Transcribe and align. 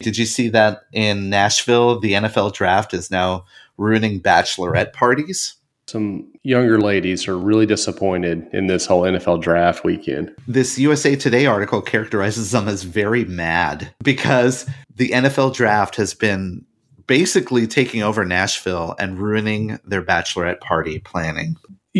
Did 0.00 0.16
you 0.16 0.26
see 0.26 0.48
that 0.50 0.82
in 0.92 1.28
Nashville, 1.28 1.98
the 1.98 2.12
NFL 2.12 2.52
draft 2.52 2.94
is 2.94 3.10
now 3.10 3.44
ruining 3.76 4.20
bachelorette 4.20 4.92
parties? 4.92 5.56
Some 5.88 6.30
younger 6.44 6.80
ladies 6.80 7.26
are 7.26 7.36
really 7.36 7.66
disappointed 7.66 8.46
in 8.52 8.66
this 8.66 8.86
whole 8.86 9.02
NFL 9.02 9.40
draft 9.42 9.84
weekend. 9.84 10.32
This 10.46 10.78
USA 10.78 11.16
Today 11.16 11.46
article 11.46 11.80
characterizes 11.80 12.50
them 12.52 12.68
as 12.68 12.82
very 12.82 13.24
mad 13.24 13.92
because 14.04 14.68
the 14.94 15.08
NFL 15.10 15.54
draft 15.54 15.96
has 15.96 16.14
been 16.14 16.64
basically 17.06 17.66
taking 17.66 18.02
over 18.02 18.24
Nashville 18.24 18.94
and 18.98 19.18
ruining 19.18 19.80
their 19.84 20.02
bachelorette 20.02 20.60
party 20.60 21.00
planning. 21.00 21.56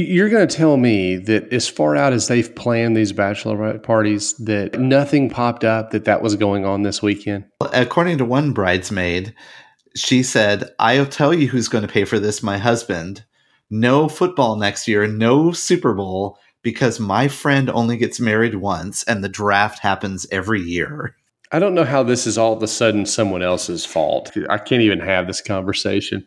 You're 0.07 0.29
going 0.29 0.47
to 0.47 0.57
tell 0.57 0.77
me 0.77 1.17
that 1.17 1.53
as 1.53 1.69
far 1.69 1.97
out 1.97 2.13
as 2.13 2.29
they've 2.29 2.55
planned 2.55 2.97
these 2.97 3.13
bachelorette 3.13 3.83
parties, 3.83 4.35
that 4.35 4.79
nothing 4.79 5.31
popped 5.31 5.65
up 5.65 5.91
that 5.91 6.05
that 6.05 6.23
was 6.23 6.37
going 6.37 6.65
on 6.65 6.83
this 6.83 7.03
weekend? 7.03 7.45
According 7.73 8.19
to 8.19 8.25
one 8.25 8.53
bridesmaid, 8.53 9.35
she 9.95 10.23
said, 10.23 10.71
I'll 10.79 11.07
tell 11.07 11.35
you 11.35 11.49
who's 11.49 11.69
going 11.69 11.87
to 11.87 11.93
pay 11.93 12.05
for 12.05 12.19
this 12.19 12.43
my 12.43 12.59
husband. 12.59 13.25
No 13.71 14.09
football 14.09 14.57
next 14.57 14.89
year, 14.89 15.07
no 15.07 15.53
Super 15.53 15.93
Bowl, 15.95 16.39
because 16.63 17.01
my 17.01 17.29
friend 17.29 17.71
only 17.71 17.97
gets 17.97 18.21
married 18.21 18.57
once 18.57 19.03
and 19.05 19.23
the 19.23 19.29
draft 19.29 19.81
happens 19.81 20.27
every 20.31 20.61
year. 20.61 21.15
I 21.51 21.59
don't 21.59 21.75
know 21.75 21.85
how 21.85 22.03
this 22.03 22.27
is 22.27 22.37
all 22.37 22.53
of 22.53 22.63
a 22.63 22.69
sudden 22.69 23.07
someone 23.07 23.43
else's 23.43 23.87
fault. 23.87 24.31
I 24.51 24.59
can't 24.59 24.83
even 24.83 25.01
have 25.01 25.27
this 25.27 25.41
conversation. 25.41 26.27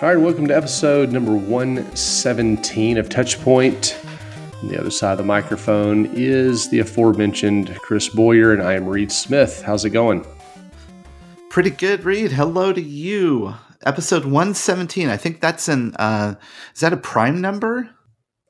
All 0.00 0.08
right, 0.08 0.16
welcome 0.16 0.46
to 0.46 0.56
episode 0.56 1.10
number 1.10 1.34
117 1.34 2.98
of 2.98 3.08
Touchpoint. 3.08 3.96
On 4.62 4.68
the 4.68 4.78
other 4.78 4.92
side 4.92 5.10
of 5.10 5.18
the 5.18 5.24
microphone 5.24 6.06
is 6.14 6.70
the 6.70 6.78
aforementioned 6.78 7.74
Chris 7.80 8.08
Boyer, 8.08 8.52
and 8.52 8.62
I 8.62 8.74
am 8.74 8.86
Reed 8.86 9.10
Smith. 9.10 9.60
How's 9.62 9.84
it 9.84 9.90
going? 9.90 10.24
Pretty 11.50 11.70
good, 11.70 12.04
Reed. 12.04 12.30
Hello 12.30 12.72
to 12.72 12.80
you. 12.80 13.56
Episode 13.84 14.24
117. 14.24 15.08
I 15.08 15.16
think 15.16 15.40
that's 15.40 15.66
an, 15.66 15.96
uh, 15.96 16.36
is 16.72 16.80
that 16.80 16.92
a 16.92 16.96
prime 16.96 17.40
number? 17.40 17.90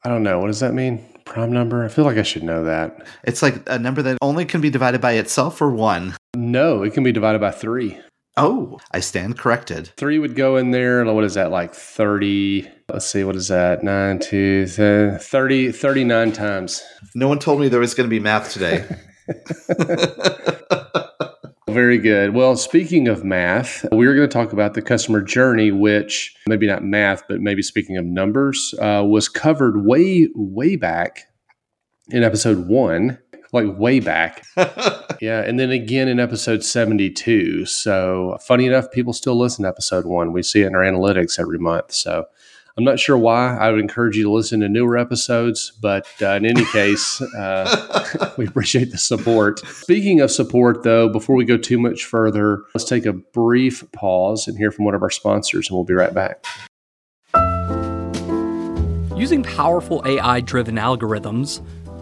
I 0.05 0.11
don't 0.11 0.23
know. 0.23 0.41
What 0.41 0.49
does 0.49 0.61
that 0.61 0.75
mean? 0.75 1.03
Prime 1.25 1.51
number? 1.51 1.83
I 1.83 1.89
feel 1.89 2.05
like 2.05 2.19
I 2.19 2.25
should 2.25 2.43
know 2.43 2.65
that. 2.65 3.07
It's 3.25 3.41
like 3.41 3.67
a 3.67 3.79
number 3.79 4.03
that 4.03 4.19
only 4.21 4.45
can 4.45 4.61
be 4.61 4.69
divided 4.69 5.01
by 5.01 5.13
itself 5.13 5.63
or 5.63 5.71
one. 5.71 6.15
No, 6.37 6.83
it 6.83 6.93
can 6.93 7.05
be 7.05 7.13
divided 7.13 7.41
by 7.41 7.53
three. 7.53 7.99
Oh, 8.41 8.79
I 8.93 9.01
stand 9.01 9.37
corrected. 9.37 9.89
Three 9.97 10.21
would 10.21 10.37
go 10.37 10.59
in 10.59 10.71
there. 10.71 11.05
What 11.05 11.25
is 11.25 11.35
that, 11.35 11.51
like 11.51 11.75
30? 11.75 12.71
Let's 12.89 13.05
see, 13.05 13.25
what 13.25 13.35
is 13.35 13.49
that? 13.49 13.83
9, 13.83 14.21
2, 14.21 15.19
30, 15.19 15.73
39 15.73 16.33
times. 16.33 16.85
No 17.17 17.27
one 17.27 17.41
told 17.41 17.59
me 17.61 17.69
there 17.69 17.81
was 17.81 17.95
going 17.95 18.09
to 18.09 18.11
be 18.11 18.21
math 18.21 18.53
today. 18.53 18.87
Very 21.69 21.99
good. 21.99 22.33
Well, 22.33 22.57
speaking 22.57 23.09
of 23.09 23.25
math, 23.25 23.85
we 23.91 24.07
are 24.07 24.15
going 24.15 24.29
to 24.29 24.33
talk 24.33 24.53
about 24.53 24.75
the 24.75 24.83
customer 24.83 25.21
journey, 25.21 25.73
which 25.73 26.37
maybe 26.47 26.69
not 26.69 26.85
math, 26.85 27.25
but 27.29 27.41
maybe 27.41 27.63
speaking 27.63 27.97
of 27.97 28.05
numbers, 28.05 28.73
uh, 28.81 29.05
was 29.05 29.29
covered 29.29 29.85
way, 29.85 30.29
way 30.37 30.77
back 30.77 31.25
in 32.11 32.23
episode 32.23 32.69
one 32.69 33.19
like 33.53 33.67
way 33.79 34.01
back. 34.01 34.45
yeah, 35.21 35.41
and 35.41 35.59
then 35.59 35.71
again 35.71 36.09
in 36.09 36.21
episode 36.21 36.65
72. 36.65 37.67
So, 37.67 38.39
funny 38.41 38.67
enough, 38.67 38.91
people 38.91 39.13
still 39.13 39.39
listen 39.39 39.63
to 39.65 39.69
episode 39.69 40.05
1. 40.05 40.33
We 40.33 40.43
see 40.43 40.63
it 40.63 40.67
in 40.67 40.75
our 40.75 40.83
analytics 40.83 41.39
every 41.39 41.59
month. 41.59 41.93
So, 41.93 42.27
I'm 42.79 42.85
not 42.85 43.01
sure 43.01 43.19
why. 43.19 43.57
I 43.57 43.73
would 43.73 43.81
encourage 43.81 44.17
you 44.17 44.23
to 44.23 44.31
listen 44.31 44.61
to 44.61 44.69
newer 44.69 44.97
episodes, 44.97 45.73
but 45.83 46.07
uh, 46.23 46.35
in 46.35 46.47
any 46.47 46.65
case, 46.67 47.21
uh, 47.21 48.33
we 48.39 48.47
appreciate 48.47 48.93
the 48.93 48.99
support. 48.99 49.59
Speaking 49.67 50.21
of 50.21 50.31
support, 50.31 50.85
though, 50.85 51.09
before 51.09 51.35
we 51.35 51.45
go 51.45 51.57
too 51.57 51.77
much 51.77 52.05
further, 52.05 52.63
let's 52.77 52.89
take 52.89 53.05
a 53.05 53.13
brief 53.13 53.91
pause 53.91 54.47
and 54.47 54.57
hear 54.57 54.71
from 54.71 54.85
one 54.85 54.95
of 54.95 55.03
our 55.03 55.11
sponsors, 55.11 55.69
and 55.69 55.77
we'll 55.77 55.85
be 55.85 55.93
right 55.93 56.15
back. 56.15 56.45
Using 59.19 59.43
powerful 59.43 60.01
AI 60.07 60.41
driven 60.41 60.77
algorithms, 60.77 61.61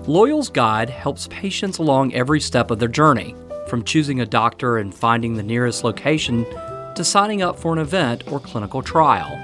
Loyal's 0.08 0.50
Guide 0.50 0.88
helps 0.88 1.26
patients 1.32 1.78
along 1.78 2.14
every 2.14 2.40
step 2.40 2.70
of 2.70 2.78
their 2.78 2.86
journey, 2.88 3.34
from 3.66 3.82
choosing 3.82 4.20
a 4.20 4.26
doctor 4.26 4.78
and 4.78 4.94
finding 4.94 5.34
the 5.34 5.42
nearest 5.42 5.82
location 5.82 6.46
to 6.94 7.02
signing 7.02 7.42
up 7.42 7.58
for 7.58 7.72
an 7.72 7.80
event 7.80 8.22
or 8.30 8.38
clinical 8.38 8.82
trial. 8.82 9.36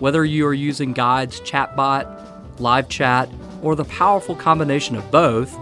Whether 0.00 0.24
you 0.24 0.48
are 0.48 0.54
using 0.54 0.94
Guide's 0.94 1.40
chatbot, 1.42 2.58
live 2.58 2.88
chat, 2.88 3.28
or 3.62 3.76
the 3.76 3.84
powerful 3.84 4.34
combination 4.34 4.96
of 4.96 5.08
both, 5.12 5.56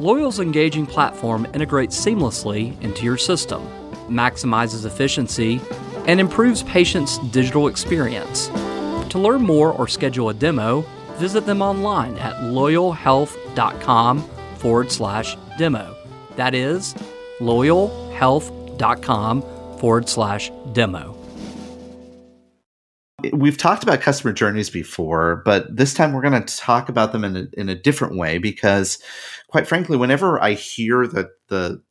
Loyal's 0.00 0.40
engaging 0.40 0.86
platform 0.86 1.46
integrates 1.54 1.96
seamlessly 1.96 2.78
into 2.82 3.04
your 3.04 3.16
system, 3.16 3.64
maximizes 4.08 4.84
efficiency, 4.84 5.60
and 6.08 6.18
improves 6.18 6.64
patients' 6.64 7.18
digital 7.28 7.68
experience. 7.68 8.48
To 9.10 9.20
learn 9.20 9.42
more 9.42 9.70
or 9.70 9.86
schedule 9.86 10.30
a 10.30 10.34
demo, 10.34 10.80
visit 11.18 11.46
them 11.46 11.62
online 11.62 12.16
at 12.18 12.34
loyalhealth.com 12.34 13.45
forward 14.58 14.90
slash 14.90 15.36
demo. 15.58 15.94
That 16.36 16.54
is 16.54 16.94
loyalhealth.com 17.40 19.42
forward 19.78 20.08
slash 20.08 20.50
demo. 20.72 21.16
We've 23.32 23.56
talked 23.56 23.82
about 23.82 24.02
customer 24.02 24.32
journeys 24.32 24.70
before, 24.70 25.42
but 25.44 25.74
this 25.74 25.94
time 25.94 26.12
we're 26.12 26.22
going 26.22 26.44
to 26.44 26.56
talk 26.56 26.88
about 26.88 27.10
them 27.12 27.24
in 27.24 27.36
a, 27.36 27.46
in 27.54 27.68
a 27.68 27.74
different 27.74 28.16
way 28.16 28.38
because, 28.38 28.98
quite 29.48 29.66
frankly, 29.66 29.96
whenever 29.96 30.40
I 30.40 30.52
hear 30.52 31.04
the, 31.06 31.30
the 31.48 31.82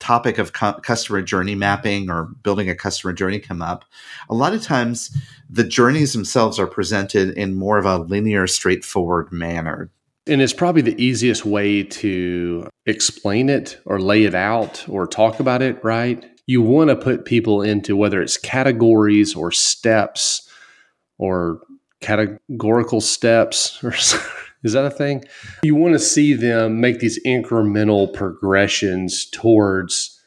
topic 0.00 0.38
of 0.38 0.52
cu- 0.52 0.80
customer 0.80 1.22
journey 1.22 1.54
mapping 1.54 2.10
or 2.10 2.24
building 2.42 2.68
a 2.68 2.74
customer 2.74 3.12
journey 3.12 3.38
come 3.38 3.62
up, 3.62 3.84
a 4.28 4.34
lot 4.34 4.54
of 4.54 4.62
times 4.62 5.16
the 5.48 5.64
journeys 5.64 6.12
themselves 6.12 6.58
are 6.58 6.66
presented 6.66 7.30
in 7.38 7.54
more 7.54 7.78
of 7.78 7.86
a 7.86 7.98
linear, 7.98 8.48
straightforward 8.48 9.32
manner. 9.32 9.88
And 10.26 10.40
it's 10.40 10.52
probably 10.52 10.82
the 10.82 11.02
easiest 11.02 11.44
way 11.44 11.82
to 11.82 12.68
explain 12.86 13.48
it 13.48 13.80
or 13.84 14.00
lay 14.00 14.24
it 14.24 14.34
out 14.34 14.88
or 14.88 15.06
talk 15.06 15.40
about 15.40 15.62
it, 15.62 15.82
right? 15.84 16.24
You 16.46 16.62
want 16.62 16.90
to 16.90 16.96
put 16.96 17.24
people 17.24 17.62
into 17.62 17.96
whether 17.96 18.22
it's 18.22 18.36
categories 18.36 19.34
or 19.34 19.50
steps 19.50 20.48
or 21.18 21.60
categorical 22.00 23.00
steps 23.00 23.82
or 23.84 23.94
Is 24.62 24.74
that 24.74 24.84
a 24.84 24.90
thing? 24.90 25.24
You 25.62 25.74
want 25.74 25.94
to 25.94 25.98
see 25.98 26.34
them 26.34 26.80
make 26.80 27.00
these 27.00 27.22
incremental 27.24 28.12
progressions 28.12 29.26
towards 29.26 30.20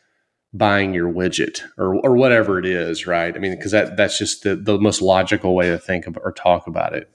buying 0.54 0.94
your 0.94 1.12
widget 1.12 1.62
or, 1.78 1.96
or 1.96 2.16
whatever 2.16 2.60
it 2.60 2.66
is, 2.66 3.08
right? 3.08 3.36
I 3.36 3.40
mean, 3.40 3.56
because 3.56 3.72
that, 3.72 3.98
that's 3.98 4.18
just 4.18 4.44
the, 4.44 4.56
the 4.56 4.78
most 4.78 5.02
logical 5.02 5.56
way 5.56 5.70
to 5.70 5.78
think 5.78 6.08
of 6.08 6.18
or 6.18 6.32
talk 6.32 6.68
about 6.68 6.94
it. 6.94 7.10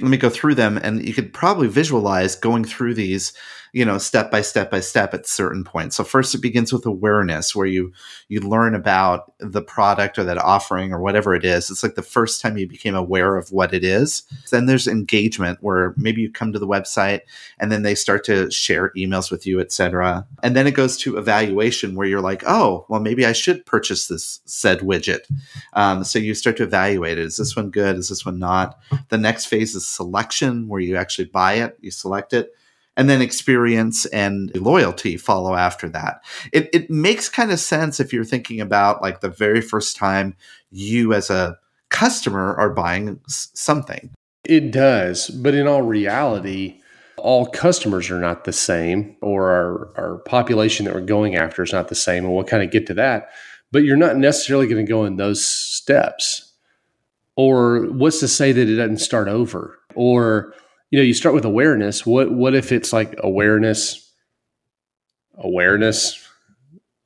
Let 0.00 0.10
me 0.10 0.16
go 0.16 0.30
through 0.30 0.54
them, 0.54 0.78
and 0.78 1.04
you 1.04 1.12
could 1.12 1.32
probably 1.32 1.66
visualize 1.66 2.36
going 2.36 2.64
through 2.64 2.94
these 2.94 3.32
you 3.72 3.84
know 3.84 3.98
step 3.98 4.30
by 4.30 4.40
step 4.40 4.70
by 4.70 4.80
step 4.80 5.14
at 5.14 5.26
certain 5.26 5.64
points. 5.64 5.96
So 5.96 6.04
first 6.04 6.34
it 6.34 6.42
begins 6.42 6.72
with 6.72 6.86
awareness 6.86 7.54
where 7.54 7.66
you 7.66 7.92
you 8.28 8.40
learn 8.40 8.74
about 8.74 9.32
the 9.38 9.62
product 9.62 10.18
or 10.18 10.24
that 10.24 10.38
offering 10.38 10.92
or 10.92 11.00
whatever 11.00 11.34
it 11.34 11.44
is. 11.44 11.70
It's 11.70 11.82
like 11.82 11.94
the 11.94 12.02
first 12.02 12.40
time 12.40 12.56
you 12.56 12.66
became 12.66 12.94
aware 12.94 13.36
of 13.36 13.52
what 13.52 13.74
it 13.74 13.84
is. 13.84 14.22
Then 14.50 14.66
there's 14.66 14.86
engagement 14.86 15.58
where 15.62 15.94
maybe 15.96 16.22
you 16.22 16.30
come 16.30 16.52
to 16.52 16.58
the 16.58 16.66
website 16.66 17.20
and 17.58 17.72
then 17.72 17.82
they 17.82 17.94
start 17.94 18.24
to 18.24 18.50
share 18.50 18.92
emails 18.96 19.30
with 19.30 19.46
you 19.46 19.60
etc 19.60 20.26
and 20.42 20.54
then 20.54 20.66
it 20.66 20.72
goes 20.72 20.96
to 20.96 21.16
evaluation 21.18 21.94
where 21.94 22.06
you're 22.06 22.20
like 22.20 22.42
oh 22.46 22.84
well 22.88 23.00
maybe 23.00 23.26
i 23.26 23.32
should 23.32 23.64
purchase 23.66 24.08
this 24.08 24.40
said 24.44 24.80
widget. 24.80 25.20
Um, 25.72 26.04
so 26.04 26.18
you 26.18 26.34
start 26.34 26.56
to 26.58 26.62
evaluate 26.64 27.18
it. 27.18 27.24
Is 27.24 27.36
this 27.36 27.56
one 27.56 27.70
good? 27.70 27.96
Is 27.96 28.08
this 28.08 28.24
one 28.24 28.38
not? 28.38 28.78
The 29.08 29.18
next 29.18 29.46
phase 29.46 29.74
is 29.74 29.86
selection 29.86 30.68
where 30.68 30.80
you 30.80 30.96
actually 30.96 31.26
buy 31.26 31.54
it 31.54 31.78
you 31.80 31.90
select 31.90 32.32
it 32.32 32.54
and 32.98 33.08
then 33.08 33.22
experience 33.22 34.04
and 34.06 34.54
loyalty 34.56 35.16
follow 35.16 35.54
after 35.54 35.88
that. 35.88 36.22
It, 36.52 36.68
it 36.74 36.90
makes 36.90 37.28
kind 37.28 37.52
of 37.52 37.60
sense 37.60 38.00
if 38.00 38.12
you're 38.12 38.24
thinking 38.24 38.60
about 38.60 39.00
like 39.00 39.20
the 39.20 39.30
very 39.30 39.60
first 39.60 39.96
time 39.96 40.34
you 40.70 41.14
as 41.14 41.30
a 41.30 41.56
customer 41.90 42.56
are 42.56 42.70
buying 42.70 43.20
something. 43.28 44.10
It 44.44 44.72
does, 44.72 45.28
but 45.28 45.54
in 45.54 45.68
all 45.68 45.82
reality, 45.82 46.80
all 47.16 47.46
customers 47.46 48.10
are 48.10 48.20
not 48.20 48.44
the 48.44 48.52
same, 48.52 49.16
or 49.20 49.50
our, 49.50 49.92
our 49.96 50.18
population 50.18 50.84
that 50.84 50.94
we're 50.94 51.00
going 51.00 51.36
after 51.36 51.62
is 51.62 51.72
not 51.72 51.88
the 51.88 51.94
same, 51.94 52.24
and 52.24 52.34
we'll 52.34 52.44
kind 52.44 52.62
of 52.62 52.70
get 52.70 52.86
to 52.88 52.94
that. 52.94 53.30
But 53.70 53.84
you're 53.84 53.96
not 53.96 54.16
necessarily 54.16 54.66
going 54.66 54.84
to 54.84 54.90
go 54.90 55.04
in 55.04 55.16
those 55.16 55.44
steps. 55.44 56.52
Or 57.36 57.86
what's 57.86 58.20
to 58.20 58.28
say 58.28 58.50
that 58.52 58.68
it 58.68 58.76
doesn't 58.76 58.98
start 58.98 59.28
over? 59.28 59.78
Or 59.94 60.54
you 60.90 60.98
know, 60.98 61.04
you 61.04 61.14
start 61.14 61.34
with 61.34 61.44
awareness. 61.44 62.06
What 62.06 62.32
what 62.32 62.54
if 62.54 62.72
it's 62.72 62.92
like 62.92 63.14
awareness, 63.18 64.10
awareness, 65.36 66.26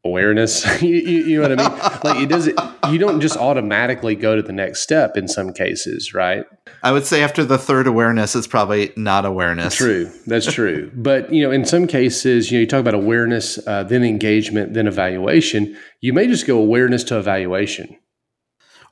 awareness? 0.05 0.64
you, 0.82 0.94
you, 0.94 1.25
you, 1.25 1.43
know 1.43 1.49
what 1.49 1.61
I 1.61 1.69
mean? 1.69 2.00
like 2.05 2.23
it 2.23 2.29
doesn't. 2.29 2.58
You 2.90 2.99
don't 2.99 3.20
just 3.20 3.37
automatically 3.37 4.14
go 4.14 4.37
to 4.37 4.43
the 4.43 4.52
next 4.52 4.82
step 4.82 5.17
in 5.17 5.26
some 5.26 5.52
cases, 5.52 6.14
right? 6.14 6.44
I 6.82 6.93
would 6.93 7.06
say 7.06 7.23
after 7.23 7.44
the 7.44 7.58
third 7.58 7.87
awareness, 7.87 8.37
it's 8.37 8.46
probably 8.46 8.93
not 8.96 9.25
awareness. 9.25 9.75
True, 9.75 10.12
that's 10.26 10.52
true. 10.52 10.90
but 10.94 11.32
you 11.32 11.43
know, 11.43 11.50
in 11.50 11.64
some 11.64 11.87
cases, 11.87 12.50
you 12.50 12.58
know, 12.58 12.61
you 12.61 12.67
talk 12.67 12.81
about 12.81 12.94
awareness, 12.94 13.58
uh, 13.67 13.82
then 13.82 14.05
engagement, 14.05 14.75
then 14.75 14.87
evaluation. 14.87 15.76
You 16.00 16.12
may 16.12 16.29
just 16.29 16.46
go 16.46 16.58
awareness 16.58 17.02
to 17.05 17.19
evaluation 17.19 17.96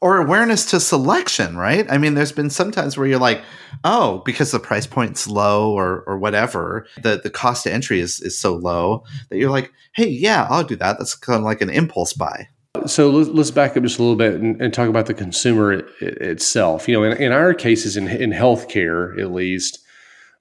or 0.01 0.17
awareness 0.17 0.65
to 0.67 0.81
selection, 0.81 1.57
right? 1.57 1.91
I 1.91 1.99
mean, 1.99 2.15
there's 2.15 2.33
been 2.33 2.51
sometimes 2.51 2.97
where 2.97 3.07
you're 3.07 3.19
like, 3.19 3.43
oh, 3.85 4.23
because 4.25 4.51
the 4.51 4.59
price 4.59 4.87
point's 4.87 5.29
low 5.29 5.73
or 5.73 6.03
or 6.07 6.19
whatever, 6.19 6.87
the 7.03 7.21
the 7.23 7.31
cost 7.31 7.65
to 7.65 7.73
entry 7.73 8.01
is 8.01 8.21
is 8.21 8.39
so 8.39 8.55
low 8.55 9.05
that 9.29 9.39
you're 9.39 9.51
like, 9.51 9.73
hey, 9.93 10.09
yeah, 10.09 10.47
I'll 10.49 10.65
do 10.65 10.77
that. 10.77 10.99
That's 10.99 11.15
kind 11.15 11.39
of 11.39 11.45
like 11.45 11.61
an 11.61 11.71
impulse 11.71 12.13
buy. 12.13 12.49
So 12.87 13.11
let's 13.11 13.51
back 13.51 13.77
up 13.77 13.83
just 13.83 13.99
a 13.99 14.03
little 14.03 14.17
bit 14.17 14.35
and, 14.35 14.61
and 14.63 14.73
talk 14.73 14.89
about 14.89 15.07
the 15.07 15.15
consumer 15.15 15.73
it, 15.73 15.87
itself. 16.01 16.89
You 16.89 16.95
know, 16.95 17.03
in, 17.03 17.21
in, 17.21 17.33
our 17.33 17.53
cases, 17.53 17.97
in 17.97 18.09
in 18.09 18.31
healthcare 18.31 19.21
at 19.21 19.33
least, 19.33 19.81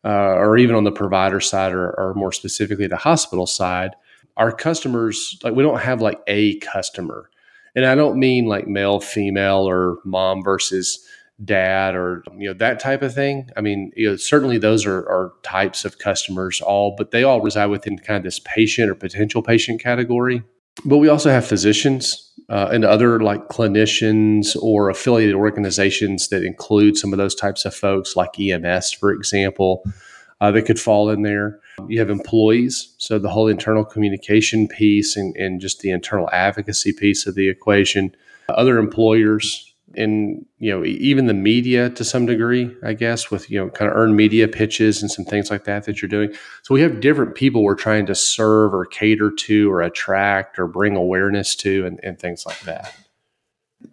uh, 0.05 0.35
or 0.35 0.57
even 0.57 0.75
on 0.75 0.83
the 0.85 0.91
provider 0.91 1.39
side, 1.39 1.73
or, 1.73 1.89
or 1.99 2.13
more 2.13 2.31
specifically 2.31 2.87
the 2.87 2.97
hospital 2.97 3.45
side, 3.45 3.95
our 4.37 4.51
customers 4.51 5.37
like 5.43 5.53
we 5.53 5.63
don't 5.63 5.81
have 5.81 6.01
like 6.01 6.21
a 6.27 6.57
customer 6.59 7.29
and 7.75 7.85
I 7.85 7.95
don't 7.95 8.19
mean 8.19 8.45
like 8.45 8.67
male, 8.67 8.99
female, 8.99 9.69
or 9.69 9.97
mom 10.05 10.43
versus 10.43 11.05
dad, 11.43 11.95
or 11.95 12.23
you 12.37 12.47
know 12.47 12.53
that 12.55 12.79
type 12.79 13.01
of 13.01 13.13
thing. 13.13 13.49
I 13.55 13.61
mean, 13.61 13.91
you 13.95 14.09
know, 14.09 14.15
certainly 14.15 14.57
those 14.57 14.85
are, 14.85 14.99
are 14.99 15.33
types 15.43 15.85
of 15.85 15.99
customers, 15.99 16.61
all, 16.61 16.95
but 16.97 17.11
they 17.11 17.23
all 17.23 17.41
reside 17.41 17.67
within 17.67 17.97
kind 17.97 18.17
of 18.17 18.23
this 18.23 18.39
patient 18.39 18.89
or 18.89 18.95
potential 18.95 19.41
patient 19.41 19.81
category. 19.81 20.43
But 20.85 20.97
we 20.97 21.09
also 21.09 21.29
have 21.29 21.45
physicians 21.45 22.29
uh, 22.49 22.69
and 22.71 22.83
other 22.85 23.19
like 23.19 23.47
clinicians 23.49 24.55
or 24.61 24.89
affiliated 24.89 25.35
organizations 25.35 26.29
that 26.29 26.43
include 26.43 26.97
some 26.97 27.13
of 27.13 27.17
those 27.17 27.35
types 27.35 27.65
of 27.65 27.75
folks, 27.75 28.15
like 28.15 28.39
EMS, 28.39 28.91
for 28.93 29.11
example, 29.11 29.83
uh, 30.41 30.51
that 30.51 30.63
could 30.63 30.79
fall 30.79 31.09
in 31.09 31.21
there. 31.21 31.59
You 31.87 31.99
have 31.99 32.09
employees, 32.09 32.93
so 32.97 33.19
the 33.19 33.29
whole 33.29 33.47
internal 33.47 33.85
communication 33.85 34.67
piece 34.67 35.15
and, 35.15 35.35
and 35.37 35.61
just 35.61 35.79
the 35.79 35.91
internal 35.91 36.29
advocacy 36.31 36.93
piece 36.93 37.27
of 37.27 37.35
the 37.35 37.49
equation. 37.49 38.15
Other 38.49 38.77
employers 38.77 39.65
and 39.95 40.45
you 40.59 40.71
know 40.71 40.85
even 40.85 41.25
the 41.25 41.33
media 41.33 41.89
to 41.91 42.03
some 42.03 42.25
degree, 42.25 42.75
I 42.83 42.93
guess, 42.93 43.31
with 43.31 43.49
you 43.49 43.59
know 43.59 43.69
kind 43.69 43.89
of 43.89 43.97
earned 43.97 44.15
media 44.15 44.47
pitches 44.47 45.01
and 45.01 45.09
some 45.09 45.25
things 45.25 45.49
like 45.49 45.65
that 45.65 45.85
that 45.85 46.01
you're 46.01 46.09
doing. 46.09 46.33
So 46.63 46.73
we 46.73 46.81
have 46.81 46.99
different 46.99 47.35
people 47.35 47.63
we're 47.63 47.75
trying 47.75 48.05
to 48.07 48.15
serve 48.15 48.73
or 48.73 48.85
cater 48.85 49.31
to 49.31 49.71
or 49.71 49.81
attract 49.81 50.59
or 50.59 50.67
bring 50.67 50.95
awareness 50.95 51.55
to 51.57 51.85
and, 51.85 51.99
and 52.03 52.19
things 52.19 52.45
like 52.45 52.59
that 52.61 52.93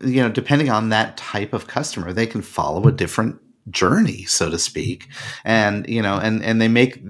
you 0.00 0.22
know, 0.22 0.28
depending 0.28 0.68
on 0.68 0.88
that 0.90 1.16
type 1.16 1.52
of 1.52 1.66
customer, 1.66 2.12
they 2.12 2.26
can 2.26 2.42
follow 2.42 2.86
a 2.86 2.92
different 2.92 3.40
journey 3.70 4.24
so 4.24 4.50
to 4.50 4.58
speak. 4.58 5.08
And 5.44 5.88
you 5.88 6.02
know 6.02 6.18
and 6.18 6.42
and 6.42 6.60
they 6.60 6.68
make 6.68 7.00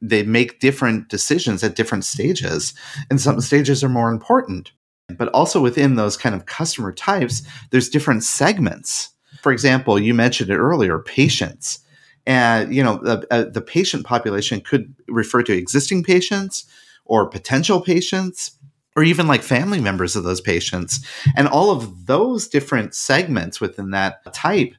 they 0.00 0.22
make 0.22 0.60
different 0.60 1.08
decisions 1.08 1.62
at 1.64 1.76
different 1.76 2.04
stages. 2.04 2.74
And 3.10 3.20
some 3.20 3.40
stages 3.40 3.82
are 3.82 3.88
more 3.88 4.10
important. 4.10 4.72
But 5.18 5.28
also 5.28 5.60
within 5.60 5.96
those 5.96 6.16
kind 6.16 6.34
of 6.34 6.46
customer 6.46 6.92
types 6.92 7.42
there's 7.70 7.88
different 7.88 8.24
segments. 8.24 9.10
For 9.42 9.52
example 9.52 9.98
you 9.98 10.14
mentioned 10.14 10.50
it 10.50 10.56
earlier 10.56 10.98
patients. 10.98 11.80
And 12.26 12.74
you 12.74 12.82
know 12.82 12.98
the, 13.02 13.26
uh, 13.30 13.44
the 13.50 13.60
patient 13.60 14.06
population 14.06 14.60
could 14.60 14.94
refer 15.08 15.42
to 15.42 15.52
existing 15.52 16.04
patients 16.04 16.64
or 17.04 17.28
potential 17.28 17.80
patients 17.80 18.52
or 18.96 19.02
even 19.02 19.26
like 19.26 19.42
family 19.42 19.80
members 19.80 20.16
of 20.16 20.24
those 20.24 20.40
patients. 20.40 21.04
And 21.36 21.48
all 21.48 21.70
of 21.70 22.06
those 22.06 22.48
different 22.48 22.94
segments 22.94 23.60
within 23.60 23.90
that 23.90 24.32
type 24.32 24.74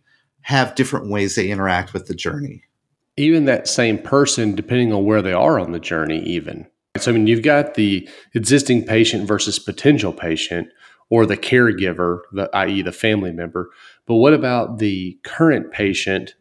have 0.46 0.76
different 0.76 1.10
ways 1.10 1.34
they 1.34 1.50
interact 1.50 1.92
with 1.92 2.06
the 2.06 2.14
journey. 2.14 2.62
Even 3.18 3.46
that 3.46 3.68
same 3.68 3.98
person, 3.98 4.54
depending 4.54 4.94
on 4.94 5.04
where 5.04 5.24
they 5.24 5.34
are 5.34 5.60
on 5.60 5.72
the 5.72 5.80
journey, 5.80 6.20
even. 6.20 6.68
So, 6.98 7.12
I 7.12 7.16
mean, 7.16 7.26
you've 7.26 7.42
got 7.42 7.74
the 7.74 8.08
existing 8.36 8.86
patient 8.86 9.28
versus 9.28 9.58
potential 9.58 10.14
patient 10.14 10.68
or 11.10 11.26
the 11.26 11.36
caregiver, 11.36 12.20
the, 12.32 12.48
i.e., 12.54 12.84
the 12.84 12.92
family 12.92 13.32
member. 13.32 13.72
But 14.06 14.16
what 14.16 14.36
about 14.36 14.78
the 14.78 15.18
current 15.24 15.72
patient 15.72 16.36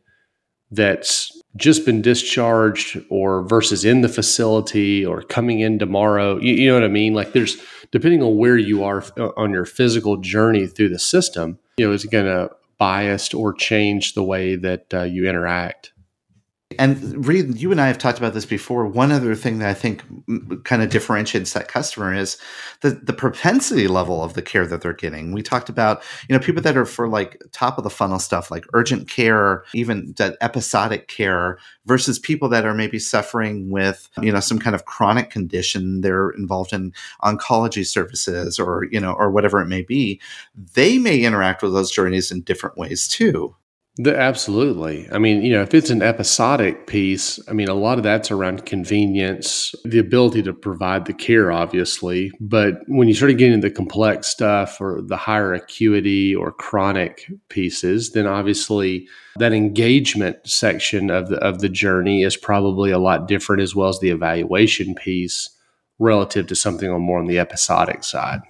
that's 0.71 1.33
just 1.57 1.87
been 1.87 2.03
discharged 2.03 3.01
or 3.09 3.43
versus 3.49 3.87
in 3.87 4.03
the 4.03 4.09
facility 4.11 5.05
or 5.05 5.23
coming 5.23 5.61
in 5.61 5.79
tomorrow? 5.79 6.39
You, 6.39 6.53
you 6.53 6.69
know 6.69 6.75
what 6.75 6.85
I 6.85 6.89
mean? 6.89 7.15
Like, 7.15 7.33
there's 7.33 7.57
depending 7.91 8.23
on 8.23 8.37
where 8.37 8.59
you 8.59 8.85
are 8.85 9.03
uh, 9.17 9.31
on 9.39 9.51
your 9.51 9.65
physical 9.65 10.19
journey 10.19 10.67
through 10.67 10.91
the 10.91 10.99
system, 10.99 11.59
you 11.79 11.87
know, 11.87 11.93
is 11.95 12.05
it 12.05 12.11
going 12.11 12.27
to 12.27 12.51
biased 12.79 13.35
or 13.35 13.53
change 13.53 14.15
the 14.15 14.23
way 14.25 14.57
that 14.57 14.93
uh, 14.93 15.03
you 15.03 15.29
interact. 15.29 15.94
And 16.79 17.27
Reed, 17.27 17.61
you 17.61 17.71
and 17.73 17.81
I 17.81 17.87
have 17.87 17.99
talked 17.99 18.19
about 18.19 18.35
this 18.35 18.47
before. 18.47 18.87
One 18.87 19.13
other 19.13 19.35
thing 19.35 19.59
that 19.59 19.69
I 19.69 19.75
think 19.75 20.03
kind 20.65 20.83
of 20.83 20.91
differentiates 20.91 21.53
that 21.53 21.69
customer 21.69 22.15
is 22.15 22.39
the 22.81 22.91
the 22.91 23.13
propensity 23.13 23.89
level 23.89 24.23
of 24.23 24.35
the 24.35 24.43
care 24.43 24.67
that 24.67 24.81
they're 24.81 24.93
getting. 24.93 25.33
We 25.33 25.43
talked 25.43 25.69
about 25.69 26.03
you 26.29 26.35
know 26.35 26.45
people 26.45 26.63
that 26.63 26.77
are 26.77 26.85
for 26.85 27.09
like 27.09 27.43
top 27.53 27.79
of 27.79 27.85
the 27.85 27.91
funnel 27.91 28.19
stuff 28.19 28.51
like 28.51 28.67
urgent 28.73 29.09
care, 29.09 29.65
even 29.75 30.15
that 30.17 30.37
episodic 30.41 31.09
care, 31.09 31.59
versus 31.87 32.19
people 32.19 32.49
that 32.51 32.65
are 32.65 32.75
maybe 32.75 32.99
suffering 32.99 33.71
with 33.71 34.09
you 34.21 34.33
know 34.33 34.41
some 34.41 34.59
kind 34.59 34.75
of 34.75 34.85
chronic 34.85 35.31
condition. 35.31 36.01
They're 36.01 36.31
involved 36.31 36.73
in 36.73 36.93
oncology 37.23 37.87
services 37.87 38.59
or 38.59 38.87
you 38.91 39.01
know 39.01 39.13
or 39.13 39.31
whatever 39.31 39.61
it 39.61 39.67
may 39.67 39.83
be. 39.83 40.21
They 40.75 40.99
may 40.99 41.21
interact 41.21 41.63
with 41.63 41.73
those 41.73 41.91
journeys 41.91 42.31
in 42.31 42.43
different 42.43 42.77
ways 42.77 43.09
too. 43.09 43.55
The, 43.97 44.19
absolutely. 44.19 45.09
I 45.13 45.19
mean, 45.19 45.43
you 45.43 45.53
know, 45.53 45.63
if 45.63 45.73
it's 45.73 45.91
an 45.91 46.03
episodic 46.03 46.89
piece, 46.89 47.39
I 47.49 47.53
mean, 47.53 47.69
a 47.69 47.75
lot 47.75 47.97
of 47.97 48.03
that's 48.03 48.33
around 48.33 48.67
convenience, 48.67 49.73
the 49.85 50.01
ability 50.01 50.43
to 50.45 50.53
provide 50.53 51.05
the 51.05 51.13
care, 51.13 51.53
obviously. 51.53 52.33
But 52.41 52.81
when 52.89 53.07
you 53.07 53.15
start 53.15 53.37
getting 53.37 53.55
into 53.55 53.69
the 53.69 53.75
complex 53.75 54.27
stuff 54.27 54.81
or 54.81 55.01
the 55.01 55.17
higher 55.17 55.55
acuity 55.55 56.35
or 56.35 56.51
chronic 56.51 57.31
pieces, 57.51 58.11
then 58.11 58.27
obviously 58.27 59.07
that 59.37 59.53
engagement 59.53 60.39
section 60.45 61.09
of 61.09 61.29
the 61.29 61.37
of 61.37 61.61
the 61.61 61.69
journey 61.69 62.25
is 62.25 62.37
probably 62.37 62.91
a 62.91 62.99
lot 62.99 63.29
different, 63.29 63.63
as 63.63 63.77
well 63.77 63.89
as 63.89 64.01
the 64.01 64.11
evaluation 64.11 64.97
piece 64.97 65.51
relative 66.01 66.49
to 66.49 66.57
something 66.57 66.91
on 66.91 67.01
more 67.01 67.21
on 67.21 67.27
the 67.27 67.39
episodic 67.39 68.03
side 68.03 68.41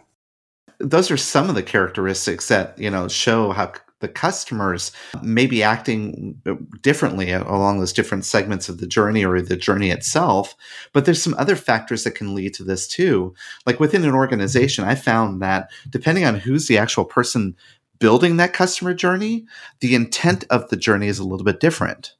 those 0.80 1.10
are 1.10 1.16
some 1.16 1.48
of 1.48 1.54
the 1.54 1.62
characteristics 1.62 2.48
that 2.48 2.76
you 2.78 2.90
know 2.90 3.06
show 3.06 3.52
how 3.52 3.72
the 4.04 4.08
customers 4.08 4.92
may 5.22 5.46
be 5.46 5.62
acting 5.62 6.38
differently 6.82 7.32
along 7.32 7.78
those 7.78 7.92
different 7.94 8.26
segments 8.26 8.68
of 8.68 8.76
the 8.76 8.86
journey 8.86 9.24
or 9.24 9.40
the 9.40 9.56
journey 9.56 9.88
itself. 9.90 10.54
But 10.92 11.06
there's 11.06 11.22
some 11.22 11.34
other 11.38 11.56
factors 11.56 12.04
that 12.04 12.14
can 12.14 12.34
lead 12.34 12.52
to 12.54 12.64
this 12.64 12.86
too. 12.86 13.34
Like 13.64 13.80
within 13.80 14.04
an 14.04 14.14
organization, 14.14 14.84
I 14.84 14.94
found 14.94 15.40
that 15.40 15.70
depending 15.88 16.26
on 16.26 16.34
who's 16.34 16.68
the 16.68 16.76
actual 16.76 17.06
person 17.06 17.56
building 17.98 18.36
that 18.36 18.52
customer 18.52 18.92
journey, 18.92 19.46
the 19.80 19.94
intent 19.94 20.44
of 20.50 20.68
the 20.68 20.76
journey 20.76 21.08
is 21.08 21.18
a 21.18 21.24
little 21.24 21.44
bit 21.44 21.60
different. 21.60 22.12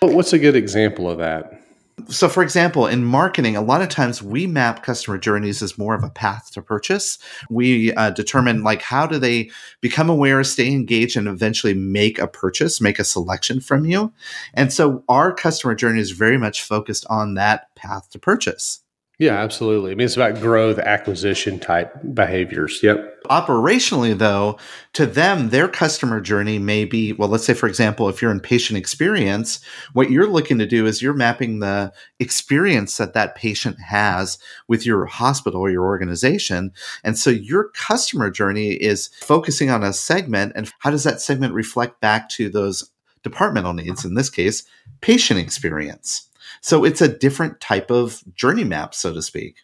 What's 0.00 0.34
a 0.34 0.38
good 0.38 0.54
example 0.54 1.08
of 1.08 1.16
that? 1.16 1.62
So 2.08 2.28
for 2.28 2.42
example 2.42 2.86
in 2.86 3.04
marketing 3.04 3.56
a 3.56 3.60
lot 3.60 3.82
of 3.82 3.88
times 3.88 4.22
we 4.22 4.46
map 4.46 4.82
customer 4.82 5.18
journeys 5.18 5.62
as 5.62 5.78
more 5.78 5.94
of 5.94 6.02
a 6.02 6.10
path 6.10 6.50
to 6.52 6.62
purchase. 6.62 7.18
We 7.50 7.92
uh, 7.94 8.10
determine 8.10 8.62
like 8.62 8.82
how 8.82 9.06
do 9.06 9.18
they 9.18 9.50
become 9.80 10.08
aware 10.08 10.42
stay 10.44 10.70
engaged 10.72 11.16
and 11.16 11.28
eventually 11.28 11.74
make 11.74 12.18
a 12.18 12.26
purchase 12.26 12.80
make 12.80 12.98
a 12.98 13.04
selection 13.04 13.60
from 13.60 13.84
you. 13.84 14.12
And 14.54 14.72
so 14.72 15.04
our 15.08 15.34
customer 15.34 15.74
journey 15.74 16.00
is 16.00 16.10
very 16.10 16.38
much 16.38 16.62
focused 16.62 17.06
on 17.08 17.34
that 17.34 17.74
path 17.74 18.10
to 18.10 18.18
purchase 18.18 18.81
yeah, 19.22 19.38
absolutely. 19.38 19.92
I 19.92 19.94
mean, 19.94 20.06
it's 20.06 20.16
about 20.16 20.40
growth 20.40 20.80
acquisition 20.80 21.60
type 21.60 21.94
behaviors. 22.12 22.82
Yep. 22.82 23.22
Operationally, 23.26 24.18
though, 24.18 24.58
to 24.94 25.06
them, 25.06 25.50
their 25.50 25.68
customer 25.68 26.20
journey 26.20 26.58
may 26.58 26.84
be 26.84 27.12
well, 27.12 27.28
let's 27.28 27.44
say, 27.44 27.54
for 27.54 27.68
example, 27.68 28.08
if 28.08 28.20
you're 28.20 28.32
in 28.32 28.40
patient 28.40 28.76
experience, 28.78 29.60
what 29.92 30.10
you're 30.10 30.26
looking 30.26 30.58
to 30.58 30.66
do 30.66 30.86
is 30.86 31.00
you're 31.00 31.14
mapping 31.14 31.60
the 31.60 31.92
experience 32.18 32.96
that 32.96 33.14
that 33.14 33.36
patient 33.36 33.80
has 33.80 34.38
with 34.66 34.84
your 34.84 35.06
hospital 35.06 35.60
or 35.60 35.70
your 35.70 35.84
organization. 35.84 36.72
And 37.04 37.16
so 37.16 37.30
your 37.30 37.68
customer 37.68 38.28
journey 38.28 38.72
is 38.72 39.06
focusing 39.20 39.70
on 39.70 39.84
a 39.84 39.92
segment. 39.92 40.54
And 40.56 40.72
how 40.80 40.90
does 40.90 41.04
that 41.04 41.20
segment 41.20 41.54
reflect 41.54 42.00
back 42.00 42.28
to 42.30 42.48
those 42.48 42.90
departmental 43.22 43.72
needs? 43.72 44.04
In 44.04 44.14
this 44.14 44.30
case, 44.30 44.64
patient 45.00 45.38
experience. 45.38 46.28
So 46.62 46.84
it's 46.84 47.00
a 47.00 47.08
different 47.08 47.60
type 47.60 47.90
of 47.90 48.22
journey 48.34 48.64
map, 48.64 48.94
so 48.94 49.12
to 49.12 49.20
speak. 49.20 49.56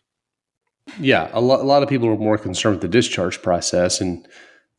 Yeah, 0.99 1.31
a, 1.33 1.41
lo- 1.41 1.61
a 1.61 1.65
lot 1.65 1.83
of 1.83 1.89
people 1.89 2.09
are 2.09 2.17
more 2.17 2.39
concerned 2.39 2.77
with 2.77 2.83
the 2.83 2.89
discharge 2.89 3.41
process 3.43 4.01
and 4.01 4.27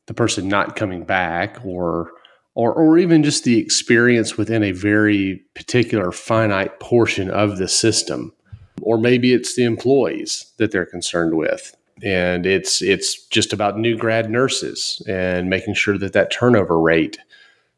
the 0.07 0.13
person 0.13 0.47
not 0.47 0.75
coming 0.75 1.03
back 1.05 1.57
or 1.63 2.11
or 2.55 2.73
or 2.73 2.97
even 2.97 3.23
just 3.23 3.43
the 3.43 3.59
experience 3.59 4.37
within 4.37 4.63
a 4.63 4.71
very 4.71 5.43
particular 5.55 6.11
finite 6.11 6.79
portion 6.79 7.29
of 7.29 7.57
the 7.57 7.67
system 7.67 8.33
or 8.81 8.97
maybe 8.97 9.33
it's 9.33 9.55
the 9.55 9.63
employees 9.63 10.51
that 10.57 10.71
they're 10.71 10.85
concerned 10.85 11.37
with 11.37 11.75
and 12.03 12.47
it's 12.47 12.81
it's 12.81 13.23
just 13.27 13.53
about 13.53 13.77
new 13.77 13.95
grad 13.95 14.31
nurses 14.31 15.01
and 15.07 15.49
making 15.49 15.75
sure 15.75 15.97
that 15.97 16.13
that 16.13 16.31
turnover 16.31 16.79
rate 16.79 17.19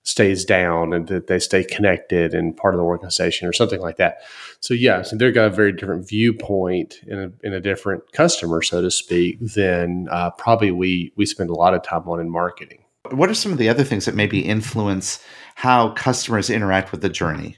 stays 0.04 0.44
down 0.44 0.94
and 0.94 1.08
that 1.08 1.28
they 1.28 1.40
stay 1.40 1.64
connected 1.64 2.34
and 2.34 2.58
part 2.58 2.74
of 2.74 2.80
the 2.80 2.84
organization 2.84 3.48
or 3.48 3.54
something 3.54 3.80
like 3.80 3.98
that. 3.98 4.18
So 4.60 4.74
yeah, 4.74 5.04
so 5.04 5.16
they've 5.16 5.34
got 5.34 5.48
a 5.48 5.52
very 5.52 5.72
different 5.72 6.08
viewpoint 6.08 6.96
in 7.06 7.20
a, 7.20 7.48
in 7.48 7.54
a 7.54 7.60
different 7.60 8.12
customer, 8.12 8.62
so 8.62 8.82
to 8.82 8.90
speak, 8.90 9.40
than 9.40 10.08
uh, 10.10 10.32
probably 10.32 10.72
we 10.72 11.14
we 11.16 11.26
spend 11.26 11.50
a 11.50 11.56
lot 11.56 11.74
of 11.74 11.84
time 11.84 12.08
on 12.10 12.20
in 12.20 12.30
marketing. 12.30 12.80
What 13.12 13.30
are 13.30 13.36
some 13.36 13.52
of 13.52 13.58
the 13.58 13.70
other 13.70 13.84
things 13.84 14.06
that 14.06 14.16
maybe 14.16 14.40
influence 14.40 15.24
how 15.56 15.90
customers 15.92 16.50
interact 16.50 16.92
with 16.92 17.02
the 17.02 17.10
journey? 17.10 17.58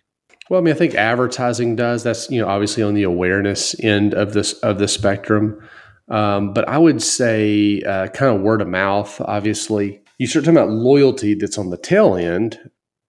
Well, 0.50 0.60
I 0.60 0.64
mean, 0.64 0.74
I 0.74 0.78
think 0.78 0.96
advertising 0.96 1.76
does. 1.76 2.04
That's 2.04 2.30
you 2.30 2.42
know 2.42 2.48
obviously 2.48 2.84
on 2.84 2.94
the 2.94 3.04
awareness 3.04 3.80
end 3.80 4.14
of 4.14 4.34
this 4.34 4.54
of 4.60 4.80
the 4.80 4.88
spectrum. 4.88 5.62
Um, 6.10 6.54
but 6.54 6.68
I 6.68 6.78
would 6.78 7.02
say 7.02 7.82
uh, 7.82 8.08
kind 8.08 8.36
of 8.36 8.42
word 8.42 8.62
of 8.62 8.68
mouth, 8.68 9.22
obviously 9.22 10.03
you 10.24 10.28
start 10.28 10.46
talking 10.46 10.58
about 10.58 10.70
loyalty 10.70 11.34
that's 11.34 11.58
on 11.58 11.70
the 11.70 11.76
tail 11.76 12.16
end. 12.16 12.58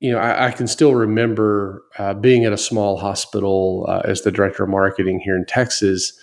You 0.00 0.10
know, 0.10 0.18
I, 0.18 0.48
I 0.48 0.50
can 0.50 0.66
still 0.66 0.96
remember 0.96 1.84
uh, 1.96 2.12
being 2.12 2.44
at 2.44 2.52
a 2.52 2.58
small 2.58 2.96
hospital 2.96 3.86
uh, 3.88 4.02
as 4.04 4.22
the 4.22 4.32
director 4.32 4.64
of 4.64 4.70
marketing 4.70 5.20
here 5.20 5.36
in 5.36 5.46
Texas 5.46 6.18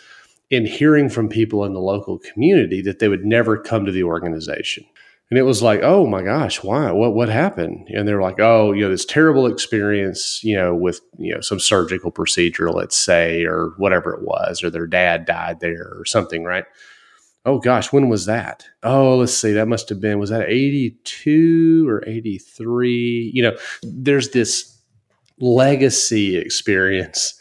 and 0.52 0.68
hearing 0.68 1.08
from 1.08 1.30
people 1.30 1.64
in 1.64 1.72
the 1.72 1.80
local 1.80 2.20
community 2.20 2.82
that 2.82 3.00
they 3.00 3.08
would 3.08 3.24
never 3.24 3.58
come 3.58 3.86
to 3.86 3.92
the 3.94 4.04
organization. 4.04 4.84
And 5.30 5.40
it 5.40 5.44
was 5.44 5.64
like, 5.64 5.80
oh 5.82 6.06
my 6.06 6.24
gosh, 6.24 6.62
why? 6.62 6.92
What 6.92 7.16
what 7.16 7.30
happened? 7.30 7.88
And 7.88 8.06
they're 8.06 8.22
like, 8.22 8.42
oh, 8.42 8.74
you 8.74 8.82
know, 8.82 8.90
this 8.90 9.06
terrible 9.06 9.48
experience, 9.48 10.44
you 10.44 10.58
know, 10.58 10.76
with 10.76 11.00
you 11.18 11.34
know 11.34 11.40
some 11.40 11.62
surgical 11.62 12.12
procedure, 12.12 12.70
let's 12.70 12.98
say, 12.98 13.46
or 13.46 13.70
whatever 13.78 14.14
it 14.14 14.24
was, 14.24 14.62
or 14.62 14.70
their 14.70 14.88
dad 14.88 15.26
died 15.26 15.62
there, 15.62 15.94
or 15.96 16.04
something, 16.04 16.44
right? 16.44 16.66
Oh 17.46 17.60
gosh, 17.60 17.92
when 17.92 18.10
was 18.10 18.26
that? 18.26 18.66
Oh, 18.84 19.18
let's 19.18 19.34
see, 19.34 19.54
that 19.54 19.68
must 19.68 19.90
have 19.90 20.00
been, 20.00 20.20
was 20.20 20.30
that 20.30 20.50
82 20.50 21.88
or 21.90 22.04
83? 22.08 23.32
You 23.34 23.44
know, 23.44 23.58
there's 23.84 24.30
this 24.30 24.80
legacy 25.40 26.38
experience 26.38 27.34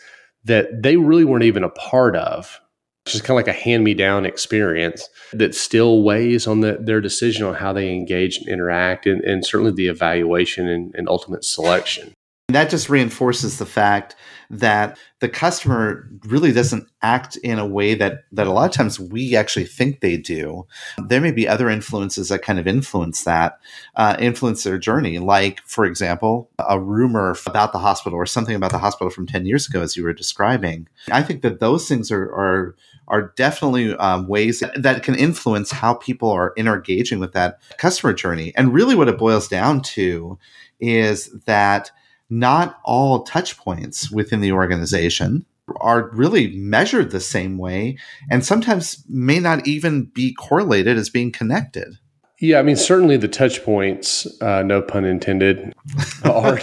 that 0.44 0.82
they 0.82 0.96
really 0.96 1.24
weren't 1.24 1.44
even 1.44 1.64
a 1.64 1.70
part 1.70 2.16
of. 2.16 2.60
It's 3.04 3.12
just 3.12 3.24
kind 3.24 3.38
of 3.38 3.46
like 3.46 3.54
a 3.54 3.58
hand 3.58 3.84
me 3.84 3.94
down 3.94 4.26
experience 4.26 5.08
that 5.32 5.54
still 5.54 6.02
weighs 6.02 6.46
on 6.46 6.60
the, 6.60 6.78
their 6.80 7.00
decision 7.00 7.46
on 7.46 7.54
how 7.54 7.72
they 7.72 7.92
engage 7.92 8.38
and 8.38 8.48
interact, 8.48 9.06
and, 9.06 9.22
and 9.22 9.44
certainly 9.44 9.72
the 9.72 9.88
evaluation 9.88 10.68
and, 10.68 10.94
and 10.94 11.08
ultimate 11.08 11.44
selection. 11.44 12.12
And 12.50 12.54
that 12.56 12.68
just 12.68 12.88
reinforces 12.88 13.58
the 13.60 13.64
fact 13.64 14.16
that 14.50 14.98
the 15.20 15.28
customer 15.28 16.10
really 16.24 16.50
doesn't 16.50 16.88
act 17.00 17.36
in 17.36 17.60
a 17.60 17.64
way 17.64 17.94
that 17.94 18.24
that 18.32 18.48
a 18.48 18.50
lot 18.50 18.68
of 18.68 18.74
times 18.74 18.98
we 18.98 19.36
actually 19.36 19.66
think 19.66 20.00
they 20.00 20.16
do. 20.16 20.66
There 20.98 21.20
may 21.20 21.30
be 21.30 21.46
other 21.46 21.68
influences 21.68 22.28
that 22.30 22.42
kind 22.42 22.58
of 22.58 22.66
influence 22.66 23.22
that, 23.22 23.60
uh, 23.94 24.16
influence 24.18 24.64
their 24.64 24.78
journey. 24.78 25.20
Like, 25.20 25.60
for 25.64 25.84
example, 25.84 26.50
a 26.58 26.80
rumor 26.80 27.36
about 27.46 27.70
the 27.70 27.78
hospital 27.78 28.18
or 28.18 28.26
something 28.26 28.56
about 28.56 28.72
the 28.72 28.78
hospital 28.78 29.10
from 29.10 29.28
ten 29.28 29.46
years 29.46 29.68
ago, 29.68 29.80
as 29.80 29.96
you 29.96 30.02
were 30.02 30.12
describing. 30.12 30.88
I 31.12 31.22
think 31.22 31.42
that 31.42 31.60
those 31.60 31.86
things 31.86 32.10
are 32.10 32.24
are 32.34 32.74
are 33.06 33.32
definitely 33.36 33.94
um, 33.94 34.26
ways 34.26 34.64
that 34.74 35.04
can 35.04 35.14
influence 35.14 35.70
how 35.70 35.94
people 35.94 36.30
are 36.32 36.52
engaging 36.56 37.20
with 37.20 37.32
that 37.34 37.60
customer 37.78 38.12
journey. 38.12 38.52
And 38.56 38.74
really, 38.74 38.96
what 38.96 39.08
it 39.08 39.18
boils 39.18 39.46
down 39.46 39.82
to 39.82 40.36
is 40.80 41.30
that 41.46 41.92
not 42.30 42.80
all 42.84 43.24
touch 43.24 43.56
points 43.58 44.10
within 44.10 44.40
the 44.40 44.52
organization 44.52 45.44
are 45.80 46.10
really 46.10 46.56
measured 46.56 47.10
the 47.10 47.20
same 47.20 47.58
way 47.58 47.96
and 48.30 48.44
sometimes 48.44 49.04
may 49.08 49.38
not 49.38 49.66
even 49.66 50.04
be 50.04 50.32
correlated 50.34 50.96
as 50.96 51.10
being 51.10 51.30
connected. 51.30 51.98
Yeah, 52.40 52.58
I 52.58 52.62
mean, 52.62 52.76
certainly 52.76 53.18
the 53.18 53.28
touch 53.28 53.62
points, 53.64 54.26
uh, 54.40 54.62
no 54.62 54.80
pun 54.80 55.04
intended, 55.04 55.74
are, 56.24 56.58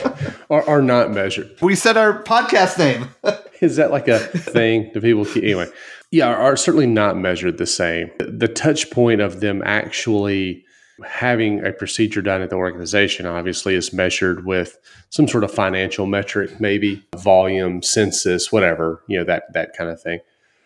are, 0.50 0.68
are 0.68 0.82
not 0.82 1.12
measured. 1.12 1.56
We 1.62 1.76
said 1.76 1.98
our 1.98 2.24
podcast 2.24 2.80
name. 2.80 3.10
Is 3.62 3.76
that 3.76 3.92
like 3.92 4.08
a 4.08 4.20
thing? 4.20 4.90
Do 4.94 5.02
people 5.02 5.26
keep 5.26 5.44
anyway? 5.44 5.68
Yeah, 6.12 6.30
are, 6.30 6.36
are 6.36 6.58
certainly 6.58 6.88
not 6.88 7.18
measured 7.18 7.60
the 7.60 7.68
same. 7.68 8.10
The 8.18 8.48
touch 8.48 8.90
point 8.90 9.22
of 9.22 9.40
them 9.40 9.62
actually 9.66 10.66
having 11.06 11.66
a 11.66 11.72
procedure 11.72 12.22
done 12.22 12.42
at 12.42 12.50
the 12.50 12.56
organization 12.56 13.26
obviously 13.26 13.76
is 13.76 13.94
measured 13.94 14.46
with 14.46 14.78
some 15.10 15.28
sort 15.28 15.44
of 15.44 15.52
financial 15.52 16.06
metric 16.06 16.60
maybe 16.60 17.04
volume 17.16 17.84
census 17.84 18.52
whatever 18.52 19.04
you 19.08 19.18
know 19.18 19.24
that 19.24 19.52
that 19.54 19.76
kind 19.78 19.90
of 19.90 20.02
thing. 20.02 20.20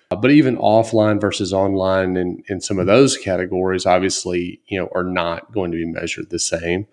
Uh, 0.09 0.15
but 0.15 0.31
even 0.31 0.57
offline 0.57 1.19
versus 1.19 1.53
online 1.53 2.17
and 2.17 2.43
in 2.47 2.61
some 2.61 2.79
of 2.79 2.87
those 2.87 3.17
categories 3.17 3.85
obviously 3.85 4.61
you 4.67 4.79
know 4.79 4.89
are 4.95 5.03
not 5.03 5.51
going 5.51 5.71
to 5.71 5.77
be 5.77 5.85
measured 5.85 6.29
the 6.29 6.39
same. 6.39 6.87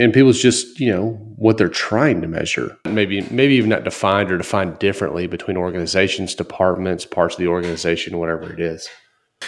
And 0.00 0.12
people's 0.12 0.40
just 0.40 0.80
you 0.80 0.90
know 0.90 1.10
what 1.36 1.58
they're 1.58 1.68
trying 1.68 2.22
to 2.22 2.28
measure 2.28 2.78
maybe 2.86 3.20
maybe 3.30 3.54
even 3.54 3.68
not 3.68 3.84
defined 3.84 4.32
or 4.32 4.38
defined 4.38 4.78
differently 4.78 5.26
between 5.26 5.56
organizations 5.56 6.34
departments 6.34 7.04
parts 7.04 7.34
of 7.34 7.40
the 7.40 7.48
organization 7.48 8.16
whatever 8.18 8.50
it 8.50 8.60
is 8.60 8.88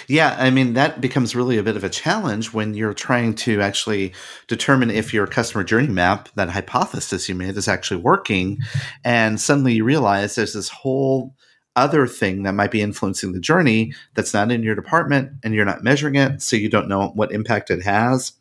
yeah, 0.07 0.37
I 0.39 0.51
mean, 0.51 0.75
that 0.75 1.01
becomes 1.01 1.37
really 1.37 1.59
a 1.59 1.63
bit 1.63 1.77
of 1.77 1.85
a 1.85 1.89
challenge 1.89 2.53
when 2.53 2.75
you're 2.75 2.95
trying 2.95 3.35
to 3.37 3.61
actually 3.61 4.13
determine 4.49 4.91
if 4.91 5.15
your 5.15 5.27
customer 5.27 5.65
journey 5.65 5.89
map, 5.89 6.29
that 6.35 6.51
hypothesis 6.51 7.29
you 7.29 7.35
made, 7.35 7.57
is 7.57 7.69
actually 7.69 8.01
working. 8.01 8.59
And 9.05 9.41
suddenly 9.41 9.75
you 9.75 9.85
realize 9.85 10.35
there's 10.35 10.55
this 10.55 10.69
whole 10.69 11.35
other 11.77 12.07
thing 12.07 12.43
that 12.43 12.55
might 12.55 12.71
be 12.71 12.83
influencing 12.83 13.33
the 13.33 13.41
journey 13.41 13.93
that's 14.15 14.35
not 14.35 14.51
in 14.51 14.63
your 14.63 14.75
department 14.75 15.33
and 15.45 15.55
you're 15.55 15.65
not 15.65 15.85
measuring 15.85 16.17
it. 16.17 16.43
So 16.43 16.57
you 16.57 16.69
don't 16.69 16.89
know 16.89 17.09
what 17.15 17.33
impact 17.33 17.71
it 17.71 17.83
has. 17.83 18.33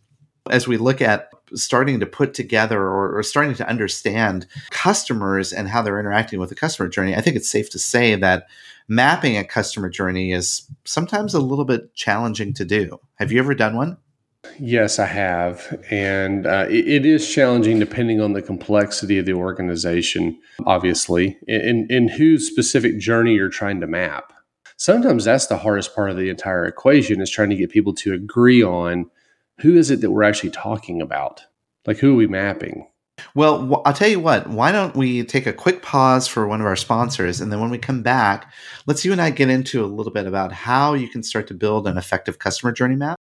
As 0.50 0.68
we 0.68 0.78
look 0.78 1.02
at 1.02 1.30
starting 1.54 2.00
to 2.00 2.06
put 2.06 2.34
together 2.34 2.82
or, 2.82 3.18
or 3.18 3.24
starting 3.24 3.54
to 3.56 3.68
understand 3.68 4.48
customers 4.72 5.54
and 5.54 5.68
how 5.68 5.82
they're 5.82 6.00
interacting 6.00 6.40
with 6.40 6.50
the 6.50 6.56
customer 6.56 6.90
journey, 6.90 7.16
I 7.16 7.22
think 7.22 7.36
it's 7.36 7.50
safe 7.50 7.70
to 7.72 7.80
say 7.80 8.16
that 8.16 8.48
mapping 8.90 9.38
a 9.38 9.46
customer 9.46 9.90
journey 9.90 10.34
is 10.34 10.70
sometimes 10.84 11.34
a 11.34 11.40
little 11.40 11.64
bit 11.64 11.94
challenging 11.94 12.54
to 12.56 12.66
do. 12.66 13.00
Have 13.16 13.32
you 13.32 13.40
ever 13.40 13.54
done 13.54 13.76
one? 13.76 13.98
Yes, 14.58 15.00
I 15.00 15.06
have. 15.06 15.84
And 15.92 16.48
uh, 16.48 16.66
it, 16.70 16.88
it 16.88 17.06
is 17.06 17.32
challenging 17.32 17.80
depending 17.80 18.20
on 18.20 18.34
the 18.34 18.42
complexity 18.42 19.20
of 19.20 19.26
the 19.26 19.34
organization, 19.34 20.40
obviously, 20.66 21.38
and, 21.48 21.90
and 21.92 22.10
whose 22.10 22.48
specific 22.48 23.00
journey 23.00 23.36
you're 23.36 23.50
trying 23.50 23.80
to 23.82 23.88
map. 23.88 24.34
Sometimes 24.78 25.26
that's 25.26 25.48
the 25.48 25.58
hardest 25.58 25.94
part 25.94 26.10
of 26.10 26.18
the 26.18 26.30
entire 26.30 26.66
equation 26.66 27.22
is 27.22 27.30
trying 27.30 27.50
to 27.50 27.56
get 27.56 27.70
people 27.70 27.94
to 27.96 28.14
agree 28.14 28.64
on 28.64 29.10
who 29.60 29.76
is 29.76 29.92
it 29.92 30.00
that 30.02 30.12
we're 30.12 30.24
actually 30.24 30.52
talking 30.52 31.02
about? 31.02 31.44
Like, 31.86 31.98
who 31.98 32.14
are 32.14 32.16
we 32.16 32.28
mapping? 32.28 32.88
Well, 33.36 33.82
I'll 33.86 33.94
tell 33.94 34.08
you 34.10 34.20
what, 34.20 34.48
why 34.48 34.72
don't 34.72 34.96
we 34.96 35.24
take 35.24 35.46
a 35.48 35.54
quick 35.54 35.82
pause 35.82 36.28
for 36.28 36.48
one 36.48 36.62
of 36.62 36.68
our 36.68 36.76
sponsors? 36.76 37.42
And 37.42 37.52
then 37.52 37.60
when 37.60 37.70
we 37.70 37.78
come 37.78 38.02
back, 38.04 38.52
let's 38.86 39.04
you 39.06 39.12
and 39.12 39.22
I 39.22 39.30
get 39.32 39.50
into 39.50 39.84
a 39.84 39.88
little 39.88 40.12
bit 40.12 40.28
about 40.28 40.52
how 40.52 40.94
you 40.94 41.08
can 41.08 41.24
start 41.24 41.48
to 41.48 41.54
build 41.54 41.88
an 41.88 41.98
effective 41.98 42.40
customer 42.40 42.72
journey 42.72 42.96
map. 42.96 43.19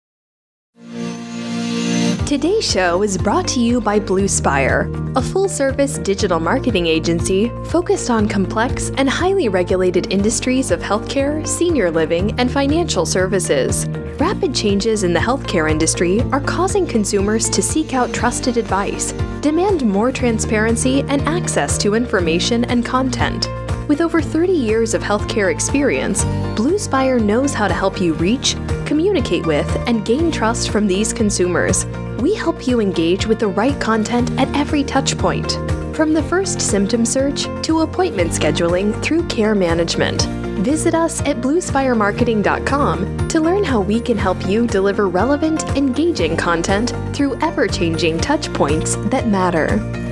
Today's 2.26 2.68
show 2.68 3.04
is 3.04 3.16
brought 3.16 3.46
to 3.50 3.60
you 3.60 3.80
by 3.80 4.00
Blue 4.00 4.26
Spire, 4.26 4.90
a 5.14 5.22
full 5.22 5.48
service 5.48 5.96
digital 5.98 6.40
marketing 6.40 6.88
agency 6.88 7.50
focused 7.66 8.10
on 8.10 8.28
complex 8.28 8.90
and 8.96 9.08
highly 9.08 9.48
regulated 9.48 10.12
industries 10.12 10.72
of 10.72 10.80
healthcare, 10.80 11.46
senior 11.46 11.88
living, 11.88 12.36
and 12.40 12.50
financial 12.50 13.06
services. 13.06 13.86
Rapid 14.18 14.52
changes 14.52 15.04
in 15.04 15.12
the 15.12 15.20
healthcare 15.20 15.70
industry 15.70 16.20
are 16.32 16.40
causing 16.40 16.84
consumers 16.84 17.48
to 17.48 17.62
seek 17.62 17.94
out 17.94 18.12
trusted 18.12 18.56
advice, 18.56 19.12
demand 19.40 19.86
more 19.86 20.10
transparency, 20.10 21.02
and 21.02 21.22
access 21.28 21.78
to 21.78 21.94
information 21.94 22.64
and 22.64 22.84
content. 22.84 23.48
With 23.88 24.00
over 24.00 24.20
30 24.20 24.52
years 24.52 24.94
of 24.94 25.02
healthcare 25.02 25.52
experience, 25.52 26.24
Blue 26.56 26.76
Spire 26.76 27.20
knows 27.20 27.54
how 27.54 27.68
to 27.68 27.74
help 27.74 28.00
you 28.00 28.14
reach, 28.14 28.56
communicate 28.84 29.46
with, 29.46 29.68
and 29.86 30.04
gain 30.04 30.32
trust 30.32 30.70
from 30.70 30.88
these 30.88 31.12
consumers. 31.12 31.86
We 32.18 32.34
help 32.34 32.66
you 32.66 32.80
engage 32.80 33.26
with 33.26 33.38
the 33.38 33.46
right 33.46 33.80
content 33.80 34.32
at 34.40 34.54
every 34.56 34.82
touchpoint, 34.82 35.94
from 35.94 36.12
the 36.12 36.22
first 36.24 36.60
symptom 36.60 37.06
search 37.06 37.44
to 37.62 37.82
appointment 37.82 38.32
scheduling 38.32 39.00
through 39.04 39.24
care 39.28 39.54
management. 39.54 40.22
Visit 40.64 40.94
us 40.96 41.20
at 41.20 41.40
bluespiremarketing.com 41.40 43.28
to 43.28 43.40
learn 43.40 43.62
how 43.62 43.80
we 43.80 44.00
can 44.00 44.18
help 44.18 44.48
you 44.48 44.66
deliver 44.66 45.06
relevant, 45.06 45.62
engaging 45.76 46.36
content 46.36 46.92
through 47.14 47.40
ever 47.40 47.68
changing 47.68 48.18
touchpoints 48.18 49.10
that 49.10 49.28
matter. 49.28 50.05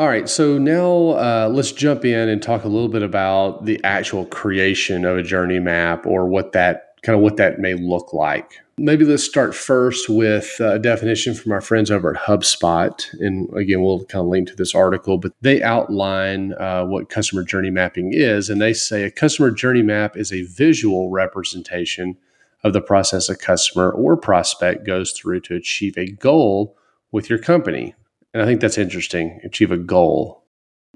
All 0.00 0.08
right, 0.08 0.30
so 0.30 0.56
now 0.56 1.10
uh, 1.10 1.50
let's 1.52 1.72
jump 1.72 2.06
in 2.06 2.30
and 2.30 2.42
talk 2.42 2.64
a 2.64 2.68
little 2.68 2.88
bit 2.88 3.02
about 3.02 3.66
the 3.66 3.78
actual 3.84 4.24
creation 4.24 5.04
of 5.04 5.18
a 5.18 5.22
journey 5.22 5.58
map 5.58 6.06
or 6.06 6.26
what 6.26 6.52
that 6.52 6.94
kind 7.02 7.14
of 7.14 7.22
what 7.22 7.36
that 7.36 7.58
may 7.58 7.74
look 7.74 8.14
like. 8.14 8.54
Maybe 8.78 9.04
let's 9.04 9.24
start 9.24 9.54
first 9.54 10.08
with 10.08 10.58
a 10.58 10.78
definition 10.78 11.34
from 11.34 11.52
our 11.52 11.60
friends 11.60 11.90
over 11.90 12.16
at 12.16 12.22
HubSpot. 12.22 13.06
And 13.20 13.54
again, 13.54 13.82
we'll 13.82 14.06
kind 14.06 14.22
of 14.22 14.28
link 14.28 14.48
to 14.48 14.56
this 14.56 14.74
article, 14.74 15.18
but 15.18 15.34
they 15.42 15.62
outline 15.62 16.54
uh, 16.54 16.86
what 16.86 17.10
customer 17.10 17.42
journey 17.42 17.68
mapping 17.68 18.14
is. 18.14 18.48
And 18.48 18.58
they 18.58 18.72
say 18.72 19.02
a 19.02 19.10
customer 19.10 19.50
journey 19.50 19.82
map 19.82 20.16
is 20.16 20.32
a 20.32 20.44
visual 20.44 21.10
representation 21.10 22.16
of 22.64 22.72
the 22.72 22.80
process 22.80 23.28
a 23.28 23.36
customer 23.36 23.90
or 23.90 24.16
prospect 24.16 24.86
goes 24.86 25.12
through 25.12 25.40
to 25.40 25.56
achieve 25.56 25.98
a 25.98 26.10
goal 26.12 26.74
with 27.12 27.28
your 27.28 27.38
company. 27.38 27.94
And 28.32 28.42
I 28.42 28.46
think 28.46 28.60
that's 28.60 28.78
interesting 28.78 29.40
achieve 29.44 29.70
a 29.70 29.76
goal. 29.76 30.44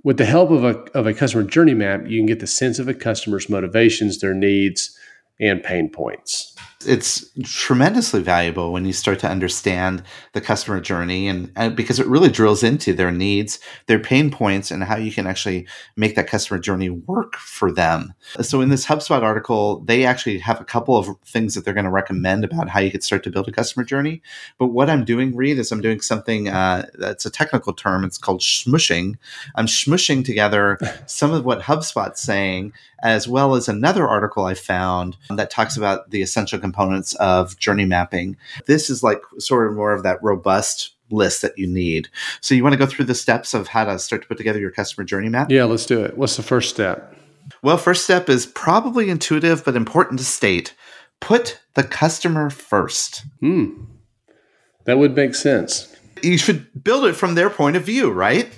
With 0.03 0.19
the 0.19 0.27
help 0.27 0.51
of 0.51 0.65
a, 0.65 0.77
of 0.97 1.07
a 1.07 1.15
customer 1.15 1.45
journey 1.45 1.75
map, 1.75 2.07
you 2.07 2.19
can 2.19 2.27
get 2.27 2.41
the 2.41 2.47
sense 2.47 2.79
of 2.79 2.89
a 2.89 2.95
customer's 2.95 3.49
motivations, 3.49 4.21
their 4.21 4.35
needs, 4.35 4.97
and 5.41 5.63
pain 5.63 5.89
points 5.89 6.54
it's 6.87 7.31
tremendously 7.45 8.23
valuable 8.23 8.73
when 8.73 8.85
you 8.85 8.93
start 8.93 9.19
to 9.21 9.29
understand 9.29 10.03
the 10.33 10.41
customer 10.41 10.81
journey 10.81 11.29
and, 11.29 11.53
and, 11.57 11.77
because 11.77 12.01
it 12.01 12.07
really 12.07 12.29
drills 12.29 12.63
into 12.63 12.93
their 12.93 13.11
needs 13.11 13.59
their 13.87 13.99
pain 13.99 14.31
points 14.31 14.71
and 14.71 14.85
how 14.85 14.97
you 14.97 15.13
can 15.13 15.27
actually 15.27 15.67
make 15.97 16.15
that 16.17 16.27
customer 16.27 16.59
journey 16.59 16.91
work 16.91 17.37
for 17.37 17.73
them. 17.73 18.15
So 18.41 18.61
in 18.61 18.69
this 18.69 18.87
hubspot 18.87 19.23
article 19.23 19.81
they 19.81 20.05
actually 20.05 20.39
have 20.39 20.61
a 20.61 20.65
couple 20.65 20.97
of 20.97 21.09
things 21.25 21.55
that 21.55 21.65
they're 21.65 21.75
going 21.75 21.85
to 21.85 21.91
recommend 21.91 22.45
about 22.45 22.69
how 22.69 22.81
you 22.81 22.91
could 22.91 23.05
start 23.05 23.23
to 23.25 23.31
build 23.31 23.49
a 23.49 23.53
customer 23.53 23.85
journey. 23.85 24.23
But 24.59 24.69
what 24.69 24.91
i'm 24.91 25.05
doing 25.05 25.35
reed 25.35 25.59
is 25.59 25.73
i'm 25.73 25.81
doing 25.81 26.01
something 26.01 26.49
uh, 26.49 26.87
that's 26.95 27.27
a 27.27 27.31
technical 27.31 27.73
term. 27.73 28.05
It's 28.05 28.19
called 28.19 28.41
smushing 28.41 29.17
i'm 29.55 29.67
smushing 29.67 30.25
together 30.25 30.79
some 31.07 31.33
of 31.33 31.45
what 31.45 31.61
hubspot's 31.61 32.21
saying 32.21 32.73
as 33.05 33.29
well 33.29 33.55
as 33.55 33.69
another 33.69 34.09
article 34.09 34.47
i 34.47 34.55
found 34.55 35.17
that 35.31 35.51
talks 35.51 35.77
about 35.77 36.11
the 36.11 36.23
essential 36.23 36.59
components 36.59 37.15
of 37.17 37.57
journey 37.59 37.85
mapping. 37.85 38.37
This 38.67 38.91
is 38.91 39.03
like 39.03 39.23
sort 39.39 39.67
of 39.67 39.75
more 39.75 39.93
of 39.93 40.03
that 40.03 40.23
robust 40.23 40.95
list 41.11 41.43
that 41.43 41.57
you 41.59 41.67
need. 41.67 42.09
So 42.41 42.55
you 42.55 42.63
want 42.63 42.73
to 42.73 42.79
go 42.79 42.87
through 42.87 43.05
the 43.05 43.15
steps 43.15 43.55
of 43.55 43.69
how 43.69 43.85
to 43.85 43.99
start 43.99 44.23
to 44.23 44.29
put 44.29 44.39
together 44.39 44.59
your 44.59 44.71
customer 44.71 45.05
journey 45.05 45.29
map? 45.29 45.51
Yeah, 45.51 45.65
let's 45.65 45.87
do 45.87 46.03
it. 46.03 46.17
What's 46.17 46.37
the 46.37 46.43
first 46.43 46.71
step? 46.71 47.15
Well, 47.63 47.77
first 47.77 48.05
step 48.05 48.29
is 48.29 48.47
probably 48.47 49.11
intuitive 49.11 49.65
but 49.65 49.77
important 49.77 50.19
to 50.19 50.25
state. 50.25 50.75
Put 51.21 51.61
the 51.75 51.85
customer 51.85 52.51
first. 52.51 53.25
Hmm. 53.41 53.85
That 54.87 54.99
would 54.99 55.15
make 55.15 55.35
sense. 55.35 55.95
You 56.23 56.39
should 56.39 56.83
build 56.83 57.05
it 57.05 57.15
from 57.15 57.35
their 57.35 57.51
point 57.51 57.77
of 57.77 57.85
view, 57.85 58.11
right? 58.11 58.49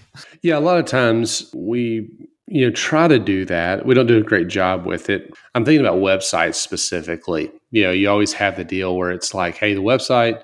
Yeah, 0.43 0.59
a 0.59 0.61
lot 0.61 0.79
of 0.79 0.87
times 0.87 1.51
we 1.55 2.09
you 2.49 2.65
know 2.65 2.71
try 2.71 3.09
to 3.09 3.19
do 3.19 3.45
that. 3.47 3.87
We 3.87 3.95
don't 3.95 4.07
do 4.07 4.19
a 4.19 4.23
great 4.23 4.49
job 4.49 4.87
with 4.87 5.11
it. 5.11 5.33
I'm 5.55 5.65
thinking 5.65 5.85
about 5.85 5.99
websites 5.99 6.57
specifically. 6.57 7.51
You 7.71 7.85
know 7.85 7.91
you 7.91 8.09
always 8.09 8.33
have 8.35 8.57
the 8.57 8.65
deal 8.65 8.97
where 8.97 9.11
it's 9.11 9.35
like 9.35 9.57
hey 9.57 9.75
the 9.75 9.83
website 9.83 10.43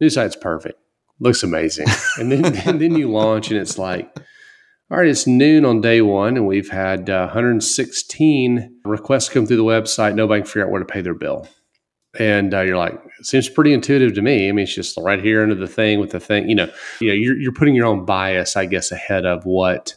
new 0.00 0.10
site's 0.10 0.36
perfect. 0.36 0.78
Looks 1.20 1.42
amazing. 1.42 1.86
And 2.18 2.30
then 2.30 2.44
and 2.66 2.80
then 2.80 2.96
you 2.96 3.10
launch 3.10 3.50
and 3.50 3.60
it's 3.60 3.78
like 3.78 4.10
all 4.90 4.98
right 4.98 5.08
it's 5.08 5.26
noon 5.26 5.64
on 5.64 5.80
day 5.80 6.00
one 6.00 6.36
and 6.36 6.46
we've 6.46 6.70
had 6.70 7.08
uh, 7.08 7.26
116 7.26 8.80
requests 8.84 9.28
come 9.28 9.46
through 9.46 9.56
the 9.56 9.64
website. 9.64 10.14
Nobody 10.14 10.42
can 10.42 10.46
figure 10.46 10.64
out 10.64 10.70
where 10.70 10.80
to 10.80 10.86
pay 10.86 11.00
their 11.00 11.14
bill. 11.14 11.48
And 12.18 12.54
uh, 12.54 12.60
you're 12.60 12.76
like 12.76 13.00
seems 13.22 13.48
pretty 13.48 13.72
intuitive 13.72 14.14
to 14.14 14.22
me. 14.22 14.48
I 14.48 14.52
mean 14.52 14.64
it's 14.64 14.74
just 14.74 14.96
right 14.98 15.22
here 15.22 15.42
under 15.42 15.54
the 15.54 15.68
thing 15.68 16.00
with 16.00 16.10
the 16.10 16.20
thing 16.20 16.48
you 16.48 16.56
know 16.56 16.70
you 17.00 17.08
know 17.08 17.14
you're, 17.14 17.36
you're 17.36 17.52
putting 17.52 17.74
your 17.76 17.86
own 17.86 18.04
bias 18.04 18.56
i 18.56 18.66
guess 18.66 18.92
ahead 18.92 19.24
of 19.24 19.44
what 19.44 19.94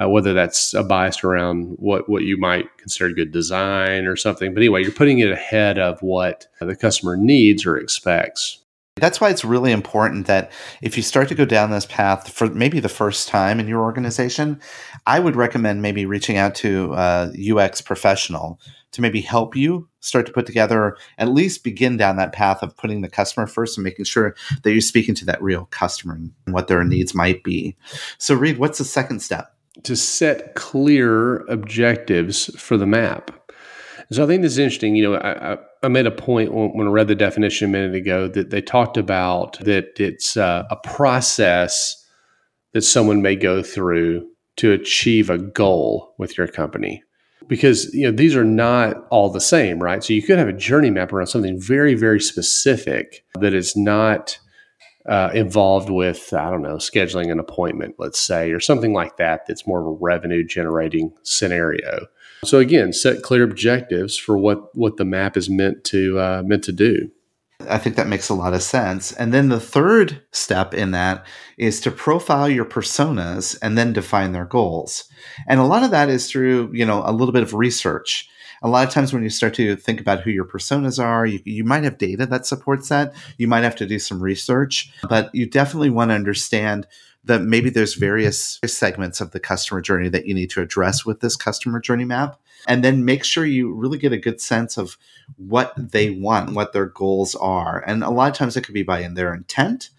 uh, 0.00 0.08
whether 0.08 0.34
that's 0.34 0.74
a 0.74 0.82
bias 0.82 1.24
around 1.24 1.74
what 1.78 2.08
what 2.08 2.22
you 2.22 2.36
might 2.36 2.76
consider 2.78 3.12
good 3.12 3.32
design 3.32 4.06
or 4.06 4.16
something. 4.16 4.52
But 4.52 4.60
anyway, 4.60 4.82
you're 4.82 4.92
putting 4.92 5.18
it 5.18 5.30
ahead 5.30 5.78
of 5.78 6.02
what 6.02 6.46
the 6.60 6.76
customer 6.76 7.16
needs 7.16 7.64
or 7.64 7.76
expects. 7.76 8.62
That's 8.98 9.20
why 9.20 9.28
it's 9.28 9.44
really 9.44 9.72
important 9.72 10.26
that 10.26 10.50
if 10.80 10.96
you 10.96 11.02
start 11.02 11.28
to 11.28 11.34
go 11.34 11.44
down 11.44 11.70
this 11.70 11.84
path 11.84 12.32
for 12.32 12.46
maybe 12.48 12.80
the 12.80 12.88
first 12.88 13.28
time 13.28 13.60
in 13.60 13.68
your 13.68 13.82
organization, 13.82 14.58
I 15.06 15.20
would 15.20 15.36
recommend 15.36 15.82
maybe 15.82 16.06
reaching 16.06 16.38
out 16.38 16.54
to 16.56 16.94
a 16.94 17.30
UX 17.52 17.82
professional 17.82 18.58
to 18.92 19.02
maybe 19.02 19.20
help 19.20 19.54
you 19.54 19.86
start 20.00 20.24
to 20.24 20.32
put 20.32 20.46
together, 20.46 20.96
at 21.18 21.28
least 21.28 21.62
begin 21.62 21.98
down 21.98 22.16
that 22.16 22.32
path 22.32 22.62
of 22.62 22.74
putting 22.78 23.02
the 23.02 23.08
customer 23.10 23.46
first 23.46 23.76
and 23.76 23.84
making 23.84 24.06
sure 24.06 24.34
that 24.62 24.72
you're 24.72 24.80
speaking 24.80 25.14
to 25.16 25.26
that 25.26 25.42
real 25.42 25.66
customer 25.66 26.14
and 26.14 26.32
what 26.46 26.68
their 26.68 26.82
needs 26.82 27.14
might 27.14 27.44
be. 27.44 27.76
So, 28.16 28.34
Reed, 28.34 28.56
what's 28.56 28.78
the 28.78 28.84
second 28.84 29.20
step? 29.20 29.55
To 29.84 29.96
set 29.96 30.54
clear 30.54 31.38
objectives 31.46 32.46
for 32.60 32.76
the 32.76 32.86
map. 32.86 33.30
So 34.12 34.22
I 34.22 34.26
think 34.26 34.42
this 34.42 34.52
is 34.52 34.58
interesting. 34.58 34.94
You 34.94 35.10
know, 35.10 35.16
I, 35.16 35.58
I 35.82 35.88
made 35.88 36.06
a 36.06 36.12
point 36.12 36.52
when 36.52 36.86
I 36.86 36.90
read 36.90 37.08
the 37.08 37.14
definition 37.14 37.68
a 37.68 37.72
minute 37.72 37.94
ago 37.94 38.28
that 38.28 38.50
they 38.50 38.62
talked 38.62 38.96
about 38.96 39.58
that 39.60 39.98
it's 39.98 40.36
uh, 40.36 40.64
a 40.70 40.76
process 40.76 42.04
that 42.72 42.82
someone 42.82 43.22
may 43.22 43.36
go 43.36 43.62
through 43.62 44.26
to 44.56 44.72
achieve 44.72 45.28
a 45.28 45.38
goal 45.38 46.14
with 46.18 46.38
your 46.38 46.46
company. 46.46 47.02
Because 47.48 47.92
you 47.94 48.04
know 48.04 48.16
these 48.16 48.34
are 48.34 48.44
not 48.44 49.06
all 49.10 49.30
the 49.30 49.40
same, 49.40 49.80
right? 49.80 50.02
So 50.02 50.12
you 50.12 50.22
could 50.22 50.38
have 50.38 50.48
a 50.48 50.52
journey 50.52 50.90
map 50.90 51.12
around 51.12 51.28
something 51.28 51.60
very, 51.60 51.94
very 51.94 52.20
specific 52.20 53.24
that 53.38 53.54
is 53.54 53.76
not 53.76 54.38
uh, 55.08 55.30
involved 55.34 55.90
with, 55.90 56.32
I 56.32 56.50
don't 56.50 56.62
know, 56.62 56.76
scheduling 56.76 57.30
an 57.30 57.38
appointment, 57.38 57.94
let's 57.98 58.18
say, 58.18 58.50
or 58.50 58.60
something 58.60 58.92
like 58.92 59.16
that, 59.18 59.46
that's 59.46 59.66
more 59.66 59.80
of 59.80 59.86
a 59.86 59.98
revenue 60.00 60.44
generating 60.44 61.12
scenario. 61.22 62.06
So 62.44 62.58
again, 62.58 62.92
set 62.92 63.22
clear 63.22 63.44
objectives 63.44 64.16
for 64.16 64.36
what 64.36 64.76
what 64.76 64.96
the 64.96 65.04
map 65.04 65.36
is 65.36 65.48
meant 65.48 65.84
to 65.84 66.18
uh, 66.18 66.42
meant 66.44 66.64
to 66.64 66.72
do. 66.72 67.10
I 67.68 67.78
think 67.78 67.96
that 67.96 68.06
makes 68.06 68.28
a 68.28 68.34
lot 68.34 68.52
of 68.52 68.62
sense. 68.62 69.12
And 69.12 69.32
then 69.32 69.48
the 69.48 69.58
third 69.60 70.22
step 70.30 70.74
in 70.74 70.90
that 70.90 71.24
is 71.56 71.80
to 71.80 71.90
profile 71.90 72.48
your 72.48 72.66
personas 72.66 73.56
and 73.62 73.78
then 73.78 73.94
define 73.94 74.32
their 74.32 74.44
goals. 74.44 75.04
And 75.48 75.58
a 75.58 75.64
lot 75.64 75.82
of 75.82 75.90
that 75.90 76.10
is 76.10 76.30
through, 76.30 76.70
you 76.74 76.84
know, 76.84 77.02
a 77.04 77.12
little 77.12 77.32
bit 77.32 77.42
of 77.42 77.54
research 77.54 78.28
a 78.62 78.68
lot 78.68 78.86
of 78.86 78.92
times 78.92 79.12
when 79.12 79.22
you 79.22 79.30
start 79.30 79.54
to 79.54 79.76
think 79.76 80.00
about 80.00 80.20
who 80.20 80.30
your 80.30 80.44
personas 80.44 81.02
are, 81.02 81.26
you, 81.26 81.40
you 81.44 81.64
might 81.64 81.84
have 81.84 81.98
data 81.98 82.26
that 82.26 82.46
supports 82.46 82.88
that. 82.88 83.14
You 83.38 83.48
might 83.48 83.64
have 83.64 83.76
to 83.76 83.86
do 83.86 83.98
some 83.98 84.22
research, 84.22 84.90
but 85.08 85.34
you 85.34 85.46
definitely 85.46 85.90
want 85.90 86.10
to 86.10 86.14
understand 86.14 86.86
that 87.24 87.42
maybe 87.42 87.70
there's 87.70 87.94
various 87.94 88.60
segments 88.64 89.20
of 89.20 89.32
the 89.32 89.40
customer 89.40 89.80
journey 89.80 90.08
that 90.08 90.26
you 90.26 90.34
need 90.34 90.50
to 90.50 90.62
address 90.62 91.04
with 91.04 91.20
this 91.20 91.36
customer 91.36 91.80
journey 91.80 92.04
map. 92.04 92.40
And 92.68 92.84
then 92.84 93.04
make 93.04 93.24
sure 93.24 93.44
you 93.44 93.72
really 93.72 93.98
get 93.98 94.12
a 94.12 94.16
good 94.16 94.40
sense 94.40 94.76
of 94.76 94.96
what 95.36 95.72
they 95.76 96.10
want, 96.10 96.54
what 96.54 96.72
their 96.72 96.86
goals 96.86 97.34
are. 97.34 97.82
And 97.86 98.02
a 98.02 98.10
lot 98.10 98.30
of 98.30 98.36
times 98.36 98.56
it 98.56 98.62
could 98.62 98.74
be 98.74 98.84
by 98.84 99.00
in 99.00 99.14
their 99.14 99.34
intent, 99.34 99.90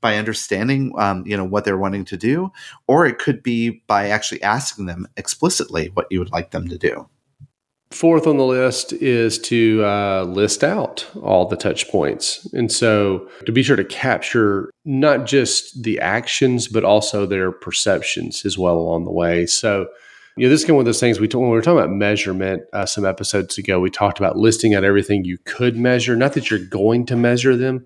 by 0.00 0.16
understanding 0.16 0.92
um, 0.98 1.24
you 1.26 1.36
know 1.36 1.44
what 1.44 1.64
they're 1.64 1.78
wanting 1.78 2.04
to 2.04 2.16
do 2.16 2.52
or 2.86 3.06
it 3.06 3.18
could 3.18 3.42
be 3.42 3.82
by 3.86 4.08
actually 4.08 4.42
asking 4.42 4.86
them 4.86 5.08
explicitly 5.16 5.90
what 5.94 6.06
you 6.10 6.18
would 6.18 6.30
like 6.30 6.50
them 6.50 6.68
to 6.68 6.78
do 6.78 7.08
Fourth 7.90 8.26
on 8.26 8.36
the 8.36 8.44
list 8.44 8.92
is 8.94 9.38
to 9.40 9.84
uh, 9.84 10.24
list 10.24 10.64
out 10.64 11.06
all 11.22 11.46
the 11.46 11.56
touch 11.56 11.88
points. 11.88 12.44
And 12.52 12.70
so 12.70 13.28
to 13.46 13.52
be 13.52 13.62
sure 13.62 13.76
to 13.76 13.84
capture 13.84 14.70
not 14.84 15.24
just 15.24 15.84
the 15.84 16.00
actions, 16.00 16.66
but 16.66 16.84
also 16.84 17.26
their 17.26 17.52
perceptions 17.52 18.44
as 18.44 18.58
well 18.58 18.76
along 18.76 19.04
the 19.04 19.12
way. 19.12 19.46
So, 19.46 19.86
you 20.36 20.46
know, 20.46 20.50
this 20.50 20.64
is 20.64 20.68
one 20.68 20.80
of 20.80 20.84
those 20.84 20.98
things 20.98 21.20
we 21.20 21.28
when 21.28 21.44
we 21.44 21.50
were 21.50 21.62
talking 21.62 21.78
about 21.78 21.90
measurement 21.90 22.64
uh, 22.72 22.86
some 22.86 23.04
episodes 23.06 23.56
ago, 23.56 23.78
we 23.78 23.88
talked 23.88 24.18
about 24.18 24.36
listing 24.36 24.74
out 24.74 24.82
everything 24.82 25.24
you 25.24 25.38
could 25.44 25.76
measure, 25.76 26.16
not 26.16 26.32
that 26.32 26.50
you're 26.50 26.58
going 26.58 27.06
to 27.06 27.16
measure 27.16 27.56
them, 27.56 27.84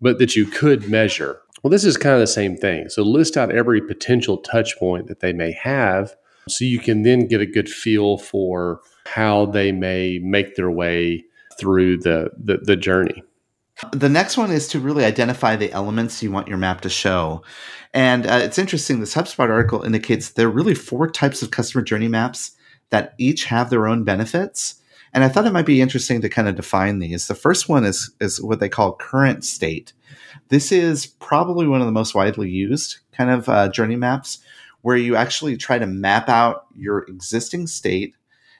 but 0.00 0.18
that 0.18 0.34
you 0.34 0.46
could 0.46 0.90
measure. 0.90 1.40
Well, 1.62 1.70
this 1.70 1.84
is 1.84 1.96
kind 1.96 2.14
of 2.14 2.20
the 2.20 2.26
same 2.26 2.56
thing. 2.56 2.88
So 2.88 3.02
list 3.02 3.36
out 3.36 3.54
every 3.54 3.80
potential 3.80 4.38
touch 4.38 4.76
point 4.78 5.06
that 5.06 5.20
they 5.20 5.32
may 5.32 5.52
have 5.52 6.14
so 6.48 6.64
you 6.64 6.78
can 6.78 7.02
then 7.02 7.28
get 7.28 7.40
a 7.40 7.46
good 7.46 7.68
feel 7.68 8.18
for 8.18 8.80
how 9.14 9.46
they 9.46 9.72
may 9.72 10.18
make 10.22 10.54
their 10.56 10.70
way 10.70 11.24
through 11.58 11.98
the, 11.98 12.30
the, 12.36 12.58
the 12.58 12.76
journey. 12.76 13.22
The 13.92 14.08
next 14.08 14.36
one 14.36 14.50
is 14.50 14.68
to 14.68 14.80
really 14.80 15.04
identify 15.04 15.56
the 15.56 15.72
elements 15.72 16.22
you 16.22 16.32
want 16.32 16.48
your 16.48 16.58
map 16.58 16.80
to 16.82 16.90
show. 16.90 17.42
And 17.94 18.26
uh, 18.26 18.40
it's 18.42 18.58
interesting, 18.58 19.00
this 19.00 19.14
HubSpot 19.14 19.48
article 19.48 19.82
indicates 19.82 20.30
there 20.30 20.48
are 20.48 20.50
really 20.50 20.74
four 20.74 21.08
types 21.08 21.42
of 21.42 21.50
customer 21.50 21.82
journey 21.82 22.08
maps 22.08 22.52
that 22.90 23.14
each 23.18 23.44
have 23.44 23.70
their 23.70 23.86
own 23.86 24.04
benefits. 24.04 24.76
And 25.12 25.24
I 25.24 25.28
thought 25.28 25.46
it 25.46 25.52
might 25.52 25.66
be 25.66 25.80
interesting 25.80 26.20
to 26.20 26.28
kind 26.28 26.48
of 26.48 26.56
define 26.56 26.98
these. 26.98 27.28
The 27.28 27.34
first 27.34 27.68
one 27.68 27.84
is, 27.84 28.10
is 28.20 28.42
what 28.42 28.60
they 28.60 28.68
call 28.68 28.92
current 28.92 29.44
state. 29.44 29.92
This 30.48 30.72
is 30.72 31.06
probably 31.06 31.66
one 31.66 31.80
of 31.80 31.86
the 31.86 31.92
most 31.92 32.14
widely 32.14 32.50
used 32.50 32.98
kind 33.12 33.30
of 33.30 33.48
uh, 33.48 33.68
journey 33.68 33.96
maps 33.96 34.38
where 34.82 34.96
you 34.96 35.16
actually 35.16 35.56
try 35.56 35.78
to 35.78 35.86
map 35.86 36.28
out 36.28 36.66
your 36.74 37.00
existing 37.08 37.66
state 37.66 38.14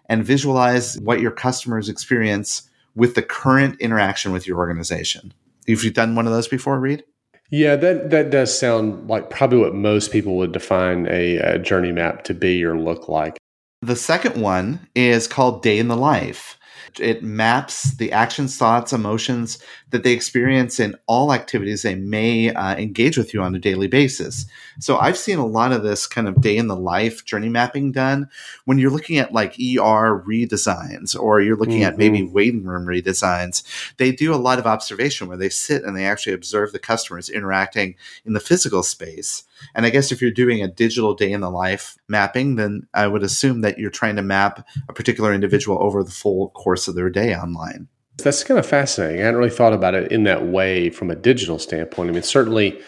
and 0.09 0.25
visualize 0.25 0.99
what 1.01 1.21
your 1.21 1.31
customers 1.31 1.89
experience 1.89 2.69
with 2.95 3.15
the 3.15 3.23
current 3.23 3.81
interaction 3.81 4.33
with 4.33 4.47
your 4.47 4.59
organization. 4.59 5.33
Have 5.69 5.85
you 5.85 5.91
done 5.91 6.15
one 6.15 6.27
of 6.27 6.33
those 6.33 6.49
before, 6.49 6.81
Reed? 6.81 7.05
Yeah, 7.51 7.77
that 7.77 8.11
that 8.11 8.31
does 8.31 8.57
sound 8.59 9.09
like 9.09 9.31
probably 9.31 9.59
what 9.59 9.75
most 9.75 10.13
people 10.13 10.37
would 10.37 10.53
define 10.53 11.07
a, 11.09 11.37
a 11.37 11.59
journey 11.59 11.93
map 11.93 12.25
to 12.25 12.35
be 12.35 12.63
or 12.63 12.79
look 12.79 13.09
like. 13.09 13.39
The 13.81 13.97
second 13.97 14.41
one 14.41 14.87
is 14.95 15.27
called 15.27 15.63
Day 15.63 15.79
in 15.79 15.89
the 15.89 15.97
Life. 15.97 16.58
It 17.01 17.23
maps 17.23 17.95
the 17.97 18.13
actions, 18.13 18.57
thoughts, 18.57 18.93
emotions 18.93 19.59
that 19.91 20.03
they 20.03 20.13
experience 20.13 20.79
in 20.79 20.95
all 21.07 21.33
activities 21.33 21.83
they 21.83 21.95
may 21.95 22.51
uh, 22.51 22.77
engage 22.77 23.17
with 23.17 23.33
you 23.33 23.43
on 23.43 23.55
a 23.55 23.59
daily 23.59 23.89
basis. 23.89 24.45
So 24.81 24.99
I've 24.99 25.17
seen 25.17 25.39
a 25.39 25.47
lot 25.47 25.73
of 25.73 25.83
this 25.83 26.07
kind 26.07 26.29
of 26.29 26.41
day 26.41 26.57
in 26.57 26.69
the 26.69 26.77
life 26.77 27.25
journey 27.25 27.49
mapping 27.49 27.93
done 27.93 28.29
when 28.65 28.79
you're 28.79 28.91
looking 28.91 29.19
at 29.19 29.33
like 29.33 29.53
ER 29.55 30.23
redesigns 30.27 31.19
or 31.19 31.41
you're 31.41 31.57
looking 31.57 31.81
mm-hmm. 31.81 31.89
at 31.89 31.99
maybe 31.99 32.21
mm-hmm. 32.21 32.33
waiting 32.33 32.65
room 32.65 32.87
redesigns. 32.87 33.63
They 33.97 34.13
do 34.13 34.35
a 34.35 34.37
lot 34.37 34.59
of 34.59 34.67
observation 34.67 35.29
where 35.29 35.39
they 35.39 35.49
sit 35.49 35.85
and 35.85 35.97
they 35.97 36.05
actually 36.05 36.35
observe 36.35 36.73
the 36.73 36.79
customers 36.79 37.31
interacting 37.31 37.97
in 38.25 38.35
the 38.35 38.41
physical 38.41 38.83
space. 38.83 39.45
And 39.75 39.87
I 39.87 39.91
guess 39.91 40.13
if 40.13 40.21
you're 40.21 40.31
doing 40.31 40.63
a 40.63 40.69
digital 40.69 41.15
day 41.15 41.33
in 41.33 41.41
the 41.41 41.51
life 41.51 41.97
mapping, 42.09 42.57
then 42.57 42.87
I 42.95 43.07
would 43.07 43.23
assume 43.23 43.61
that 43.63 43.79
you're 43.79 43.91
trying 43.91 44.17
to 44.17 44.23
map 44.23 44.67
a 44.89 44.93
particular 44.93 45.33
individual 45.33 45.83
over 45.83 46.03
the 46.03 46.11
full 46.11 46.51
course 46.51 46.89
of 46.89 46.95
their 46.95 47.11
day 47.11 47.35
online. 47.35 47.89
That's 48.19 48.43
kind 48.43 48.59
of 48.59 48.67
fascinating. 48.67 49.21
I 49.21 49.25
hadn't 49.25 49.39
really 49.39 49.51
thought 49.51 49.73
about 49.73 49.95
it 49.95 50.11
in 50.11 50.25
that 50.25 50.47
way 50.47 50.91
from 50.91 51.11
a 51.11 51.15
digital 51.15 51.59
standpoint. 51.59 52.11
I 52.11 52.13
mean, 52.13 52.23
certainly 52.23 52.81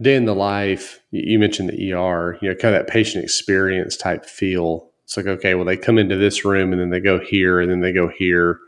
day 0.00 0.14
in 0.14 0.26
the 0.26 0.34
life, 0.34 1.00
you 1.10 1.38
mentioned 1.38 1.70
the 1.70 1.92
ER, 1.92 2.38
you 2.42 2.48
know, 2.48 2.54
kind 2.54 2.74
of 2.74 2.84
that 2.84 2.92
patient 2.92 3.24
experience 3.24 3.96
type 3.96 4.26
feel. 4.26 4.90
It's 5.04 5.16
like, 5.16 5.26
okay, 5.26 5.54
well, 5.54 5.64
they 5.64 5.76
come 5.76 5.98
into 5.98 6.16
this 6.16 6.44
room 6.44 6.72
and 6.72 6.80
then 6.80 6.90
they 6.90 7.00
go 7.00 7.18
here 7.18 7.60
and 7.60 7.70
then 7.70 7.80
they 7.80 7.92
go 7.92 8.08
here. 8.08 8.58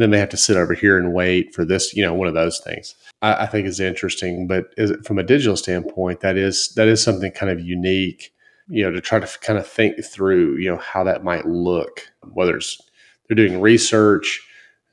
Then 0.00 0.10
they 0.10 0.18
have 0.18 0.30
to 0.30 0.36
sit 0.36 0.56
over 0.56 0.72
here 0.72 0.96
and 0.96 1.12
wait 1.12 1.54
for 1.54 1.64
this, 1.64 1.94
you 1.94 2.02
know, 2.02 2.14
one 2.14 2.26
of 2.26 2.34
those 2.34 2.58
things. 2.58 2.94
I, 3.20 3.42
I 3.42 3.46
think 3.46 3.66
is 3.66 3.80
interesting. 3.80 4.46
But 4.46 4.72
is, 4.78 4.92
from 5.04 5.18
a 5.18 5.22
digital 5.22 5.56
standpoint, 5.56 6.20
that 6.20 6.36
is 6.38 6.72
that 6.76 6.88
is 6.88 7.02
something 7.02 7.30
kind 7.32 7.52
of 7.52 7.60
unique, 7.60 8.32
you 8.68 8.82
know, 8.82 8.90
to 8.90 9.00
try 9.00 9.20
to 9.20 9.38
kind 9.40 9.58
of 9.58 9.66
think 9.66 10.02
through, 10.04 10.56
you 10.56 10.70
know, 10.70 10.78
how 10.78 11.04
that 11.04 11.22
might 11.22 11.46
look. 11.46 12.08
Whether 12.32 12.56
it's 12.56 12.80
they're 13.28 13.36
doing 13.36 13.60
research, 13.60 14.40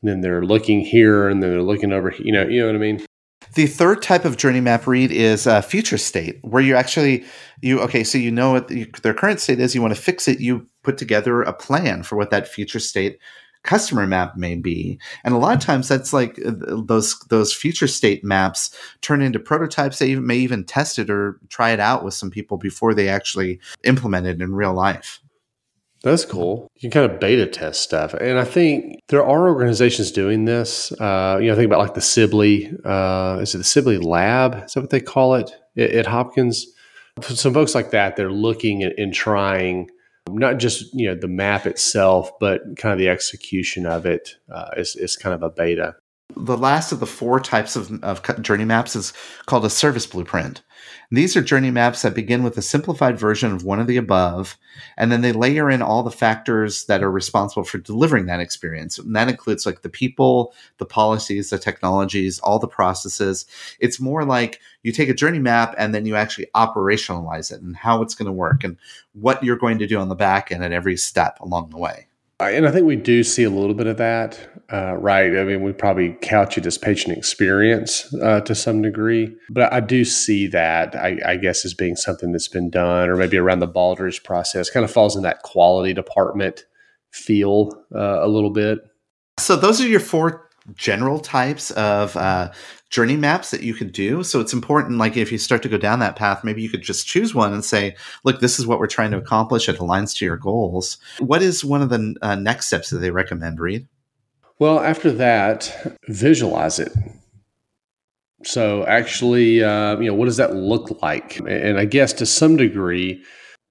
and 0.01 0.11
then 0.11 0.21
they're 0.21 0.43
looking 0.43 0.81
here, 0.81 1.29
and 1.29 1.41
then 1.41 1.51
they're 1.51 1.61
looking 1.61 1.93
over, 1.93 2.13
you 2.19 2.31
know, 2.31 2.43
you 2.43 2.59
know 2.59 2.67
what 2.67 2.75
I 2.75 2.79
mean. 2.79 3.05
The 3.53 3.65
third 3.65 4.01
type 4.01 4.25
of 4.25 4.35
journey 4.35 4.59
map 4.59 4.85
Reed 4.87 5.11
is 5.11 5.47
a 5.47 5.61
future 5.61 5.97
state, 5.97 6.39
where 6.41 6.61
you 6.61 6.75
actually 6.75 7.23
you 7.61 7.79
okay, 7.79 8.03
so 8.03 8.17
you 8.17 8.29
know 8.29 8.51
what 8.51 8.67
the, 8.67 8.91
their 9.03 9.13
current 9.13 9.39
state 9.39 9.59
is. 9.59 9.73
You 9.73 9.81
want 9.81 9.95
to 9.95 10.01
fix 10.01 10.27
it. 10.27 10.41
You 10.41 10.67
put 10.83 10.97
together 10.97 11.41
a 11.41 11.53
plan 11.53 12.03
for 12.03 12.17
what 12.17 12.29
that 12.31 12.47
future 12.47 12.79
state 12.79 13.19
customer 13.67 14.08
map 14.08 14.36
may 14.38 14.56
be 14.56 14.99
and 15.23 15.34
a 15.34 15.38
lot 15.38 15.56
of 15.56 15.62
times 15.62 15.88
that's 15.88 16.13
like 16.13 16.39
uh, 16.45 16.51
those 16.86 17.19
those 17.30 17.53
future 17.53 17.88
state 17.88 18.23
maps 18.23 18.75
turn 19.01 19.21
into 19.21 19.39
prototypes 19.39 19.99
they 19.99 20.15
may 20.15 20.38
even 20.38 20.63
test 20.63 20.97
it 20.97 21.10
or 21.10 21.39
try 21.49 21.71
it 21.71 21.80
out 21.80 22.03
with 22.03 22.13
some 22.13 22.32
people 22.32 22.58
before 22.58 22.93
they 22.93 23.08
actually 23.08 23.60
implement 23.84 24.25
it 24.25 24.41
in 24.41 24.56
real 24.56 24.73
life 24.73 25.19
that's 26.03 26.25
cool. 26.25 26.69
You 26.75 26.82
can 26.89 26.91
kind 26.91 27.12
of 27.12 27.19
beta 27.19 27.47
test 27.47 27.82
stuff, 27.82 28.13
and 28.13 28.38
I 28.38 28.43
think 28.43 28.99
there 29.08 29.25
are 29.25 29.49
organizations 29.49 30.12
doing 30.12 30.45
this. 30.45 30.91
Uh, 30.91 31.39
you 31.41 31.47
know, 31.47 31.56
think 31.56 31.65
about 31.65 31.80
like 31.80 31.95
the 31.95 32.01
Sibley. 32.01 32.71
Uh, 32.86 33.39
is 33.41 33.56
it 33.56 33.58
the 33.58 33.63
Sibley 33.63 33.97
Lab? 33.97 34.63
Is 34.65 34.73
that 34.73 34.82
what 34.82 34.89
they 34.91 35.01
call 35.01 35.36
it 35.36 35.51
at, 35.75 35.89
at 35.91 36.06
Hopkins? 36.06 36.67
Some 37.23 37.53
folks 37.53 37.73
like 37.73 37.91
that, 37.91 38.15
they're 38.15 38.32
looking 38.32 38.84
and 38.84 39.12
trying 39.12 39.89
not 40.31 40.57
just 40.57 40.93
you 40.93 41.07
know 41.07 41.15
the 41.15 41.27
map 41.27 41.65
itself, 41.65 42.31
but 42.39 42.61
kind 42.77 42.93
of 42.93 42.99
the 42.99 43.09
execution 43.09 43.85
of 43.85 44.05
it 44.05 44.35
uh, 44.53 44.69
is, 44.77 44.95
is 44.95 45.15
kind 45.15 45.33
of 45.33 45.43
a 45.43 45.49
beta. 45.49 45.95
The 46.35 46.57
last 46.57 46.91
of 46.91 46.99
the 46.99 47.07
four 47.07 47.39
types 47.39 47.75
of, 47.75 48.03
of 48.03 48.21
journey 48.41 48.65
maps 48.65 48.95
is 48.95 49.13
called 49.45 49.65
a 49.65 49.69
service 49.69 50.05
blueprint. 50.05 50.61
These 51.09 51.37
are 51.37 51.41
journey 51.41 51.71
maps 51.71 52.01
that 52.01 52.13
begin 52.13 52.43
with 52.43 52.57
a 52.57 52.61
simplified 52.61 53.17
version 53.17 53.53
of 53.53 53.63
one 53.63 53.79
of 53.79 53.87
the 53.87 53.95
above, 53.95 54.57
and 54.97 55.09
then 55.09 55.21
they 55.21 55.31
layer 55.31 55.69
in 55.69 55.81
all 55.81 56.03
the 56.03 56.11
factors 56.11 56.85
that 56.87 57.01
are 57.01 57.09
responsible 57.09 57.63
for 57.63 57.77
delivering 57.77 58.25
that 58.25 58.41
experience. 58.41 58.99
And 58.99 59.15
that 59.15 59.29
includes 59.29 59.65
like 59.65 59.83
the 59.83 59.89
people, 59.89 60.53
the 60.79 60.85
policies, 60.85 61.49
the 61.49 61.59
technologies, 61.59 62.39
all 62.39 62.59
the 62.59 62.67
processes. 62.67 63.45
It's 63.79 64.01
more 64.01 64.25
like 64.25 64.59
you 64.83 64.91
take 64.91 65.07
a 65.07 65.13
journey 65.13 65.39
map 65.39 65.75
and 65.77 65.95
then 65.95 66.05
you 66.05 66.17
actually 66.17 66.47
operationalize 66.53 67.53
it 67.53 67.61
and 67.61 67.77
how 67.77 68.01
it's 68.01 68.15
going 68.15 68.25
to 68.25 68.33
work 68.33 68.65
and 68.65 68.75
what 69.13 69.41
you're 69.41 69.55
going 69.55 69.79
to 69.79 69.87
do 69.87 69.99
on 69.99 70.09
the 70.09 70.15
back 70.15 70.51
end 70.51 70.61
at 70.61 70.73
every 70.73 70.97
step 70.97 71.39
along 71.39 71.69
the 71.69 71.77
way. 71.77 72.07
And 72.39 72.67
I 72.67 72.71
think 72.71 72.86
we 72.86 72.95
do 72.95 73.23
see 73.23 73.43
a 73.43 73.50
little 73.50 73.73
bit 73.73 73.88
of 73.88 73.97
that, 73.97 74.39
uh, 74.71 74.95
right? 74.97 75.36
I 75.36 75.43
mean, 75.43 75.63
we 75.63 75.73
probably 75.73 76.15
couch 76.21 76.56
it 76.58 76.67
as 76.67 76.78
patient 76.78 77.17
experience 77.17 78.13
uh, 78.21 78.41
to 78.41 78.54
some 78.54 78.84
degree, 78.84 79.36
but 79.50 79.73
I 79.73 79.80
do 79.80 80.06
see 80.06 80.45
that, 80.47 80.95
I, 80.95 81.17
I, 81.26 81.38
guess, 81.38 81.65
as 81.65 81.73
being 81.73 81.95
something 81.95 82.32
that's 82.32 82.47
been 82.47 82.69
done, 82.69 83.10
or 83.10 83.15
maybe 83.15 83.38
around 83.38 83.60
the 83.60 83.67
Baldrige 83.67 84.23
process, 84.23 84.69
kind 84.69 84.84
of 84.84 84.91
falls 84.91 85.15
in 85.15 85.23
that 85.23 85.41
quality 85.41 85.93
department 85.93 86.65
feel 87.12 87.71
uh, 87.95 88.23
a 88.23 88.28
little 88.28 88.52
bit. 88.52 88.80
So, 89.39 89.56
those 89.56 89.82
are 89.82 89.88
your 89.88 90.00
four 90.00 90.47
general 90.76 91.19
types 91.19 91.71
of 91.71 92.15
uh, 92.17 92.52
journey 92.89 93.17
maps 93.17 93.52
that 93.52 93.63
you 93.63 93.73
could 93.73 93.91
do. 93.91 94.23
So 94.23 94.39
it's 94.39 94.54
important, 94.54 94.97
like 94.97 95.17
if 95.17 95.32
you 95.32 95.38
start 95.38 95.62
to 95.63 95.69
go 95.69 95.78
down 95.78 96.00
that 96.00 96.15
path, 96.15 96.43
maybe 96.43 96.62
you 96.62 96.69
could 96.69 96.82
just 96.82 97.06
choose 97.08 97.36
one 97.36 97.54
and 97.54 97.65
say, 97.65 97.95
look, 98.23 98.39
this 98.39 98.60
is 98.60 98.65
what 98.65 98.80
we're 98.80 98.88
trying 98.88 99.12
to 99.12 99.17
accomplish. 99.17 99.67
It 99.67 99.78
aligns 99.78 100.15
to 100.17 100.26
your 100.26 100.38
goals. 100.38 100.97
What 101.19 101.41
is 101.41 101.65
one 101.65 101.82
of 101.82 101.89
the 101.89 102.15
uh, 102.21 102.36
next 102.36 102.67
steps 102.67 102.89
that 102.89 103.00
they 103.00 103.12
recommend, 103.12 103.60
Reed? 103.60 103.88
Well, 104.60 104.80
after 104.80 105.12
that, 105.12 105.97
visualize 106.08 106.80
it. 106.80 106.91
So 108.43 108.86
actually, 108.86 109.63
uh, 109.63 110.00
you 110.00 110.08
know, 110.08 110.13
what 110.13 110.26
does 110.26 110.38
that 110.38 110.56
look 110.56 111.02
like? 111.02 111.39
And 111.47 111.78
I 111.78 111.86
guess 111.86 112.13
to 112.13 112.26
some 112.26 112.56
degree, 112.56 113.21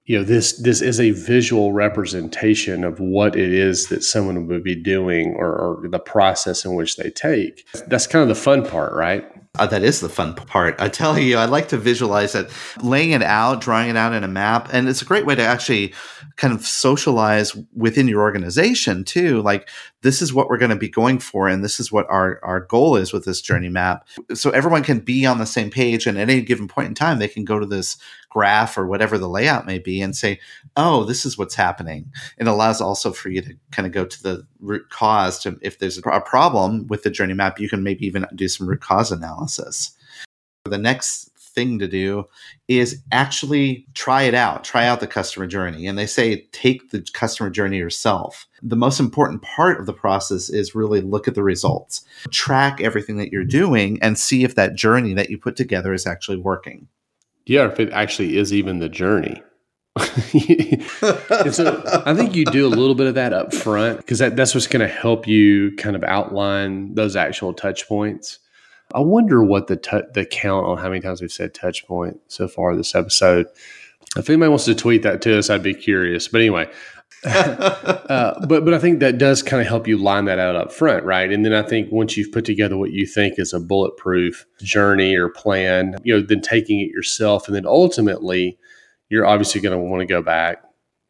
you 0.07 0.17
know 0.17 0.23
this 0.23 0.53
this 0.53 0.81
is 0.81 0.99
a 0.99 1.11
visual 1.11 1.73
representation 1.73 2.83
of 2.83 2.99
what 2.99 3.35
it 3.35 3.53
is 3.53 3.87
that 3.87 4.03
someone 4.03 4.47
would 4.47 4.63
be 4.63 4.75
doing 4.75 5.35
or, 5.37 5.53
or 5.53 5.87
the 5.87 5.99
process 5.99 6.65
in 6.65 6.73
which 6.73 6.95
they 6.95 7.11
take 7.11 7.67
that's 7.87 8.07
kind 8.07 8.23
of 8.23 8.29
the 8.29 8.35
fun 8.35 8.65
part 8.65 8.93
right 8.93 9.29
uh, 9.57 9.65
that 9.67 9.83
is 9.83 9.99
the 9.99 10.09
fun 10.09 10.35
part. 10.35 10.75
I 10.79 10.87
tell 10.87 11.17
you, 11.17 11.37
I 11.37 11.45
like 11.45 11.69
to 11.69 11.77
visualize 11.77 12.35
it, 12.35 12.49
laying 12.81 13.11
it 13.11 13.23
out, 13.23 13.61
drawing 13.61 13.89
it 13.89 13.97
out 13.97 14.13
in 14.13 14.23
a 14.23 14.27
map, 14.27 14.69
and 14.71 14.87
it's 14.87 15.01
a 15.01 15.05
great 15.05 15.25
way 15.25 15.35
to 15.35 15.41
actually 15.41 15.93
kind 16.35 16.53
of 16.53 16.65
socialize 16.65 17.55
within 17.75 18.07
your 18.07 18.21
organization 18.21 19.03
too. 19.03 19.41
Like 19.41 19.69
this 20.01 20.21
is 20.21 20.33
what 20.33 20.49
we're 20.49 20.59
going 20.59 20.69
to 20.69 20.75
be 20.75 20.89
going 20.89 21.19
for, 21.19 21.47
and 21.47 21.63
this 21.63 21.79
is 21.79 21.91
what 21.91 22.05
our 22.09 22.39
our 22.43 22.61
goal 22.61 22.95
is 22.95 23.11
with 23.11 23.25
this 23.25 23.41
journey 23.41 23.69
map. 23.69 24.07
So 24.33 24.51
everyone 24.51 24.83
can 24.83 24.99
be 24.99 25.25
on 25.25 25.39
the 25.39 25.45
same 25.45 25.71
page, 25.71 26.05
and 26.05 26.17
at 26.17 26.29
any 26.29 26.41
given 26.41 26.67
point 26.67 26.89
in 26.89 26.95
time, 26.95 27.19
they 27.19 27.27
can 27.27 27.45
go 27.45 27.59
to 27.59 27.65
this 27.65 27.97
graph 28.29 28.77
or 28.77 28.85
whatever 28.85 29.17
the 29.17 29.29
layout 29.29 29.65
may 29.65 29.79
be 29.79 30.01
and 30.01 30.15
say, 30.15 30.39
"Oh, 30.75 31.03
this 31.03 31.25
is 31.25 31.37
what's 31.37 31.55
happening." 31.55 32.11
It 32.37 32.47
allows 32.47 32.81
also 32.81 33.11
for 33.11 33.29
you 33.29 33.41
to 33.41 33.53
kind 33.71 33.85
of 33.85 33.91
go 33.91 34.05
to 34.05 34.23
the 34.23 34.47
root 34.59 34.89
cause. 34.89 35.39
To 35.39 35.57
if 35.61 35.79
there's 35.79 35.97
a 35.97 36.01
problem 36.01 36.87
with 36.87 37.03
the 37.03 37.09
journey 37.09 37.33
map, 37.33 37.59
you 37.59 37.69
can 37.69 37.83
maybe 37.83 38.05
even 38.05 38.25
do 38.35 38.47
some 38.47 38.67
root 38.67 38.81
cause 38.81 39.11
analysis. 39.11 39.91
The 40.65 40.77
next 40.77 41.31
thing 41.57 41.79
to 41.79 41.87
do 41.87 42.23
is 42.67 43.01
actually 43.11 43.87
try 43.95 44.21
it 44.23 44.35
out, 44.35 44.63
try 44.63 44.85
out 44.85 44.99
the 44.99 45.07
customer 45.07 45.47
journey. 45.47 45.87
And 45.87 45.97
they 45.97 46.05
say 46.05 46.41
take 46.51 46.91
the 46.91 47.03
customer 47.13 47.49
journey 47.49 47.77
yourself. 47.77 48.45
The 48.61 48.75
most 48.75 48.99
important 48.99 49.41
part 49.41 49.79
of 49.79 49.87
the 49.87 49.93
process 49.93 50.51
is 50.51 50.75
really 50.75 51.01
look 51.01 51.27
at 51.27 51.33
the 51.33 51.41
results, 51.41 52.05
track 52.31 52.79
everything 52.79 53.17
that 53.17 53.31
you're 53.31 53.43
doing, 53.43 53.97
and 54.03 54.19
see 54.19 54.43
if 54.43 54.53
that 54.53 54.75
journey 54.75 55.15
that 55.15 55.31
you 55.31 55.39
put 55.39 55.55
together 55.55 55.93
is 55.93 56.05
actually 56.05 56.37
working. 56.37 56.87
Yeah, 57.47 57.71
if 57.71 57.79
it 57.79 57.91
actually 57.91 58.37
is 58.37 58.53
even 58.53 58.79
the 58.79 58.89
journey. 58.89 59.41
so 61.51 61.81
I 62.05 62.13
think 62.13 62.35
you 62.35 62.45
do 62.45 62.67
a 62.67 62.69
little 62.69 62.93
bit 62.93 63.07
of 63.07 63.15
that 63.15 63.33
up 63.33 63.53
front 63.53 63.97
because 63.97 64.19
that, 64.19 64.35
that's 64.35 64.53
what's 64.53 64.67
going 64.67 64.87
to 64.87 64.93
help 64.93 65.27
you 65.27 65.75
kind 65.77 65.95
of 65.95 66.03
outline 66.03 66.93
those 66.93 67.15
actual 67.15 67.53
touch 67.53 67.87
points. 67.87 68.39
I 68.93 68.99
wonder 68.99 69.43
what 69.43 69.67
the 69.67 69.77
t- 69.77 70.01
the 70.13 70.25
count 70.25 70.65
on 70.65 70.77
how 70.77 70.89
many 70.89 71.01
times 71.01 71.21
we've 71.21 71.31
said 71.31 71.53
touch 71.53 71.87
point 71.87 72.19
so 72.27 72.47
far 72.47 72.75
this 72.75 72.93
episode. 72.93 73.47
If 74.15 74.29
anybody 74.29 74.49
wants 74.49 74.65
to 74.65 74.75
tweet 74.75 75.03
that 75.03 75.21
to 75.23 75.37
us, 75.37 75.49
I'd 75.49 75.63
be 75.63 75.73
curious. 75.73 76.27
But 76.27 76.41
anyway, 76.41 76.69
uh, 77.23 78.45
but 78.47 78.63
but 78.63 78.73
I 78.73 78.79
think 78.79 78.99
that 78.99 79.17
does 79.17 79.41
kind 79.41 79.61
of 79.61 79.67
help 79.67 79.87
you 79.87 79.97
line 79.97 80.25
that 80.25 80.39
out 80.39 80.55
up 80.55 80.71
front, 80.71 81.03
right? 81.03 81.31
And 81.31 81.43
then 81.43 81.53
I 81.53 81.63
think 81.63 81.91
once 81.91 82.15
you've 82.15 82.31
put 82.31 82.45
together 82.45 82.77
what 82.77 82.91
you 82.91 83.05
think 83.05 83.39
is 83.39 83.53
a 83.53 83.59
bulletproof 83.59 84.45
journey 84.61 85.15
or 85.15 85.29
plan, 85.29 85.95
you 86.03 86.13
know, 86.13 86.21
then 86.21 86.41
taking 86.41 86.79
it 86.79 86.91
yourself, 86.91 87.47
and 87.47 87.55
then 87.55 87.65
ultimately, 87.65 88.57
you're 89.09 89.25
obviously 89.25 89.61
going 89.61 89.77
to 89.77 89.83
want 89.83 90.01
to 90.01 90.05
go 90.05 90.21
back, 90.21 90.63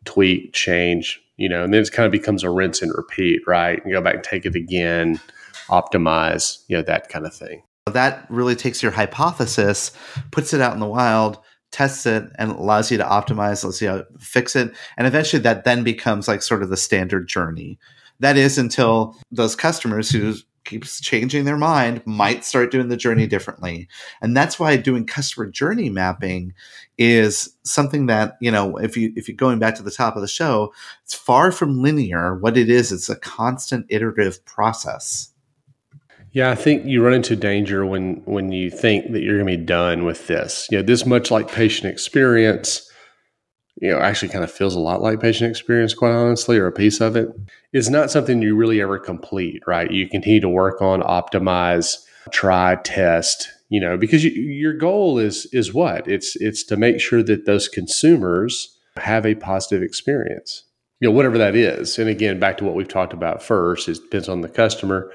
tweak, 0.05 0.53
change, 0.53 1.21
you 1.35 1.49
know, 1.49 1.63
and 1.63 1.73
then 1.73 1.81
it 1.81 1.91
kind 1.91 2.05
of 2.05 2.11
becomes 2.11 2.43
a 2.43 2.49
rinse 2.49 2.81
and 2.81 2.93
repeat, 2.95 3.41
right? 3.45 3.83
And 3.83 3.91
go 3.91 4.01
back 4.01 4.15
and 4.15 4.23
take 4.23 4.45
it 4.45 4.55
again, 4.55 5.19
optimize, 5.67 6.63
you 6.67 6.77
know, 6.77 6.83
that 6.83 7.09
kind 7.09 7.25
of 7.25 7.33
thing. 7.33 7.63
That 7.85 8.25
really 8.29 8.55
takes 8.55 8.83
your 8.83 8.91
hypothesis, 8.91 9.91
puts 10.31 10.53
it 10.53 10.61
out 10.61 10.73
in 10.73 10.79
the 10.79 10.87
wild, 10.87 11.39
tests 11.71 12.05
it, 12.05 12.25
and 12.37 12.51
allows 12.51 12.91
you 12.91 12.97
to 12.97 13.03
optimize, 13.03 13.63
let's 13.63 13.79
see 13.79 13.85
how 13.85 14.03
fix 14.19 14.55
it. 14.55 14.73
And 14.97 15.07
eventually 15.07 15.41
that 15.43 15.63
then 15.63 15.83
becomes 15.83 16.27
like 16.27 16.41
sort 16.41 16.63
of 16.63 16.69
the 16.69 16.77
standard 16.77 17.27
journey. 17.27 17.77
That 18.19 18.37
is 18.37 18.57
until 18.57 19.15
those 19.31 19.55
customers 19.55 20.09
who 20.09 20.33
keeps 20.67 20.99
changing 20.99 21.45
their 21.45 21.57
mind 21.57 22.05
might 22.05 22.43
start 22.43 22.71
doing 22.71 22.89
the 22.89 22.97
journey 22.97 23.25
differently 23.25 23.87
and 24.21 24.35
that's 24.35 24.59
why 24.59 24.75
doing 24.75 25.05
customer 25.05 25.47
journey 25.47 25.89
mapping 25.89 26.53
is 26.97 27.55
something 27.63 28.07
that 28.07 28.35
you 28.41 28.51
know 28.51 28.75
if 28.75 28.97
you 28.97 29.13
if 29.15 29.29
you're 29.29 29.37
going 29.37 29.59
back 29.59 29.75
to 29.75 29.81
the 29.81 29.89
top 29.89 30.17
of 30.17 30.21
the 30.21 30.27
show 30.27 30.73
it's 31.05 31.13
far 31.13 31.53
from 31.53 31.81
linear 31.81 32.35
what 32.35 32.57
it 32.57 32.69
is 32.69 32.91
it's 32.91 33.07
a 33.07 33.15
constant 33.15 33.85
iterative 33.87 34.43
process 34.43 35.31
yeah, 36.37 36.51
I 36.51 36.55
think 36.55 36.85
you 36.85 37.03
run 37.03 37.15
into 37.15 37.35
danger 37.35 37.83
when 37.83 38.21
when 38.25 38.51
you 38.51 38.69
think 38.69 39.11
that 39.11 39.23
you're 39.23 39.41
going 39.41 39.51
to 39.51 39.57
be 39.57 39.65
done 39.65 40.05
with 40.05 40.27
this. 40.27 40.67
You 40.69 40.77
know, 40.77 40.83
this 40.83 41.03
much 41.03 41.31
like 41.31 41.51
patient 41.51 41.91
experience, 41.91 42.87
you 43.81 43.89
know, 43.89 43.97
actually 43.97 44.29
kind 44.29 44.43
of 44.43 44.51
feels 44.51 44.75
a 44.75 44.79
lot 44.79 45.01
like 45.01 45.19
patient 45.19 45.49
experience, 45.49 45.95
quite 45.95 46.11
honestly, 46.11 46.59
or 46.59 46.67
a 46.67 46.71
piece 46.71 47.01
of 47.01 47.15
it. 47.15 47.29
It's 47.73 47.89
not 47.89 48.11
something 48.11 48.39
you 48.39 48.55
really 48.55 48.79
ever 48.81 48.99
complete, 48.99 49.63
right? 49.65 49.89
You 49.89 50.07
continue 50.07 50.39
to 50.41 50.47
work 50.47 50.79
on, 50.79 51.01
optimize, 51.01 52.05
try, 52.31 52.75
test, 52.83 53.49
you 53.69 53.81
know, 53.81 53.97
because 53.97 54.23
you, 54.23 54.29
your 54.29 54.73
goal 54.73 55.17
is 55.17 55.47
is 55.47 55.73
what? 55.73 56.07
It's 56.07 56.35
it's 56.35 56.63
to 56.65 56.77
make 56.77 57.01
sure 57.01 57.23
that 57.23 57.47
those 57.47 57.67
consumers 57.67 58.77
have 58.97 59.25
a 59.25 59.33
positive 59.33 59.81
experience. 59.81 60.65
You 60.99 61.09
know, 61.09 61.15
whatever 61.15 61.39
that 61.39 61.55
is. 61.55 61.97
And 61.97 62.07
again, 62.07 62.39
back 62.39 62.59
to 62.59 62.63
what 62.63 62.75
we've 62.75 62.87
talked 62.87 63.13
about 63.13 63.41
first, 63.41 63.89
it 63.89 63.95
depends 64.03 64.29
on 64.29 64.41
the 64.41 64.49
customer 64.49 65.11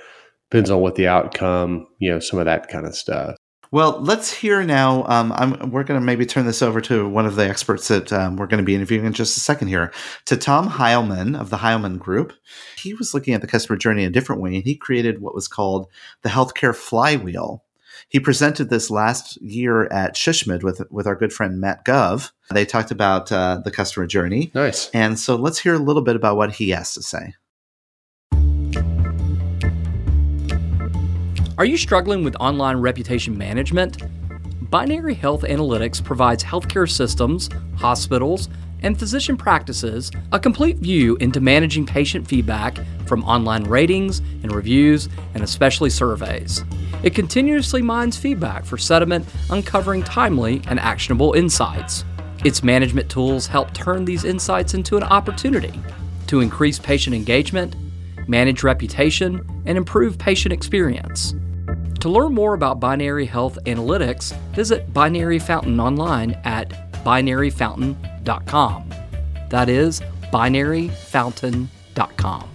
depends 0.53 0.71
on 0.71 0.83
what 0.83 0.97
the 0.97 1.09
outcome, 1.09 1.87
you 1.99 2.11
know, 2.11 2.19
some 2.19 2.39
of 2.39 2.45
that 2.45 2.69
kind 2.69 2.85
of 2.85 2.95
stuff. 2.95 3.37
Well, 3.71 3.99
let's 4.03 4.31
hear 4.31 4.63
now. 4.63 5.03
Um, 5.07 5.33
I'm, 5.33 5.71
we're 5.71 5.83
going 5.83 5.99
to 5.99 6.05
maybe 6.05 6.27
turn 6.27 6.45
this 6.45 6.61
over 6.61 6.83
to 6.83 7.09
one 7.09 7.25
of 7.25 7.37
the 7.37 7.49
experts 7.49 7.89
that 7.89 8.13
um, 8.13 8.37
we're 8.37 8.47
going 8.47 8.59
to 8.59 8.65
be 8.65 8.75
interviewing 8.75 9.07
in 9.07 9.15
just 9.15 9.35
a 9.39 9.41
second 9.41 9.69
here, 9.69 9.91
to 10.27 10.37
Tom 10.37 10.69
Hileman 10.69 11.41
of 11.41 11.49
the 11.49 11.57
Hileman 11.57 11.97
Group. 11.99 12.35
He 12.77 12.93
was 12.93 13.15
looking 13.15 13.33
at 13.33 13.41
the 13.41 13.47
customer 13.47 13.79
journey 13.79 14.05
a 14.05 14.11
different 14.11 14.43
way, 14.43 14.55
and 14.57 14.65
he 14.65 14.77
created 14.77 15.23
what 15.23 15.35
was 15.35 15.49
called 15.49 15.89
the 16.21 16.29
healthcare 16.29 16.77
flywheel. 16.77 17.65
He 18.11 18.21
presented 18.21 18.69
this 18.69 18.91
last 18.91 19.41
year 19.41 19.85
at 19.85 20.17
SHSMD 20.17 20.63
with 20.63 20.83
with 20.91 21.07
our 21.07 21.17
good 21.17 21.33
friend 21.33 21.63
Matt 21.63 21.87
Gove. 21.87 22.31
They 22.53 22.67
talked 22.67 22.91
about 22.91 23.33
uh, 23.33 23.63
the 23.65 23.71
customer 23.71 24.07
journey. 24.07 24.51
Nice. 24.55 24.91
And 24.93 25.19
so 25.19 25.35
let's 25.35 25.61
hear 25.61 25.73
a 25.73 25.79
little 25.79 26.03
bit 26.03 26.17
about 26.17 26.37
what 26.37 26.53
he 26.53 26.71
has 26.71 26.93
to 26.93 27.03
say. 27.03 27.33
Are 31.59 31.67
you 31.67 31.77
struggling 31.77 32.25
with 32.25 32.35
online 32.41 32.79
reputation 32.79 33.37
management? 33.37 34.03
Binary 34.71 35.13
Health 35.13 35.43
Analytics 35.43 36.03
provides 36.03 36.43
healthcare 36.43 36.91
systems, 36.91 37.51
hospitals, 37.77 38.49
and 38.81 38.99
physician 38.99 39.37
practices 39.37 40.11
a 40.33 40.41
complete 40.41 40.79
view 40.79 41.17
into 41.17 41.43
managing 41.43 41.85
patient 41.85 42.27
feedback 42.27 42.79
from 43.05 43.23
online 43.25 43.65
ratings 43.65 44.21
and 44.43 44.55
reviews 44.55 45.11
and 45.35 45.43
especially 45.43 45.91
surveys. 45.91 46.65
It 47.03 47.15
continuously 47.15 47.83
mines 47.83 48.17
feedback 48.17 48.65
for 48.65 48.79
sentiment, 48.79 49.29
uncovering 49.51 50.03
timely 50.03 50.63
and 50.69 50.81
actionable 50.81 51.35
insights. 51.35 52.07
Its 52.45 52.63
management 52.63 53.11
tools 53.11 53.47
help 53.47 53.75
turn 53.75 54.07
these 54.07 54.25
insights 54.25 54.73
into 54.73 54.97
an 54.97 55.03
opportunity 55.03 55.79
to 56.29 56.41
increase 56.41 56.79
patient 56.79 57.15
engagement, 57.15 57.77
manage 58.29 58.63
reputation, 58.63 59.45
and 59.67 59.79
improve 59.79 60.19
patient 60.19 60.53
experience. 60.53 61.35
To 62.01 62.09
learn 62.09 62.35
more 62.35 62.55
about 62.55 62.81
Binary 62.81 63.27
Health 63.27 63.59
Analytics, 63.65 64.37
visit 64.55 64.93
Binary 64.93 65.39
Fountain 65.39 65.79
online 65.79 66.33
at 66.45 66.71
binaryfountain.com. 67.05 68.91
That 69.51 69.69
is 69.69 70.01
binaryfountain.com. 70.33 72.49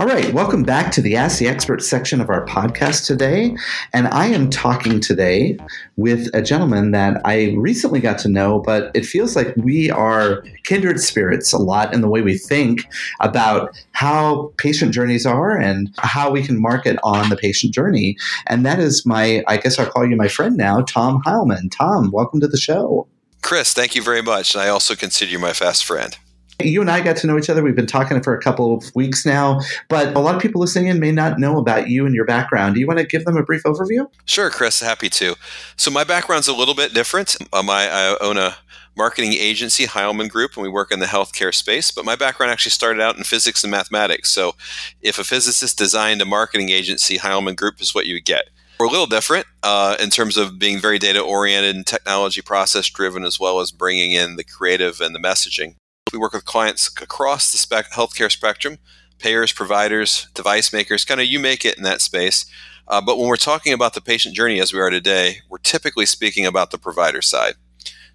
All 0.00 0.06
right, 0.06 0.32
welcome 0.32 0.62
back 0.62 0.90
to 0.92 1.02
the 1.02 1.14
Ask 1.14 1.38
the 1.38 1.46
Expert 1.46 1.82
section 1.82 2.22
of 2.22 2.30
our 2.30 2.46
podcast 2.46 3.06
today. 3.06 3.54
And 3.92 4.08
I 4.08 4.28
am 4.28 4.48
talking 4.48 4.98
today 4.98 5.58
with 5.96 6.34
a 6.34 6.40
gentleman 6.40 6.92
that 6.92 7.20
I 7.26 7.52
recently 7.58 8.00
got 8.00 8.18
to 8.20 8.30
know, 8.30 8.60
but 8.60 8.90
it 8.94 9.04
feels 9.04 9.36
like 9.36 9.54
we 9.58 9.90
are 9.90 10.42
kindred 10.64 11.00
spirits 11.00 11.52
a 11.52 11.58
lot 11.58 11.92
in 11.92 12.00
the 12.00 12.08
way 12.08 12.22
we 12.22 12.38
think 12.38 12.86
about 13.20 13.78
how 13.92 14.54
patient 14.56 14.94
journeys 14.94 15.26
are 15.26 15.58
and 15.58 15.92
how 15.98 16.30
we 16.30 16.42
can 16.42 16.58
market 16.58 16.98
on 17.02 17.28
the 17.28 17.36
patient 17.36 17.74
journey. 17.74 18.16
And 18.46 18.64
that 18.64 18.78
is 18.78 19.04
my, 19.04 19.44
I 19.48 19.58
guess 19.58 19.78
I'll 19.78 19.90
call 19.90 20.08
you 20.08 20.16
my 20.16 20.28
friend 20.28 20.56
now, 20.56 20.80
Tom 20.80 21.20
Hileman. 21.26 21.70
Tom, 21.70 22.10
welcome 22.10 22.40
to 22.40 22.48
the 22.48 22.56
show. 22.56 23.06
Chris, 23.42 23.74
thank 23.74 23.94
you 23.94 24.00
very 24.00 24.22
much. 24.22 24.54
And 24.54 24.62
I 24.62 24.70
also 24.70 24.94
consider 24.94 25.30
you 25.30 25.38
my 25.38 25.52
fast 25.52 25.84
friend. 25.84 26.16
You 26.64 26.80
and 26.80 26.90
I 26.90 27.00
got 27.00 27.16
to 27.18 27.26
know 27.26 27.38
each 27.38 27.50
other. 27.50 27.62
We've 27.62 27.76
been 27.76 27.86
talking 27.86 28.22
for 28.22 28.34
a 28.34 28.40
couple 28.40 28.74
of 28.74 28.94
weeks 28.94 29.24
now, 29.26 29.60
but 29.88 30.14
a 30.16 30.20
lot 30.20 30.34
of 30.34 30.42
people 30.42 30.60
listening 30.60 30.88
in 30.88 31.00
may 31.00 31.12
not 31.12 31.38
know 31.38 31.58
about 31.58 31.88
you 31.88 32.06
and 32.06 32.14
your 32.14 32.24
background. 32.24 32.74
Do 32.74 32.80
you 32.80 32.86
want 32.86 32.98
to 32.98 33.06
give 33.06 33.24
them 33.24 33.36
a 33.36 33.42
brief 33.42 33.62
overview? 33.64 34.08
Sure, 34.24 34.50
Chris. 34.50 34.80
Happy 34.80 35.08
to. 35.10 35.36
So 35.76 35.90
my 35.90 36.04
background's 36.04 36.48
a 36.48 36.54
little 36.54 36.74
bit 36.74 36.94
different. 36.94 37.36
Um, 37.52 37.70
I, 37.70 37.88
I 37.88 38.16
own 38.20 38.38
a 38.38 38.56
marketing 38.96 39.32
agency, 39.32 39.86
Hileman 39.86 40.28
Group, 40.28 40.52
and 40.56 40.62
we 40.62 40.68
work 40.68 40.92
in 40.92 40.98
the 40.98 41.06
healthcare 41.06 41.54
space. 41.54 41.90
But 41.90 42.04
my 42.04 42.16
background 42.16 42.52
actually 42.52 42.72
started 42.72 43.00
out 43.00 43.16
in 43.16 43.24
physics 43.24 43.64
and 43.64 43.70
mathematics. 43.70 44.30
So 44.30 44.54
if 45.00 45.18
a 45.18 45.24
physicist 45.24 45.78
designed 45.78 46.20
a 46.20 46.26
marketing 46.26 46.70
agency, 46.70 47.18
Hileman 47.18 47.56
Group 47.56 47.80
is 47.80 47.94
what 47.94 48.06
you 48.06 48.14
would 48.14 48.24
get. 48.24 48.50
We're 48.78 48.86
a 48.86 48.90
little 48.90 49.06
different 49.06 49.46
uh, 49.62 49.96
in 50.00 50.08
terms 50.08 50.38
of 50.38 50.58
being 50.58 50.78
very 50.78 50.98
data 50.98 51.20
oriented 51.20 51.76
and 51.76 51.86
technology 51.86 52.40
process 52.40 52.88
driven, 52.88 53.24
as 53.24 53.38
well 53.38 53.60
as 53.60 53.70
bringing 53.70 54.12
in 54.12 54.36
the 54.36 54.44
creative 54.44 55.02
and 55.02 55.14
the 55.14 55.18
messaging. 55.18 55.74
We 56.12 56.18
work 56.18 56.32
with 56.32 56.44
clients 56.44 56.88
across 57.00 57.52
the 57.52 57.58
spec- 57.58 57.92
healthcare 57.92 58.30
spectrum 58.30 58.78
payers, 59.20 59.52
providers, 59.52 60.28
device 60.34 60.72
makers, 60.72 61.04
kind 61.04 61.20
of 61.20 61.26
you 61.26 61.38
make 61.38 61.64
it 61.64 61.76
in 61.76 61.84
that 61.84 62.00
space. 62.00 62.46
Uh, 62.88 63.00
but 63.00 63.18
when 63.18 63.28
we're 63.28 63.36
talking 63.36 63.72
about 63.72 63.94
the 63.94 64.00
patient 64.00 64.34
journey 64.34 64.60
as 64.60 64.72
we 64.72 64.80
are 64.80 64.90
today, 64.90 65.36
we're 65.48 65.58
typically 65.58 66.06
speaking 66.06 66.46
about 66.46 66.70
the 66.70 66.78
provider 66.78 67.22
side. 67.22 67.54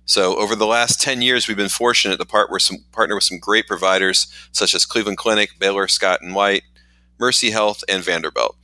So 0.05 0.35
over 0.35 0.55
the 0.55 0.67
last 0.67 1.01
10 1.01 1.21
years, 1.21 1.47
we've 1.47 1.55
been 1.55 1.69
fortunate 1.69 2.17
to 2.17 2.25
part 2.25 2.49
some, 2.61 2.77
partner 2.91 3.15
with 3.15 3.23
some 3.23 3.39
great 3.39 3.67
providers 3.67 4.27
such 4.51 4.75
as 4.75 4.85
Cleveland 4.85 5.17
Clinic, 5.17 5.51
Baylor 5.59 5.87
Scott 5.87 6.21
and 6.21 6.35
White, 6.35 6.63
Mercy 7.17 7.51
Health, 7.51 7.83
and 7.87 8.03
Vanderbilt. 8.03 8.57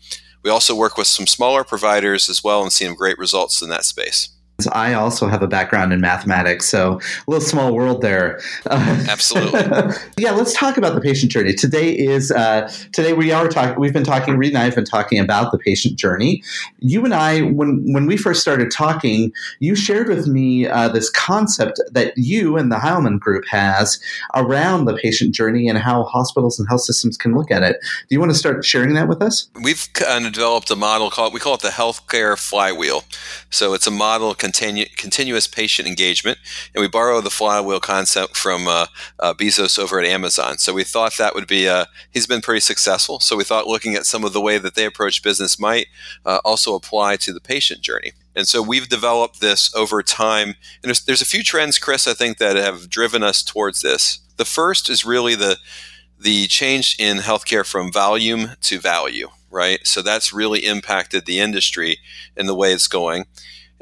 We 0.43 0.49
also 0.49 0.75
work 0.75 0.97
with 0.97 1.07
some 1.07 1.27
smaller 1.27 1.63
providers 1.63 2.29
as 2.29 2.43
well 2.43 2.61
and 2.61 2.71
seen 2.71 2.89
some 2.89 2.95
great 2.95 3.17
results 3.17 3.61
in 3.61 3.69
that 3.69 3.85
space. 3.85 4.29
I 4.67 4.93
also 4.93 5.27
have 5.27 5.41
a 5.41 5.47
background 5.47 5.93
in 5.93 6.01
mathematics, 6.01 6.67
so 6.67 6.99
a 7.27 7.31
little 7.31 7.45
small 7.45 7.73
world 7.73 8.01
there. 8.01 8.39
Absolutely. 8.65 9.95
yeah, 10.17 10.31
let's 10.31 10.53
talk 10.53 10.77
about 10.77 10.95
the 10.95 11.01
patient 11.01 11.31
journey. 11.31 11.53
Today 11.53 11.97
is 11.97 12.31
uh, 12.31 12.71
today 12.91 13.13
we 13.13 13.31
are 13.31 13.47
talking. 13.47 13.79
We've 13.79 13.93
been 13.93 14.03
talking. 14.03 14.37
Reed 14.37 14.51
and 14.51 14.57
I 14.57 14.63
have 14.65 14.75
been 14.75 14.85
talking 14.85 15.19
about 15.19 15.51
the 15.51 15.57
patient 15.57 15.97
journey. 15.97 16.43
You 16.79 17.05
and 17.05 17.13
I, 17.13 17.41
when 17.41 17.83
when 17.93 18.05
we 18.05 18.17
first 18.17 18.41
started 18.41 18.71
talking, 18.71 19.31
you 19.59 19.75
shared 19.75 20.07
with 20.07 20.27
me 20.27 20.67
uh, 20.67 20.89
this 20.89 21.09
concept 21.09 21.79
that 21.91 22.13
you 22.17 22.57
and 22.57 22.71
the 22.71 22.77
Hileman 22.77 23.19
Group 23.19 23.45
has 23.47 23.99
around 24.35 24.85
the 24.85 24.95
patient 24.95 25.33
journey 25.35 25.67
and 25.67 25.77
how 25.77 26.03
hospitals 26.03 26.59
and 26.59 26.67
health 26.67 26.81
systems 26.81 27.17
can 27.17 27.35
look 27.35 27.51
at 27.51 27.63
it. 27.63 27.77
Do 27.81 28.15
you 28.15 28.19
want 28.19 28.31
to 28.31 28.37
start 28.37 28.63
sharing 28.65 28.93
that 28.95 29.07
with 29.07 29.21
us? 29.21 29.49
We've 29.61 29.87
kind 29.93 30.25
of 30.25 30.33
developed 30.33 30.69
a 30.71 30.75
model 30.75 31.09
called 31.09 31.33
we 31.33 31.39
call 31.39 31.55
it 31.55 31.61
the 31.61 31.69
healthcare 31.69 32.37
flywheel. 32.37 33.03
So 33.49 33.73
it's 33.73 33.87
a 33.87 33.91
model 33.91 34.33
continu- 34.51 34.95
continuous 34.95 35.47
patient 35.47 35.87
engagement. 35.87 36.37
And 36.73 36.81
we 36.81 36.87
borrow 36.87 37.21
the 37.21 37.29
flywheel 37.29 37.79
concept 37.79 38.37
from 38.37 38.67
uh, 38.67 38.87
uh, 39.19 39.33
Bezos 39.33 39.79
over 39.79 39.99
at 39.99 40.05
Amazon. 40.05 40.57
So 40.57 40.73
we 40.73 40.83
thought 40.83 41.17
that 41.17 41.35
would 41.35 41.47
be, 41.47 41.67
uh, 41.67 41.85
he's 42.11 42.27
been 42.27 42.41
pretty 42.41 42.61
successful. 42.61 43.19
So 43.19 43.35
we 43.35 43.43
thought 43.43 43.67
looking 43.67 43.95
at 43.95 44.05
some 44.05 44.23
of 44.23 44.33
the 44.33 44.41
way 44.41 44.57
that 44.57 44.75
they 44.75 44.85
approach 44.85 45.23
business 45.23 45.59
might 45.59 45.87
uh, 46.25 46.39
also 46.43 46.75
apply 46.75 47.17
to 47.17 47.33
the 47.33 47.41
patient 47.41 47.81
journey. 47.81 48.13
And 48.35 48.47
so 48.47 48.61
we've 48.61 48.87
developed 48.87 49.41
this 49.41 49.73
over 49.75 50.01
time. 50.01 50.49
And 50.81 50.89
there's, 50.89 51.03
there's 51.03 51.21
a 51.21 51.25
few 51.25 51.43
trends, 51.43 51.79
Chris, 51.79 52.07
I 52.07 52.13
think 52.13 52.37
that 52.37 52.55
have 52.55 52.89
driven 52.89 53.23
us 53.23 53.43
towards 53.43 53.81
this. 53.81 54.19
The 54.37 54.45
first 54.45 54.89
is 54.89 55.05
really 55.05 55.35
the 55.35 55.57
the 56.21 56.45
change 56.47 56.95
in 56.99 57.17
healthcare 57.17 57.65
from 57.65 57.91
volume 57.91 58.51
to 58.61 58.79
value, 58.79 59.29
right? 59.49 59.79
So 59.83 60.03
that's 60.03 60.31
really 60.31 60.59
impacted 60.59 61.25
the 61.25 61.39
industry 61.39 61.97
in 62.37 62.45
the 62.45 62.53
way 62.53 62.73
it's 62.73 62.87
going. 62.87 63.25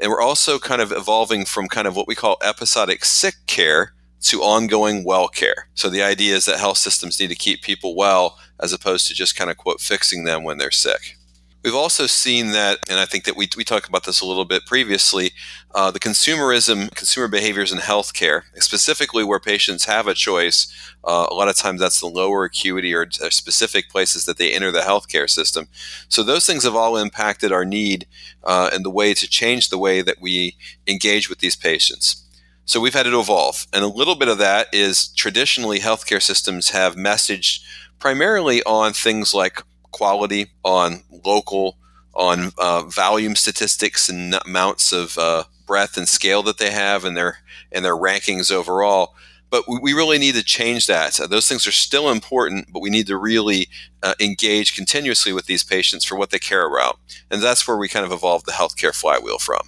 And 0.00 0.10
we're 0.10 0.22
also 0.22 0.58
kind 0.58 0.80
of 0.80 0.92
evolving 0.92 1.44
from 1.44 1.68
kind 1.68 1.86
of 1.86 1.94
what 1.94 2.08
we 2.08 2.14
call 2.14 2.38
episodic 2.42 3.04
sick 3.04 3.34
care 3.46 3.92
to 4.22 4.40
ongoing 4.40 5.04
well 5.04 5.28
care. 5.28 5.68
So 5.74 5.88
the 5.88 6.02
idea 6.02 6.34
is 6.34 6.46
that 6.46 6.58
health 6.58 6.78
systems 6.78 7.20
need 7.20 7.28
to 7.28 7.34
keep 7.34 7.62
people 7.62 7.94
well 7.94 8.38
as 8.58 8.72
opposed 8.72 9.06
to 9.08 9.14
just 9.14 9.36
kind 9.36 9.50
of 9.50 9.56
quote 9.56 9.80
fixing 9.80 10.24
them 10.24 10.42
when 10.42 10.58
they're 10.58 10.70
sick. 10.70 11.16
We've 11.62 11.74
also 11.74 12.06
seen 12.06 12.52
that, 12.52 12.78
and 12.88 12.98
I 12.98 13.04
think 13.04 13.24
that 13.24 13.36
we, 13.36 13.46
we 13.54 13.64
talked 13.64 13.86
about 13.86 14.04
this 14.04 14.22
a 14.22 14.26
little 14.26 14.46
bit 14.46 14.64
previously, 14.64 15.32
uh, 15.74 15.90
the 15.90 16.00
consumerism, 16.00 16.94
consumer 16.94 17.28
behaviors 17.28 17.70
in 17.70 17.78
healthcare, 17.78 18.44
specifically 18.54 19.24
where 19.24 19.38
patients 19.38 19.84
have 19.84 20.06
a 20.06 20.14
choice. 20.14 20.72
Uh, 21.04 21.26
a 21.30 21.34
lot 21.34 21.48
of 21.48 21.56
times 21.56 21.80
that's 21.80 22.00
the 22.00 22.06
lower 22.06 22.44
acuity 22.44 22.94
or, 22.94 23.06
or 23.22 23.30
specific 23.30 23.90
places 23.90 24.24
that 24.24 24.38
they 24.38 24.52
enter 24.52 24.70
the 24.70 24.80
healthcare 24.80 25.28
system. 25.28 25.68
So 26.08 26.22
those 26.22 26.46
things 26.46 26.64
have 26.64 26.76
all 26.76 26.96
impacted 26.96 27.52
our 27.52 27.66
need 27.66 28.06
uh, 28.42 28.70
and 28.72 28.82
the 28.82 28.90
way 28.90 29.12
to 29.12 29.28
change 29.28 29.68
the 29.68 29.78
way 29.78 30.00
that 30.00 30.20
we 30.20 30.56
engage 30.86 31.28
with 31.28 31.40
these 31.40 31.56
patients. 31.56 32.24
So 32.64 32.80
we've 32.80 32.94
had 32.94 33.02
to 33.02 33.20
evolve. 33.20 33.66
And 33.72 33.84
a 33.84 33.88
little 33.88 34.14
bit 34.14 34.28
of 34.28 34.38
that 34.38 34.68
is 34.72 35.08
traditionally 35.08 35.80
healthcare 35.80 36.22
systems 36.22 36.70
have 36.70 36.94
messaged 36.94 37.60
primarily 37.98 38.62
on 38.62 38.94
things 38.94 39.34
like 39.34 39.62
quality, 39.90 40.50
on 40.64 41.02
local, 41.24 41.76
on 42.14 42.52
uh, 42.58 42.82
volume 42.82 43.36
statistics 43.36 44.08
and 44.08 44.34
amounts 44.46 44.92
of 44.92 45.16
uh, 45.18 45.44
breadth 45.66 45.96
and 45.96 46.08
scale 46.08 46.42
that 46.42 46.58
they 46.58 46.70
have 46.70 47.04
and 47.04 47.16
their 47.16 47.38
and 47.72 47.84
their 47.84 47.96
rankings 47.96 48.50
overall. 48.50 49.14
But 49.50 49.64
we, 49.66 49.92
really 49.94 50.18
need 50.18 50.36
to 50.36 50.44
change 50.44 50.86
that. 50.86 51.18
Uh, 51.18 51.26
those 51.26 51.48
things 51.48 51.66
are 51.66 51.72
still 51.72 52.08
important, 52.08 52.72
but 52.72 52.82
we 52.82 52.88
need 52.88 53.08
to 53.08 53.16
really 53.16 53.66
uh, 54.00 54.14
engage 54.20 54.76
continuously 54.76 55.32
with 55.32 55.46
these 55.46 55.64
patients 55.64 56.04
for 56.04 56.16
what 56.16 56.30
they 56.30 56.38
care 56.38 56.64
about. 56.64 57.00
And 57.32 57.42
that's 57.42 57.66
where 57.66 57.76
we 57.76 57.88
kind 57.88 58.06
of 58.06 58.12
evolved 58.12 58.46
the 58.46 58.52
healthcare 58.52 58.94
flywheel 58.94 59.38
from 59.38 59.62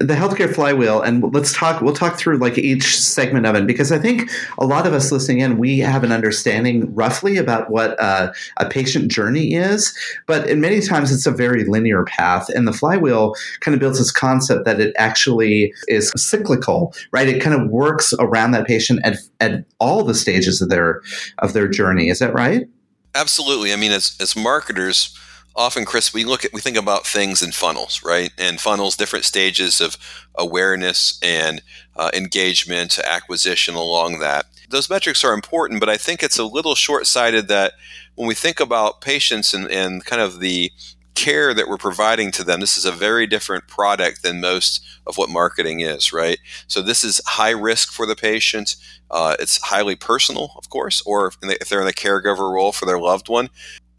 the 0.00 0.14
healthcare 0.14 0.52
flywheel 0.52 1.00
and 1.00 1.32
let's 1.34 1.52
talk 1.52 1.80
we'll 1.80 1.94
talk 1.94 2.16
through 2.16 2.38
like 2.38 2.58
each 2.58 3.00
segment 3.00 3.46
of 3.46 3.54
it 3.54 3.66
because 3.66 3.92
i 3.92 3.98
think 3.98 4.30
a 4.58 4.66
lot 4.66 4.86
of 4.86 4.92
us 4.92 5.10
listening 5.12 5.40
in 5.40 5.58
we 5.58 5.78
have 5.78 6.04
an 6.04 6.12
understanding 6.12 6.92
roughly 6.94 7.36
about 7.36 7.70
what 7.70 7.98
uh, 8.00 8.32
a 8.58 8.68
patient 8.68 9.10
journey 9.10 9.54
is 9.54 9.96
but 10.26 10.48
in 10.48 10.60
many 10.60 10.80
times 10.80 11.12
it's 11.12 11.26
a 11.26 11.30
very 11.30 11.64
linear 11.64 12.04
path 12.04 12.48
and 12.48 12.66
the 12.66 12.72
flywheel 12.72 13.34
kind 13.60 13.74
of 13.74 13.80
builds 13.80 13.98
this 13.98 14.10
concept 14.10 14.64
that 14.64 14.80
it 14.80 14.94
actually 14.98 15.72
is 15.88 16.12
cyclical 16.16 16.94
right? 17.12 17.28
It 17.28 17.40
kind 17.40 17.60
of 17.60 17.70
works 17.70 18.12
around 18.18 18.52
that 18.52 18.66
patient 18.66 19.00
at, 19.04 19.18
at 19.40 19.64
all 19.78 20.04
the 20.04 20.14
stages 20.14 20.60
of 20.60 20.68
their 20.68 21.02
of 21.38 21.52
their 21.52 21.68
journey. 21.68 22.08
Is 22.08 22.18
that 22.18 22.34
right? 22.34 22.68
Absolutely. 23.14 23.72
I 23.72 23.76
mean 23.76 23.92
as, 23.92 24.16
as 24.20 24.36
marketers 24.36 25.16
often 25.56 25.84
chris 25.84 26.12
we 26.12 26.24
look 26.24 26.44
at 26.44 26.52
we 26.52 26.60
think 26.60 26.76
about 26.76 27.06
things 27.06 27.42
in 27.42 27.52
funnels 27.52 28.02
right? 28.04 28.32
And 28.38 28.60
funnels 28.60 28.96
different 28.96 29.24
stages 29.24 29.80
of 29.80 29.96
awareness 30.34 31.18
and 31.22 31.62
uh, 31.96 32.10
engagement 32.12 32.90
to 32.92 33.08
acquisition 33.08 33.74
along 33.74 34.18
that. 34.18 34.46
Those 34.70 34.90
metrics 34.90 35.24
are 35.24 35.34
important 35.34 35.80
but 35.80 35.88
i 35.88 35.96
think 35.96 36.22
it's 36.22 36.38
a 36.38 36.44
little 36.44 36.74
short-sighted 36.74 37.48
that 37.48 37.72
when 38.16 38.28
we 38.28 38.34
think 38.34 38.60
about 38.60 39.00
patients 39.00 39.54
and, 39.54 39.68
and 39.70 40.04
kind 40.04 40.22
of 40.22 40.40
the 40.40 40.70
care 41.14 41.54
that 41.54 41.68
we're 41.68 41.76
providing 41.76 42.32
to 42.32 42.42
them 42.42 42.58
this 42.58 42.76
is 42.76 42.84
a 42.84 42.90
very 42.90 43.24
different 43.26 43.68
product 43.68 44.24
than 44.24 44.40
most 44.40 44.84
of 45.06 45.16
what 45.16 45.30
marketing 45.30 45.80
is 45.80 46.12
right? 46.12 46.38
So 46.66 46.82
this 46.82 47.04
is 47.04 47.20
high 47.26 47.50
risk 47.50 47.92
for 47.92 48.06
the 48.06 48.16
patient. 48.16 48.74
Uh, 49.10 49.36
it's 49.38 49.62
highly 49.62 49.94
personal 49.94 50.52
of 50.56 50.68
course 50.70 51.00
or 51.06 51.30
if 51.42 51.68
they're 51.68 51.80
in 51.80 51.86
the 51.86 51.92
caregiver 51.92 52.52
role 52.52 52.72
for 52.72 52.86
their 52.86 52.98
loved 52.98 53.28
one 53.28 53.48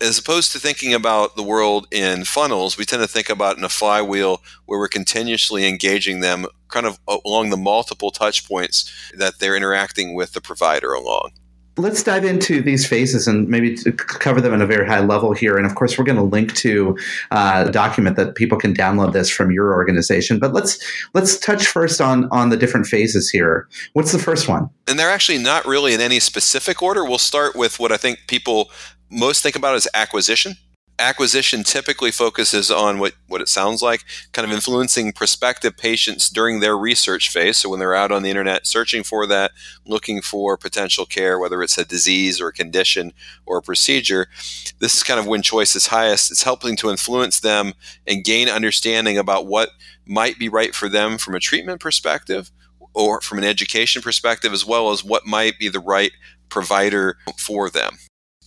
as 0.01 0.17
opposed 0.17 0.51
to 0.51 0.60
thinking 0.60 0.93
about 0.93 1.36
the 1.36 1.43
world 1.43 1.88
in 1.91 2.25
funnels, 2.25 2.77
we 2.77 2.86
tend 2.86 3.01
to 3.01 3.08
think 3.08 3.29
about 3.29 3.58
in 3.58 3.63
a 3.63 3.69
flywheel 3.69 4.41
where 4.65 4.79
we're 4.79 4.88
continuously 4.88 5.67
engaging 5.67 6.19
them 6.19 6.45
kind 6.67 6.86
of 6.86 6.99
along 7.08 7.49
the 7.49 7.58
multiple 7.58 8.12
touch 8.12 8.47
points 8.47 8.91
that 9.17 9.39
they're 9.39 9.55
interacting 9.55 10.13
with 10.13 10.34
the 10.34 10.41
provider 10.41 10.93
along. 10.93 11.31
Let's 11.77 12.03
dive 12.03 12.23
into 12.23 12.61
these 12.61 12.88
phases 12.88 13.27
and 13.27 13.49
maybe 13.49 13.75
cover 13.97 14.39
them 14.39 14.53
at 14.53 14.61
a 14.61 14.65
very 14.65 14.88
high 14.88 15.01
level 15.01 15.33
here. 15.33 15.57
And 15.57 15.65
of 15.65 15.75
course, 15.75 15.97
we're 15.97 16.05
going 16.05 16.17
to 16.17 16.23
link 16.23 16.53
to 16.55 16.97
uh, 17.31 17.65
a 17.67 17.71
document 17.71 18.15
that 18.15 18.35
people 18.35 18.57
can 18.57 18.73
download 18.73 19.11
this 19.11 19.29
from 19.29 19.51
your 19.51 19.73
organization. 19.73 20.39
But 20.39 20.53
let's 20.53 20.79
let's 21.13 21.38
touch 21.38 21.67
first 21.67 21.99
on 21.99 22.29
on 22.31 22.49
the 22.49 22.57
different 22.57 22.88
phases 22.88 23.29
here. 23.29 23.67
What's 23.93 24.13
the 24.13 24.19
first 24.19 24.47
one? 24.47 24.69
And 24.88 24.97
they're 24.97 25.09
actually 25.09 25.39
not 25.39 25.65
really 25.65 25.93
in 25.93 26.01
any 26.01 26.19
specific 26.19 26.81
order. 26.81 27.03
We'll 27.03 27.17
start 27.17 27.55
with 27.55 27.79
what 27.79 27.91
I 27.91 27.97
think 27.97 28.19
people 28.27 28.71
most 29.09 29.43
think 29.43 29.55
about 29.55 29.75
as 29.75 29.88
acquisition. 29.93 30.55
Acquisition 30.97 31.63
typically 31.63 32.12
focuses 32.12 32.71
on 32.71 32.99
what, 32.99 33.13
what 33.27 33.41
it 33.41 33.49
sounds 33.49 33.81
like, 33.81 34.05
kind 34.31 34.49
of 34.49 34.55
influencing 34.55 35.12
prospective 35.12 35.75
patients 35.75 36.29
during 36.29 36.62
their 36.62 36.77
research 36.77 37.29
phase. 37.29 37.58
So 37.58 37.69
when 37.69 37.79
they're 37.79 37.95
out 37.95 38.13
on 38.13 38.23
the 38.23 38.29
internet 38.29 38.65
searching 38.65 39.03
for 39.03 39.27
that, 39.27 39.51
looking 39.86 40.21
for 40.21 40.55
potential 40.55 41.05
care, 41.05 41.38
whether 41.38 41.62
it's 41.62 41.77
a 41.77 41.84
disease 41.84 42.39
or 42.39 42.47
a 42.47 42.53
condition 42.53 43.12
or 43.45 43.58
a 43.58 43.62
procedure, 43.62 44.27
this 44.79 44.95
is 44.95 45.03
kind 45.03 45.19
of 45.19 45.27
when 45.27 45.41
choice 45.41 45.75
is 45.75 45.88
highest. 45.88 46.31
It's 46.31 46.43
helping 46.43 46.77
to 46.77 46.89
influence 46.89 47.41
them 47.41 47.73
and 48.08 48.23
gain 48.23 48.47
understanding 48.47 49.17
about 49.17 49.47
what 49.47 49.69
might 50.05 50.39
be 50.39 50.47
right 50.47 50.73
for 50.73 50.88
them 50.88 51.17
from 51.17 51.36
a 51.36 51.39
treatment 51.39 51.81
perspective 51.81 52.51
or 52.93 53.19
from 53.19 53.38
an 53.38 53.43
education 53.43 54.01
perspective, 54.01 54.53
as 54.53 54.65
well 54.65 54.91
as 54.91 55.03
what 55.03 55.25
might 55.25 55.60
be 55.60 55.67
the 55.67 55.81
right 55.81 56.13
provider 56.47 57.17
for 57.38 57.69
them. 57.69 57.97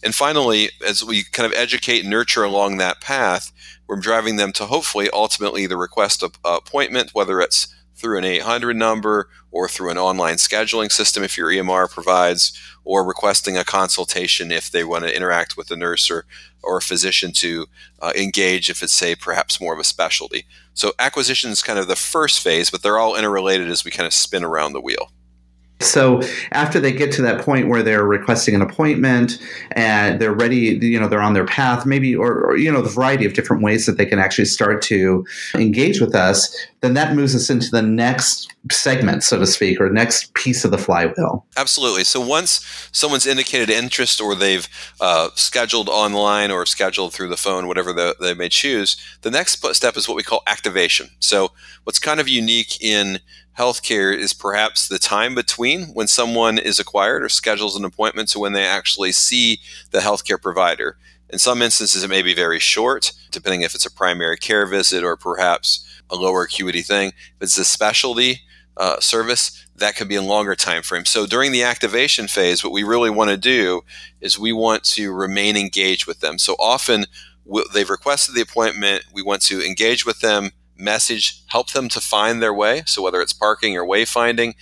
And 0.03 0.15
finally, 0.15 0.71
as 0.87 1.03
we 1.03 1.25
kind 1.25 1.51
of 1.51 1.59
educate 1.59 2.01
and 2.01 2.11
nurture 2.11 2.45
along 2.45 2.77
that 2.77 3.01
path, 3.01 3.53
we're 3.87 3.97
driving 3.97 4.37
them 4.37 4.53
to 4.53 4.67
hopefully 4.67 5.09
ultimately 5.13 5.67
the 5.67 5.77
request 5.77 6.23
of 6.23 6.39
appointment, 6.45 7.11
whether 7.15 7.41
it's 7.41 7.69
through 7.97 8.19
an 8.19 8.25
800 8.25 8.77
number 8.77 9.29
or 9.51 9.69
through 9.69 9.91
an 9.91 9.99
online 9.99 10.37
scheduling 10.37 10.91
system 10.93 11.25
if 11.25 11.37
your 11.37 11.51
EMR 11.51 11.91
provides, 11.91 12.57
or 12.85 13.05
requesting 13.05 13.57
a 13.59 13.65
consultation 13.65 14.53
if 14.53 14.71
they 14.71 14.85
want 14.85 15.05
to 15.05 15.15
interact 15.15 15.57
with 15.57 15.71
a 15.71 15.77
nurse 15.77 16.11
or, 16.11 16.25
or 16.63 16.79
a 16.79 16.83
physician 16.83 17.33
to 17.33 17.67
uh, 18.01 18.13
engage 18.17 18.71
if 18.71 18.83
it's, 18.83 18.93
say, 18.93 19.17
perhaps 19.17 19.61
more 19.61 19.75
of 19.75 19.81
a 19.81 19.85
specialty. 19.85 20.47
So 20.75 20.93
acquisition 20.99 21.51
is 21.51 21.63
kind 21.63 21.79
of 21.79 21.89
the 21.89 21.97
first 21.97 22.41
phase, 22.41 22.71
but 22.71 22.83
they're 22.83 22.99
all 22.99 23.17
interrelated 23.17 23.69
as 23.69 23.85
we 23.85 23.91
kind 23.91 24.07
of 24.07 24.15
spin 24.15 24.45
around 24.45 24.75
the 24.75 24.81
wheel. 24.81 25.11
So 25.81 26.21
after 26.53 26.81
they 26.81 26.93
get 26.93 27.13
to 27.13 27.23
that 27.23 27.45
point 27.45 27.69
where 27.69 27.83
they're 27.83 28.05
requesting 28.05 28.55
an 28.55 28.63
appointment 28.63 29.39
and 29.73 30.21
they're 30.21 30.33
ready, 30.33 30.79
you 30.81 30.99
know, 30.99 31.09
they're 31.09 31.23
on 31.23 31.35
their 31.35 31.47
path, 31.47 31.87
maybe, 31.87 32.17
or, 32.17 32.41
or, 32.41 32.57
you 32.57 32.71
know, 32.71 32.83
the 32.83 32.91
variety 32.91 33.25
of 33.25 33.35
different 33.35 33.63
ways 33.63 33.87
that 33.87 33.97
they 33.97 34.07
can 34.07 34.19
actually 34.19 34.47
start 34.47 34.83
to 34.83 35.25
engage 35.55 36.01
with 36.01 36.15
us, 36.15 36.55
then 36.81 36.95
that 36.95 37.15
moves 37.15 37.35
us 37.35 37.49
into 37.49 37.71
the 37.71 37.83
next 37.83 38.53
segment, 38.73 39.23
so 39.23 39.39
to 39.39 39.47
speak, 39.47 39.81
or 39.81 39.89
next 39.89 40.35
piece 40.35 40.65
of 40.65 40.71
the 40.71 40.79
flywheel. 40.79 41.47
Absolutely. 41.57 42.05
So 42.05 42.21
once 42.21 42.89
someone's 42.93 43.27
indicated 43.27 43.71
interest 43.71 44.21
or 44.21 44.35
they've 44.35 44.69
uh, 45.01 45.29
scheduled 45.37 45.89
online 45.89 46.51
or 46.51 46.67
scheduled 46.67 47.13
through 47.13 47.29
the 47.29 47.37
phone, 47.37 47.69
whatever 47.69 47.93
the, 47.93 48.17
they 48.21 48.35
may 48.35 48.49
choose, 48.49 48.97
the 49.23 49.31
next 49.31 49.65
step 49.75 49.97
is 49.97 50.09
what 50.09 50.17
we 50.17 50.23
call 50.23 50.43
activation. 50.47 51.09
So 51.21 51.53
what's 51.85 51.99
kind 52.01 52.19
of 52.19 52.29
unique 52.29 52.83
in 52.83 53.21
healthcare 53.59 54.17
is 54.17 54.33
perhaps 54.33 54.87
the 54.87 55.01
time 55.01 55.35
between 55.35 55.87
when 55.89 56.07
someone 56.07 56.59
is 56.59 56.79
acquired 56.79 57.25
or 57.25 57.29
schedules 57.29 57.77
an 57.77 57.85
appointment 57.85 58.29
to 58.29 58.39
when 58.39 58.53
they 58.53 58.65
actually 58.65 59.11
see 59.11 59.59
the 59.91 59.99
healthcare 59.99 60.41
provider. 60.41 60.97
In 61.29 61.39
some 61.39 61.61
instances, 61.61 62.05
it 62.05 62.09
may 62.09 62.23
be 62.23 62.35
very 62.35 62.61
short, 62.61 63.13
depending 63.33 63.63
if 63.63 63.75
it's 63.75 63.85
a 63.85 63.91
primary 63.91 64.37
care 64.37 64.65
visit 64.65 65.03
or 65.03 65.17
perhaps 65.17 65.85
a 66.09 66.15
lower 66.15 66.45
acuity 66.45 66.83
thing. 66.83 67.09
If 67.09 67.43
it's 67.43 67.59
a 67.59 67.65
specialty 67.65 68.43
uh, 68.77 69.01
service, 69.01 69.67
that 69.75 69.97
could 69.97 70.09
be 70.09 70.15
a 70.15 70.23
longer 70.23 70.55
time 70.55 70.83
frame. 70.83 71.05
So 71.05 71.27
during 71.27 71.51
the 71.51 71.65
activation 71.65 72.29
phase, 72.29 72.63
what 72.63 72.73
we 72.73 72.85
really 72.85 73.11
want 73.11 73.31
to 73.31 73.37
do 73.37 73.83
is 74.21 74.39
we 74.39 74.53
want 74.53 74.85
to 74.85 75.13
remain 75.13 75.57
engaged 75.57 76.07
with 76.07 76.21
them. 76.21 76.39
So 76.39 76.55
often 76.61 77.07
they've 77.75 77.91
requested 77.91 78.37
the 78.37 78.41
appointment, 78.41 79.05
we 79.13 79.23
want 79.23 79.43
to 79.43 79.61
engage 79.67 80.07
with 80.07 80.21
them 80.21 80.53
message, 80.79 81.43
help 81.49 81.73
them 81.73 81.89
to 81.91 82.01
find 82.01 82.43
their 82.43 82.55
way. 82.55 82.83
So 82.87 83.03
whether 83.03 83.21
it's 83.21 83.33
parking 83.33 83.77
or 83.77 83.85
wayfinding, 83.85 84.55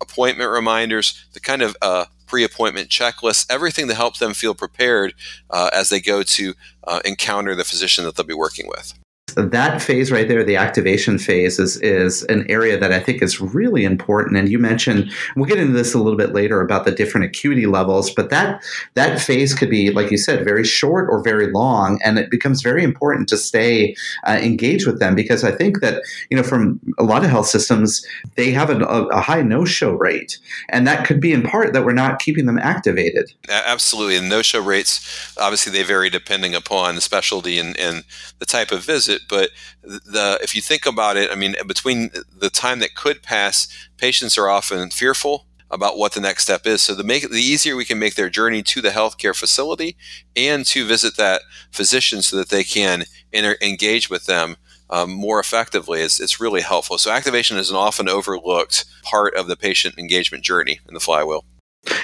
appointment 0.00 0.50
reminders, 0.50 1.24
the 1.32 1.40
kind 1.40 1.62
of 1.62 1.76
uh, 1.82 2.06
pre-appointment 2.26 2.88
checklist, 2.88 3.46
everything 3.50 3.88
to 3.88 3.94
help 3.94 4.18
them 4.18 4.34
feel 4.34 4.54
prepared 4.54 5.14
uh, 5.50 5.70
as 5.72 5.88
they 5.88 6.00
go 6.00 6.22
to 6.22 6.54
uh, 6.84 7.00
encounter 7.04 7.54
the 7.54 7.64
physician 7.64 8.04
that 8.04 8.16
they'll 8.16 8.26
be 8.26 8.34
working 8.34 8.68
with 8.68 8.94
that 9.36 9.82
phase 9.82 10.10
right 10.10 10.26
there, 10.26 10.44
the 10.44 10.56
activation 10.56 11.18
phase, 11.18 11.58
is 11.58 11.80
is 11.80 12.22
an 12.24 12.46
area 12.48 12.78
that 12.78 12.92
I 12.92 13.00
think 13.00 13.22
is 13.22 13.40
really 13.40 13.84
important. 13.84 14.36
And 14.36 14.48
you 14.48 14.58
mentioned 14.58 15.10
we'll 15.36 15.46
get 15.46 15.58
into 15.58 15.72
this 15.72 15.94
a 15.94 15.98
little 15.98 16.16
bit 16.16 16.32
later 16.32 16.60
about 16.60 16.84
the 16.84 16.92
different 16.92 17.26
acuity 17.26 17.66
levels, 17.66 18.10
but 18.10 18.30
that 18.30 18.62
that 18.94 19.20
phase 19.20 19.54
could 19.54 19.70
be, 19.70 19.90
like 19.90 20.10
you 20.10 20.18
said, 20.18 20.44
very 20.44 20.64
short 20.64 21.08
or 21.10 21.22
very 21.22 21.50
long, 21.50 22.00
and 22.04 22.18
it 22.18 22.30
becomes 22.30 22.62
very 22.62 22.84
important 22.84 23.28
to 23.28 23.36
stay 23.36 23.94
uh, 24.26 24.38
engaged 24.42 24.86
with 24.86 25.00
them 25.00 25.14
because 25.14 25.44
I 25.44 25.52
think 25.52 25.80
that 25.80 26.02
you 26.30 26.36
know 26.36 26.42
from 26.42 26.80
a 26.98 27.04
lot 27.04 27.24
of 27.24 27.30
health 27.30 27.46
systems 27.46 28.06
they 28.36 28.50
have 28.52 28.70
a, 28.70 28.78
a 28.84 29.20
high 29.20 29.42
no 29.42 29.64
show 29.64 29.92
rate, 29.92 30.38
and 30.68 30.86
that 30.86 31.06
could 31.06 31.20
be 31.20 31.32
in 31.32 31.42
part 31.42 31.72
that 31.72 31.84
we're 31.84 31.92
not 31.92 32.18
keeping 32.18 32.46
them 32.46 32.58
activated. 32.58 33.32
Absolutely, 33.48 34.16
and 34.16 34.28
no 34.28 34.42
show 34.42 34.60
rates 34.62 35.34
obviously 35.38 35.72
they 35.72 35.82
vary 35.82 36.10
depending 36.10 36.54
upon 36.54 36.94
the 36.94 37.00
specialty 37.00 37.58
and, 37.58 37.76
and 37.78 38.04
the 38.38 38.46
type 38.46 38.72
of 38.72 38.84
visit 38.84 39.23
but 39.28 39.50
the 39.82 40.38
if 40.42 40.54
you 40.54 40.62
think 40.62 40.86
about 40.86 41.16
it, 41.16 41.30
I 41.30 41.34
mean, 41.34 41.54
between 41.66 42.10
the 42.38 42.50
time 42.50 42.78
that 42.80 42.94
could 42.94 43.22
pass, 43.22 43.68
patients 43.96 44.38
are 44.38 44.48
often 44.48 44.90
fearful 44.90 45.46
about 45.70 45.98
what 45.98 46.12
the 46.12 46.20
next 46.20 46.44
step 46.44 46.66
is. 46.66 46.82
So 46.82 46.94
the 46.94 47.04
make 47.04 47.30
the 47.30 47.42
easier 47.42 47.76
we 47.76 47.84
can 47.84 47.98
make 47.98 48.14
their 48.14 48.30
journey 48.30 48.62
to 48.62 48.80
the 48.80 48.90
healthcare 48.90 49.34
facility 49.34 49.96
and 50.36 50.64
to 50.66 50.86
visit 50.86 51.16
that 51.16 51.42
physician 51.70 52.22
so 52.22 52.36
that 52.36 52.48
they 52.48 52.64
can 52.64 53.04
inter- 53.32 53.56
engage 53.60 54.08
with 54.08 54.26
them 54.26 54.56
um, 54.90 55.10
more 55.10 55.40
effectively 55.40 56.00
it's 56.00 56.40
really 56.40 56.60
helpful. 56.60 56.98
So 56.98 57.10
activation 57.10 57.56
is 57.56 57.70
an 57.70 57.76
often 57.76 58.08
overlooked 58.08 58.84
part 59.02 59.34
of 59.34 59.48
the 59.48 59.56
patient 59.56 59.98
engagement 59.98 60.44
journey 60.44 60.80
in 60.86 60.94
the 60.94 61.00
flywheel. 61.00 61.44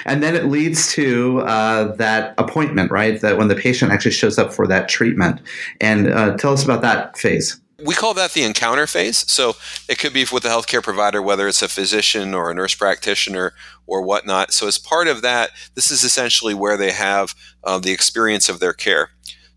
And 0.05 0.21
then 0.21 0.35
it 0.35 0.45
leads 0.45 0.91
to 0.93 1.41
uh, 1.41 1.95
that 1.95 2.33
appointment, 2.37 2.91
right? 2.91 3.19
That 3.21 3.37
when 3.37 3.47
the 3.47 3.55
patient 3.55 3.91
actually 3.91 4.11
shows 4.11 4.37
up 4.37 4.53
for 4.53 4.67
that 4.67 4.89
treatment. 4.89 5.41
And 5.79 6.11
uh, 6.11 6.37
tell 6.37 6.53
us 6.53 6.63
about 6.63 6.81
that 6.81 7.17
phase. 7.17 7.59
We 7.83 7.95
call 7.95 8.13
that 8.13 8.33
the 8.33 8.43
encounter 8.43 8.85
phase. 8.85 9.29
So 9.31 9.55
it 9.89 9.97
could 9.97 10.13
be 10.13 10.25
with 10.31 10.43
the 10.43 10.49
healthcare 10.49 10.83
provider, 10.83 11.21
whether 11.21 11.47
it's 11.47 11.63
a 11.63 11.67
physician 11.67 12.33
or 12.35 12.51
a 12.51 12.53
nurse 12.53 12.75
practitioner 12.75 13.53
or 13.87 14.03
whatnot. 14.03 14.53
So 14.53 14.67
as 14.67 14.77
part 14.77 15.07
of 15.07 15.23
that, 15.23 15.49
this 15.73 15.89
is 15.89 16.03
essentially 16.03 16.53
where 16.53 16.77
they 16.77 16.91
have 16.91 17.33
uh, 17.63 17.79
the 17.79 17.91
experience 17.91 18.49
of 18.49 18.59
their 18.59 18.73
care. 18.73 19.09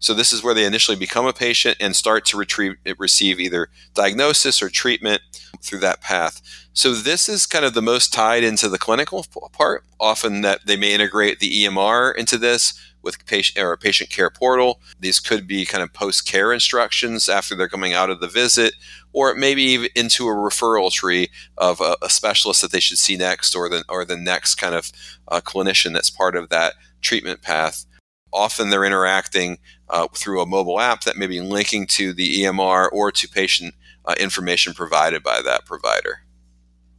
So 0.05 0.13
this 0.13 0.35
is 0.35 0.43
where 0.43 0.53
they 0.53 0.67
initially 0.67 0.99
become 0.99 1.25
a 1.25 1.33
patient 1.33 1.79
and 1.81 1.97
start 1.97 2.27
to 2.27 2.37
retrieve, 2.37 2.77
receive 2.99 3.41
either 3.41 3.71
diagnosis 3.95 4.61
or 4.61 4.69
treatment 4.69 5.23
through 5.63 5.79
that 5.79 6.03
path. 6.03 6.43
So 6.75 6.93
this 6.93 7.27
is 7.27 7.47
kind 7.47 7.65
of 7.65 7.73
the 7.73 7.81
most 7.81 8.13
tied 8.13 8.45
into 8.45 8.69
the 8.69 8.77
clinical 8.77 9.25
part. 9.51 9.83
Often 9.99 10.43
that 10.43 10.67
they 10.67 10.77
may 10.77 10.93
integrate 10.93 11.41
the 11.41 11.65
EMR 11.65 12.15
into 12.17 12.37
this 12.37 12.79
with 13.03 13.25
patient 13.25 13.65
or 13.65 13.75
patient 13.79 14.11
care 14.11 14.29
portal. 14.29 14.79
These 15.01 15.21
could 15.21 15.47
be 15.47 15.65
kind 15.65 15.83
of 15.83 15.95
post 15.95 16.31
care 16.31 16.53
instructions 16.53 17.27
after 17.27 17.55
they're 17.55 17.67
coming 17.67 17.95
out 17.95 18.11
of 18.11 18.21
the 18.21 18.29
visit, 18.29 18.75
or 19.15 19.35
maybe 19.35 19.63
even 19.63 19.89
into 19.95 20.29
a 20.29 20.35
referral 20.35 20.93
tree 20.93 21.31
of 21.57 21.81
a, 21.81 21.97
a 22.03 22.11
specialist 22.11 22.61
that 22.61 22.73
they 22.73 22.81
should 22.81 22.99
see 22.99 23.17
next, 23.17 23.55
or 23.57 23.71
the 23.71 23.85
or 23.89 24.05
the 24.05 24.19
next 24.19 24.57
kind 24.57 24.75
of 24.75 24.93
uh, 25.29 25.41
clinician 25.41 25.95
that's 25.95 26.11
part 26.11 26.37
of 26.37 26.51
that 26.51 26.75
treatment 27.01 27.41
path 27.41 27.87
often 28.35 28.69
they're 28.69 28.85
interacting 28.85 29.59
uh, 29.89 30.09
through 30.15 30.41
a 30.41 30.47
mobile 30.47 30.81
app 30.81 31.03
that 31.03 31.17
may 31.17 31.27
be 31.27 31.41
linking 31.41 31.87
to 31.87 32.13
the 32.13 32.43
EMR 32.43 32.89
or 32.93 33.13
to 33.13 33.29
patient 33.29 33.75
uh, 34.05 34.15
information 34.19 34.75
provided 34.75 35.23
by 35.23 35.41
that 35.43 35.65
provider. 35.65 36.21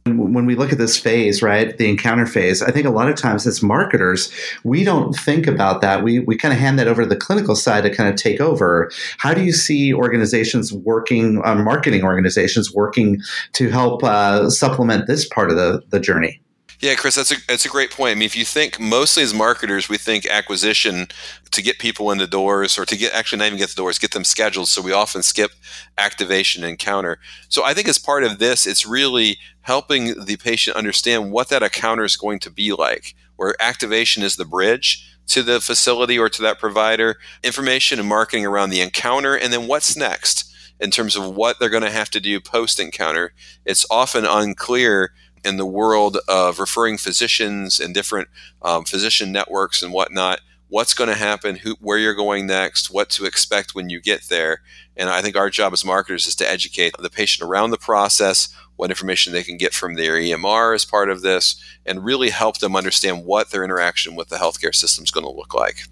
When 0.06 0.46
we 0.46 0.54
look 0.54 0.70
at 0.70 0.78
this 0.78 0.96
phase, 0.96 1.42
right, 1.42 1.76
the 1.76 1.88
encounter 1.88 2.26
phase, 2.26 2.62
I 2.62 2.70
think 2.70 2.86
a 2.86 2.90
lot 2.90 3.08
of 3.08 3.16
times 3.16 3.44
as 3.44 3.60
marketers, 3.60 4.30
we 4.62 4.84
don't 4.84 5.12
think 5.12 5.48
about 5.48 5.80
that. 5.80 6.04
We, 6.04 6.20
we 6.20 6.36
kind 6.36 6.54
of 6.54 6.60
hand 6.60 6.78
that 6.78 6.86
over 6.86 7.02
to 7.02 7.08
the 7.08 7.16
clinical 7.16 7.56
side 7.56 7.82
to 7.82 7.90
kind 7.92 8.08
of 8.08 8.14
take 8.14 8.40
over. 8.40 8.88
How 9.18 9.34
do 9.34 9.42
you 9.42 9.52
see 9.52 9.92
organizations 9.92 10.72
working, 10.72 11.42
uh, 11.44 11.56
marketing 11.56 12.04
organizations 12.04 12.72
working 12.72 13.20
to 13.54 13.68
help 13.68 14.04
uh, 14.04 14.48
supplement 14.48 15.08
this 15.08 15.26
part 15.26 15.50
of 15.50 15.56
the, 15.56 15.82
the 15.88 15.98
journey? 15.98 16.40
Yeah, 16.80 16.94
Chris, 16.94 17.14
that's 17.14 17.32
a 17.32 17.36
that's 17.48 17.64
a 17.64 17.70
great 17.70 17.90
point. 17.90 18.12
I 18.12 18.14
mean, 18.14 18.26
if 18.26 18.36
you 18.36 18.44
think 18.44 18.78
mostly 18.78 19.22
as 19.22 19.32
marketers, 19.32 19.88
we 19.88 19.96
think 19.96 20.26
acquisition 20.26 21.08
to 21.50 21.62
get 21.62 21.78
people 21.78 22.10
into 22.10 22.26
doors 22.26 22.78
or 22.78 22.84
to 22.84 22.96
get 22.96 23.14
actually 23.14 23.38
not 23.38 23.46
even 23.46 23.58
get 23.58 23.70
the 23.70 23.76
doors, 23.76 23.98
get 23.98 24.12
them 24.12 24.24
scheduled. 24.24 24.68
So 24.68 24.82
we 24.82 24.92
often 24.92 25.22
skip 25.22 25.52
activation 25.96 26.62
and 26.62 26.70
encounter. 26.70 27.18
So 27.48 27.64
I 27.64 27.72
think 27.72 27.88
as 27.88 27.98
part 27.98 28.24
of 28.24 28.38
this, 28.38 28.66
it's 28.66 28.86
really 28.86 29.38
helping 29.62 30.24
the 30.24 30.36
patient 30.36 30.76
understand 30.76 31.32
what 31.32 31.48
that 31.48 31.62
encounter 31.62 32.04
is 32.04 32.16
going 32.16 32.40
to 32.40 32.50
be 32.50 32.72
like, 32.72 33.14
where 33.36 33.54
activation 33.60 34.22
is 34.22 34.36
the 34.36 34.44
bridge 34.44 35.16
to 35.28 35.42
the 35.42 35.60
facility 35.60 36.18
or 36.18 36.28
to 36.28 36.42
that 36.42 36.58
provider, 36.58 37.16
information 37.42 37.98
and 37.98 38.08
marketing 38.08 38.46
around 38.46 38.70
the 38.70 38.80
encounter, 38.80 39.34
and 39.34 39.52
then 39.52 39.66
what's 39.66 39.96
next 39.96 40.52
in 40.78 40.90
terms 40.90 41.16
of 41.16 41.34
what 41.34 41.58
they're 41.58 41.70
going 41.70 41.82
to 41.82 41.90
have 41.90 42.10
to 42.10 42.20
do 42.20 42.40
post 42.40 42.78
encounter. 42.78 43.32
It's 43.64 43.86
often 43.90 44.24
unclear 44.26 45.12
in 45.46 45.56
the 45.56 45.66
world 45.66 46.18
of 46.28 46.58
referring 46.58 46.98
physicians 46.98 47.78
and 47.78 47.94
different 47.94 48.28
um, 48.62 48.84
physician 48.84 49.30
networks 49.30 49.82
and 49.82 49.92
whatnot 49.92 50.40
what's 50.68 50.94
going 50.94 51.08
to 51.08 51.14
happen 51.14 51.56
who, 51.56 51.76
where 51.80 51.98
you're 51.98 52.14
going 52.14 52.46
next 52.46 52.90
what 52.90 53.08
to 53.10 53.24
expect 53.24 53.74
when 53.74 53.88
you 53.88 54.00
get 54.00 54.22
there. 54.28 54.62
And 54.96 55.08
i 55.08 55.22
think 55.22 55.36
our 55.36 55.50
job 55.50 55.72
as 55.72 55.84
marketers 55.84 56.26
is 56.26 56.34
to 56.36 56.50
educate 56.50 56.94
the 56.98 57.10
patient 57.10 57.48
around 57.48 57.70
the 57.70 57.78
process 57.78 58.48
what 58.76 58.90
information 58.90 59.32
they 59.32 59.42
can 59.42 59.56
get 59.56 59.72
from 59.72 59.94
their 59.94 60.14
emr 60.14 60.74
as 60.74 60.84
part 60.84 61.08
of 61.10 61.22
this 61.22 61.62
and 61.86 62.04
really 62.04 62.30
help 62.30 62.58
them 62.58 62.76
understand 62.76 63.24
what 63.24 63.50
their 63.50 63.64
interaction 63.64 64.16
with 64.16 64.28
the 64.28 64.36
healthcare 64.36 64.74
system 64.74 65.04
is 65.04 65.10
going 65.10 65.24
to 65.24 65.32
look 65.32 65.54
like. 65.54 65.82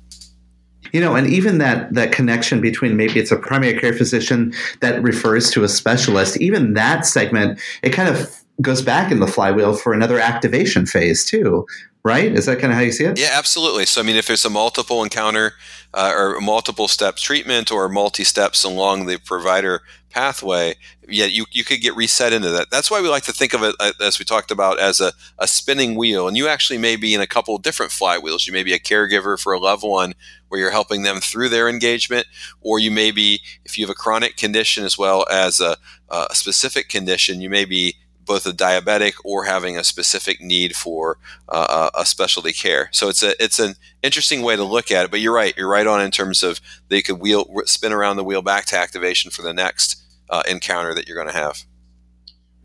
You 0.92 1.00
know 1.00 1.14
and 1.14 1.26
even 1.26 1.58
that 1.58 1.92
that 1.94 2.12
connection 2.12 2.60
between 2.60 2.96
maybe 2.96 3.20
it's 3.20 3.32
a 3.32 3.36
primary 3.36 3.78
care 3.78 3.92
physician 3.92 4.52
that 4.80 5.02
refers 5.02 5.50
to 5.52 5.64
a 5.64 5.68
specialist 5.68 6.40
even 6.40 6.74
that 6.74 7.06
segment 7.06 7.60
it 7.82 7.90
kind 7.90 8.08
of 8.08 8.43
goes 8.60 8.82
back 8.82 9.10
in 9.10 9.20
the 9.20 9.26
flywheel 9.26 9.74
for 9.74 9.92
another 9.92 10.18
activation 10.18 10.86
phase 10.86 11.24
too 11.24 11.66
right? 12.04 12.32
Is 12.32 12.44
that 12.46 12.58
kind 12.58 12.70
of 12.70 12.76
how 12.76 12.84
you 12.84 12.92
see 12.92 13.04
it? 13.04 13.18
Yeah 13.18 13.30
absolutely. 13.32 13.86
So 13.86 14.00
i 14.00 14.04
mean 14.04 14.16
if 14.16 14.26
there's 14.26 14.44
a 14.44 14.50
multiple 14.50 15.02
encounter 15.02 15.54
uh, 15.92 16.12
or 16.14 16.40
multiple 16.40 16.88
steps 16.88 17.22
treatment 17.22 17.72
or 17.72 17.88
multi 17.88 18.24
steps 18.24 18.62
along 18.62 19.06
the 19.06 19.18
provider 19.18 19.82
pathway 20.10 20.74
yeah 21.08 21.24
you, 21.24 21.44
you 21.50 21.64
could 21.64 21.80
get 21.80 21.96
reset 21.96 22.32
into 22.32 22.50
that. 22.50 22.70
That's 22.70 22.90
why 22.90 23.00
we 23.00 23.08
like 23.08 23.24
to 23.24 23.32
think 23.32 23.52
of 23.54 23.62
it 23.62 23.74
uh, 23.80 23.92
as 24.00 24.18
we 24.18 24.24
talked 24.24 24.50
about 24.50 24.78
as 24.78 25.00
a, 25.00 25.12
a 25.38 25.48
spinning 25.48 25.96
wheel. 25.96 26.28
And 26.28 26.36
you 26.36 26.46
actually 26.46 26.78
may 26.78 26.96
be 26.96 27.14
in 27.14 27.20
a 27.20 27.26
couple 27.26 27.56
different 27.58 27.90
flywheels. 27.90 28.46
You 28.46 28.52
may 28.52 28.62
be 28.62 28.74
a 28.74 28.78
caregiver 28.78 29.40
for 29.40 29.52
a 29.52 29.58
loved 29.58 29.82
one 29.82 30.14
where 30.48 30.60
you're 30.60 30.70
helping 30.70 31.02
them 31.02 31.20
through 31.20 31.48
their 31.48 31.68
engagement 31.68 32.26
or 32.60 32.78
you 32.78 32.90
may 32.90 33.10
be 33.10 33.40
if 33.64 33.76
you 33.76 33.84
have 33.84 33.90
a 33.90 33.94
chronic 33.94 34.36
condition 34.36 34.84
as 34.84 34.96
well 34.96 35.26
as 35.30 35.60
a, 35.60 35.76
a 36.10 36.34
specific 36.34 36.88
condition 36.88 37.40
you 37.40 37.50
may 37.50 37.64
be 37.64 37.96
both 38.24 38.46
a 38.46 38.50
diabetic 38.50 39.14
or 39.24 39.44
having 39.44 39.76
a 39.76 39.84
specific 39.84 40.40
need 40.40 40.76
for 40.76 41.18
uh, 41.48 41.90
a 41.94 42.06
specialty 42.06 42.52
care. 42.52 42.88
So 42.92 43.08
it's 43.08 43.22
a 43.22 43.42
it's 43.42 43.58
an 43.58 43.74
interesting 44.02 44.42
way 44.42 44.56
to 44.56 44.64
look 44.64 44.90
at 44.90 45.04
it. 45.04 45.10
But 45.10 45.20
you're 45.20 45.34
right. 45.34 45.56
You're 45.56 45.68
right 45.68 45.86
on 45.86 46.00
in 46.00 46.10
terms 46.10 46.42
of 46.42 46.60
they 46.88 47.02
could 47.02 47.20
wheel 47.20 47.46
spin 47.64 47.92
around 47.92 48.16
the 48.16 48.24
wheel 48.24 48.42
back 48.42 48.64
to 48.66 48.78
activation 48.78 49.30
for 49.30 49.42
the 49.42 49.52
next 49.52 50.02
uh, 50.30 50.42
encounter 50.48 50.94
that 50.94 51.06
you're 51.06 51.16
going 51.16 51.32
to 51.32 51.38
have. 51.38 51.64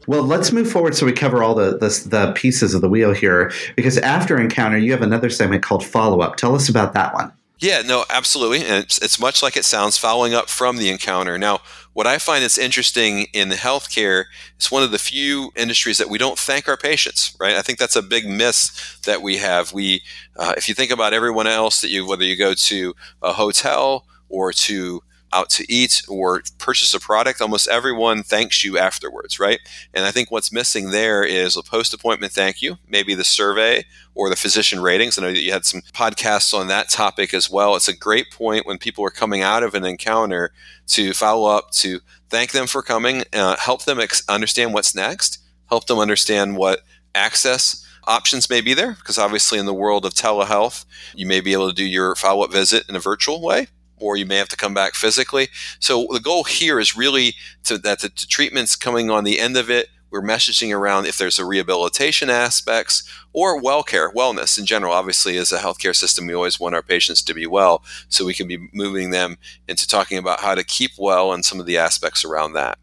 Well, 0.07 0.23
let's 0.23 0.51
move 0.51 0.71
forward 0.71 0.95
so 0.95 1.05
we 1.05 1.11
cover 1.11 1.43
all 1.43 1.53
the, 1.53 1.77
the, 1.77 2.07
the 2.09 2.31
pieces 2.35 2.73
of 2.73 2.81
the 2.81 2.89
wheel 2.89 3.13
here. 3.13 3.51
Because 3.75 3.99
after 3.99 4.39
encounter, 4.39 4.77
you 4.77 4.91
have 4.91 5.03
another 5.03 5.29
segment 5.29 5.61
called 5.61 5.85
follow 5.85 6.21
up. 6.21 6.35
Tell 6.35 6.55
us 6.55 6.67
about 6.67 6.93
that 6.93 7.13
one. 7.13 7.31
Yeah, 7.59 7.81
no, 7.81 8.05
absolutely. 8.09 8.59
And 8.59 8.83
it's, 8.83 8.97
it's 8.99 9.19
much 9.19 9.43
like 9.43 9.57
it 9.57 9.65
sounds, 9.65 9.97
following 9.97 10.33
up 10.33 10.49
from 10.49 10.77
the 10.77 10.89
encounter. 10.89 11.37
Now, 11.37 11.59
what 11.91 12.07
I 12.07 12.17
find 12.17 12.41
is 12.43 12.57
interesting 12.57 13.27
in 13.33 13.49
the 13.49 13.55
healthcare, 13.55 14.25
it's 14.55 14.71
one 14.71 14.81
of 14.83 14.91
the 14.91 14.97
few 14.99 15.51
industries 15.57 15.97
that 15.97 16.09
we 16.09 16.17
don't 16.17 16.39
thank 16.39 16.69
our 16.69 16.77
patients, 16.77 17.35
right? 17.39 17.55
I 17.55 17.61
think 17.61 17.77
that's 17.77 17.97
a 17.97 18.01
big 18.01 18.25
miss 18.27 18.97
that 19.05 19.21
we 19.21 19.37
have. 19.37 19.73
We, 19.73 20.01
uh, 20.37 20.53
if 20.55 20.69
you 20.69 20.75
think 20.75 20.91
about 20.91 21.13
everyone 21.13 21.47
else 21.47 21.81
that 21.81 21.89
you, 21.89 22.07
whether 22.07 22.23
you 22.23 22.37
go 22.37 22.53
to 22.53 22.95
a 23.21 23.33
hotel 23.33 24.05
or 24.29 24.53
to 24.53 25.01
out 25.31 25.49
to 25.51 25.71
eat 25.71 26.03
or 26.07 26.41
purchase 26.57 26.93
a 26.93 26.99
product, 26.99 27.41
almost 27.41 27.67
everyone 27.67 28.23
thanks 28.23 28.63
you 28.63 28.77
afterwards, 28.77 29.39
right? 29.39 29.59
And 29.93 30.05
I 30.05 30.11
think 30.11 30.31
what's 30.31 30.51
missing 30.51 30.91
there 30.91 31.23
is 31.23 31.55
a 31.55 31.63
post 31.63 31.93
appointment 31.93 32.33
thank 32.33 32.61
you, 32.61 32.77
maybe 32.87 33.13
the 33.13 33.23
survey 33.23 33.85
or 34.15 34.29
the 34.29 34.35
physician 34.35 34.81
ratings. 34.81 35.17
I 35.17 35.21
know 35.21 35.31
that 35.31 35.41
you 35.41 35.51
had 35.51 35.65
some 35.65 35.81
podcasts 35.93 36.53
on 36.53 36.67
that 36.67 36.89
topic 36.89 37.33
as 37.33 37.49
well. 37.49 37.75
It's 37.75 37.87
a 37.87 37.95
great 37.95 38.31
point 38.31 38.65
when 38.65 38.77
people 38.77 39.05
are 39.05 39.11
coming 39.11 39.41
out 39.41 39.63
of 39.63 39.75
an 39.75 39.85
encounter 39.85 40.51
to 40.87 41.13
follow 41.13 41.49
up, 41.49 41.71
to 41.71 41.99
thank 42.29 42.51
them 42.51 42.67
for 42.67 42.81
coming, 42.81 43.23
uh, 43.33 43.55
help 43.57 43.85
them 43.85 43.99
ex- 43.99 44.27
understand 44.27 44.73
what's 44.73 44.95
next, 44.95 45.39
help 45.69 45.87
them 45.87 45.99
understand 45.99 46.57
what 46.57 46.81
access 47.15 47.85
options 48.09 48.49
may 48.49 48.59
be 48.59 48.73
there 48.73 48.93
because 48.93 49.19
obviously 49.19 49.59
in 49.59 49.65
the 49.65 49.73
world 49.73 50.03
of 50.05 50.13
telehealth 50.13 50.85
you 51.15 51.27
may 51.27 51.39
be 51.39 51.53
able 51.53 51.67
to 51.67 51.75
do 51.75 51.85
your 51.85 52.15
follow-up 52.15 52.51
visit 52.51 52.83
in 52.89 52.95
a 52.95 52.99
virtual 52.99 53.41
way 53.41 53.67
or 53.99 54.17
you 54.17 54.25
may 54.25 54.37
have 54.37 54.49
to 54.49 54.57
come 54.57 54.73
back 54.73 54.95
physically. 54.95 55.49
So 55.79 56.07
the 56.11 56.19
goal 56.19 56.43
here 56.43 56.79
is 56.79 56.97
really 56.97 57.35
to, 57.63 57.77
that 57.79 58.01
the, 58.01 58.09
the 58.09 58.25
treatment's 58.27 58.75
coming 58.75 59.09
on 59.09 59.23
the 59.23 59.39
end 59.39 59.57
of 59.57 59.69
it. 59.69 59.89
We're 60.11 60.23
messaging 60.23 60.75
around 60.75 61.05
if 61.05 61.19
there's 61.19 61.37
a 61.37 61.45
rehabilitation 61.45 62.31
aspects 62.31 63.03
or 63.31 63.61
well 63.61 63.83
care, 63.83 64.11
wellness 64.11 64.57
in 64.57 64.65
general. 64.65 64.91
Obviously, 64.91 65.37
as 65.37 65.51
a 65.51 65.59
healthcare 65.59 65.95
system, 65.95 66.25
we 66.25 66.33
always 66.33 66.59
want 66.59 66.73
our 66.73 66.81
patients 66.81 67.21
to 67.23 67.33
be 67.33 67.45
well, 67.45 67.83
so 68.07 68.25
we 68.25 68.33
can 68.33 68.47
be 68.47 68.69
moving 68.73 69.11
them 69.11 69.37
into 69.67 69.87
talking 69.87 70.17
about 70.17 70.39
how 70.39 70.55
to 70.55 70.63
keep 70.63 70.91
well 70.97 71.31
and 71.31 71.45
some 71.45 71.59
of 71.59 71.67
the 71.67 71.77
aspects 71.77 72.25
around 72.25 72.53
that. 72.53 72.79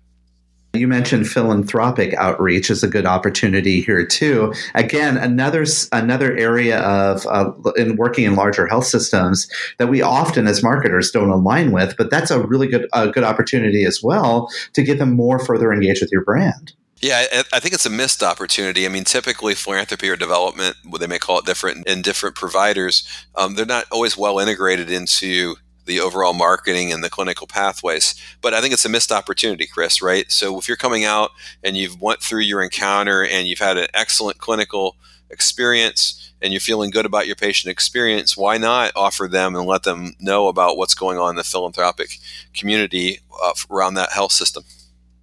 You 0.76 0.88
mentioned 0.88 1.28
philanthropic 1.28 2.14
outreach 2.14 2.70
is 2.70 2.82
a 2.82 2.88
good 2.88 3.06
opportunity 3.06 3.80
here 3.80 4.04
too. 4.04 4.52
Again, 4.74 5.16
another 5.16 5.64
another 5.92 6.36
area 6.36 6.80
of 6.80 7.26
uh, 7.26 7.52
in 7.76 7.96
working 7.96 8.24
in 8.24 8.36
larger 8.36 8.66
health 8.66 8.86
systems 8.86 9.48
that 9.78 9.88
we 9.88 10.02
often 10.02 10.46
as 10.46 10.62
marketers 10.62 11.10
don't 11.10 11.30
align 11.30 11.72
with, 11.72 11.96
but 11.96 12.10
that's 12.10 12.30
a 12.30 12.40
really 12.46 12.66
good 12.66 12.86
a 12.92 13.08
good 13.08 13.24
opportunity 13.24 13.84
as 13.84 14.00
well 14.02 14.50
to 14.74 14.82
get 14.82 14.98
them 14.98 15.14
more 15.14 15.38
further 15.38 15.72
engaged 15.72 16.02
with 16.02 16.12
your 16.12 16.24
brand. 16.24 16.72
Yeah, 17.02 17.26
I 17.52 17.60
think 17.60 17.74
it's 17.74 17.84
a 17.84 17.90
missed 17.90 18.22
opportunity. 18.22 18.86
I 18.86 18.88
mean, 18.88 19.04
typically 19.04 19.54
philanthropy 19.54 20.08
or 20.08 20.16
development, 20.16 20.76
what 20.82 21.00
they 21.00 21.06
may 21.06 21.18
call 21.18 21.38
it 21.38 21.44
different 21.44 21.86
in 21.86 22.00
different 22.00 22.36
providers, 22.36 23.06
um, 23.34 23.54
they're 23.54 23.66
not 23.66 23.84
always 23.92 24.16
well 24.16 24.38
integrated 24.38 24.90
into 24.90 25.56
the 25.86 26.00
overall 26.00 26.34
marketing 26.34 26.92
and 26.92 27.02
the 27.02 27.10
clinical 27.10 27.46
pathways. 27.46 28.14
But 28.40 28.54
I 28.54 28.60
think 28.60 28.74
it's 28.74 28.84
a 28.84 28.90
missed 28.90 29.12
opportunity, 29.12 29.66
Chris, 29.66 30.02
right? 30.02 30.30
So 30.30 30.58
if 30.58 30.68
you're 30.68 30.76
coming 30.76 31.04
out 31.04 31.30
and 31.62 31.76
you've 31.76 32.00
went 32.00 32.20
through 32.20 32.40
your 32.40 32.62
encounter 32.62 33.24
and 33.24 33.48
you've 33.48 33.60
had 33.60 33.78
an 33.78 33.88
excellent 33.94 34.38
clinical 34.38 34.96
experience 35.30 36.32
and 36.42 36.52
you're 36.52 36.60
feeling 36.60 36.90
good 36.90 37.06
about 37.06 37.26
your 37.26 37.36
patient 37.36 37.72
experience, 37.72 38.36
why 38.36 38.58
not 38.58 38.92
offer 38.94 39.26
them 39.26 39.56
and 39.56 39.66
let 39.66 39.84
them 39.84 40.12
know 40.20 40.48
about 40.48 40.76
what's 40.76 40.94
going 40.94 41.18
on 41.18 41.30
in 41.30 41.36
the 41.36 41.44
philanthropic 41.44 42.18
community 42.54 43.20
uh, 43.42 43.52
around 43.70 43.94
that 43.94 44.12
health 44.12 44.32
system? 44.32 44.64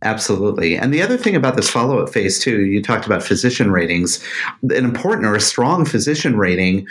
Absolutely. 0.04 0.78
And 0.78 0.94
the 0.94 1.02
other 1.02 1.16
thing 1.16 1.34
about 1.34 1.56
this 1.56 1.70
follow 1.70 2.00
up 2.00 2.10
phase, 2.10 2.38
too, 2.38 2.66
you 2.66 2.82
talked 2.84 3.06
about 3.06 3.24
physician 3.24 3.72
ratings. 3.72 4.22
An 4.64 4.84
important 4.84 5.26
or 5.26 5.34
a 5.34 5.40
strong 5.40 5.86
physician 5.86 6.38
rating 6.38 6.88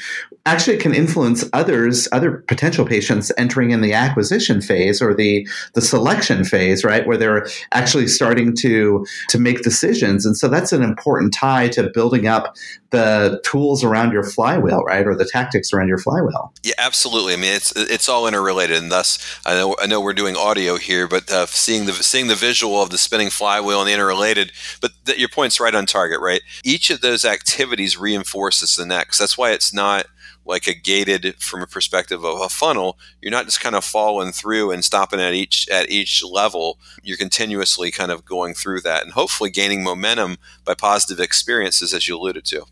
actually 0.47 0.79
can 0.79 0.95
influence 0.95 1.45
others, 1.53 2.09
other 2.11 2.39
potential 2.49 2.87
patients 2.87 3.31
entering 3.37 3.71
in 3.71 3.83
the 3.83 3.93
acquisition 3.93 4.63
phase 4.63 5.03
or 5.03 5.15
the, 5.15 5.47
the 5.75 5.83
selection 5.83 6.43
phase, 6.43 6.85
right? 6.85 7.07
Where 7.07 7.19
they're 7.19 7.47
actually 7.73 8.09
starting 8.09 8.57
to, 8.57 9.07
to 9.29 9.39
make 9.39 9.63
decisions. 9.63 10.25
And 10.25 10.35
so 10.35 10.49
that's 10.49 10.73
an 10.73 10.83
important 10.83 11.35
tie 11.35 11.69
to 11.69 11.91
building 11.91 12.27
up 12.27 12.57
the 12.93 13.41
tools 13.45 13.83
around 13.83 14.13
your 14.13 14.23
flywheel, 14.23 14.83
right? 14.85 15.07
Or 15.07 15.17
the 15.17 15.25
tactics 15.25 15.73
around 15.73 15.89
your 15.89 15.99
flywheel. 15.99 16.53
Yeah, 16.63 16.75
absolutely. 16.79 17.33
I 17.33 17.37
mean, 17.37 17.55
it's, 17.55 17.73
it's 17.75 18.09
all 18.09 18.29
interrelated. 18.29 18.77
And 18.77 18.93
thus, 18.93 19.19
I 19.45 19.55
know, 19.55 19.75
I 19.81 19.87
know 19.87 20.01
we're 20.01 20.13
doing 20.13 20.37
audio 20.37 20.77
here, 20.77 21.09
but 21.09 21.31
uh, 21.31 21.47
seeing 21.47 21.87
the, 21.87 21.95
seeing 21.95 22.29
the 22.29 22.35
visual 22.35 22.81
of 22.81 22.91
the 22.91 22.99
spinning 22.99 23.31
flywheel 23.31 23.81
and 23.81 23.89
the 23.89 23.95
interrelated. 23.95 24.53
But 24.81 24.93
th- 25.07 25.19
your 25.19 25.29
point's 25.29 25.59
right 25.59 25.75
on 25.75 25.87
target, 25.87 26.21
right? 26.21 26.43
Each 26.63 26.91
of 26.91 27.01
those 27.01 27.25
activities 27.25 27.99
reinforces 27.99 28.77
the 28.77 28.87
next. 28.87 29.19
That's 29.19 29.37
why 29.37 29.53
it's 29.53 29.75
not 29.75 30.07
like 30.45 30.67
a 30.67 30.75
gated 30.75 31.37
from 31.41 31.63
a 31.63 31.67
perspective 31.67 32.25
of 32.25 32.41
a 32.41 32.49
funnel 32.49 32.99
you're 33.21 33.31
not 33.31 33.45
just 33.45 33.61
kind 33.61 33.75
of 33.75 33.85
falling 33.85 34.33
through 34.33 34.71
and 34.71 34.85
stopping 34.85 35.21
at 35.21 35.35
each 35.35 35.69
at 35.69 35.91
each 35.91 36.23
level 36.25 36.79
you're 37.03 37.17
continuously 37.17 37.91
kind 37.91 38.11
of 38.11 38.25
going 38.25 38.55
through 38.55 38.81
that 38.81 39.03
and 39.03 39.13
hopefully 39.13 39.51
gaining 39.51 39.85
momentum 39.85 40.37
by 40.65 40.75
positive 40.75 41.23
experiences 41.23 41.95
as 41.95 42.09
you 42.09 42.17
alluded 42.17 42.45
to 42.45 42.65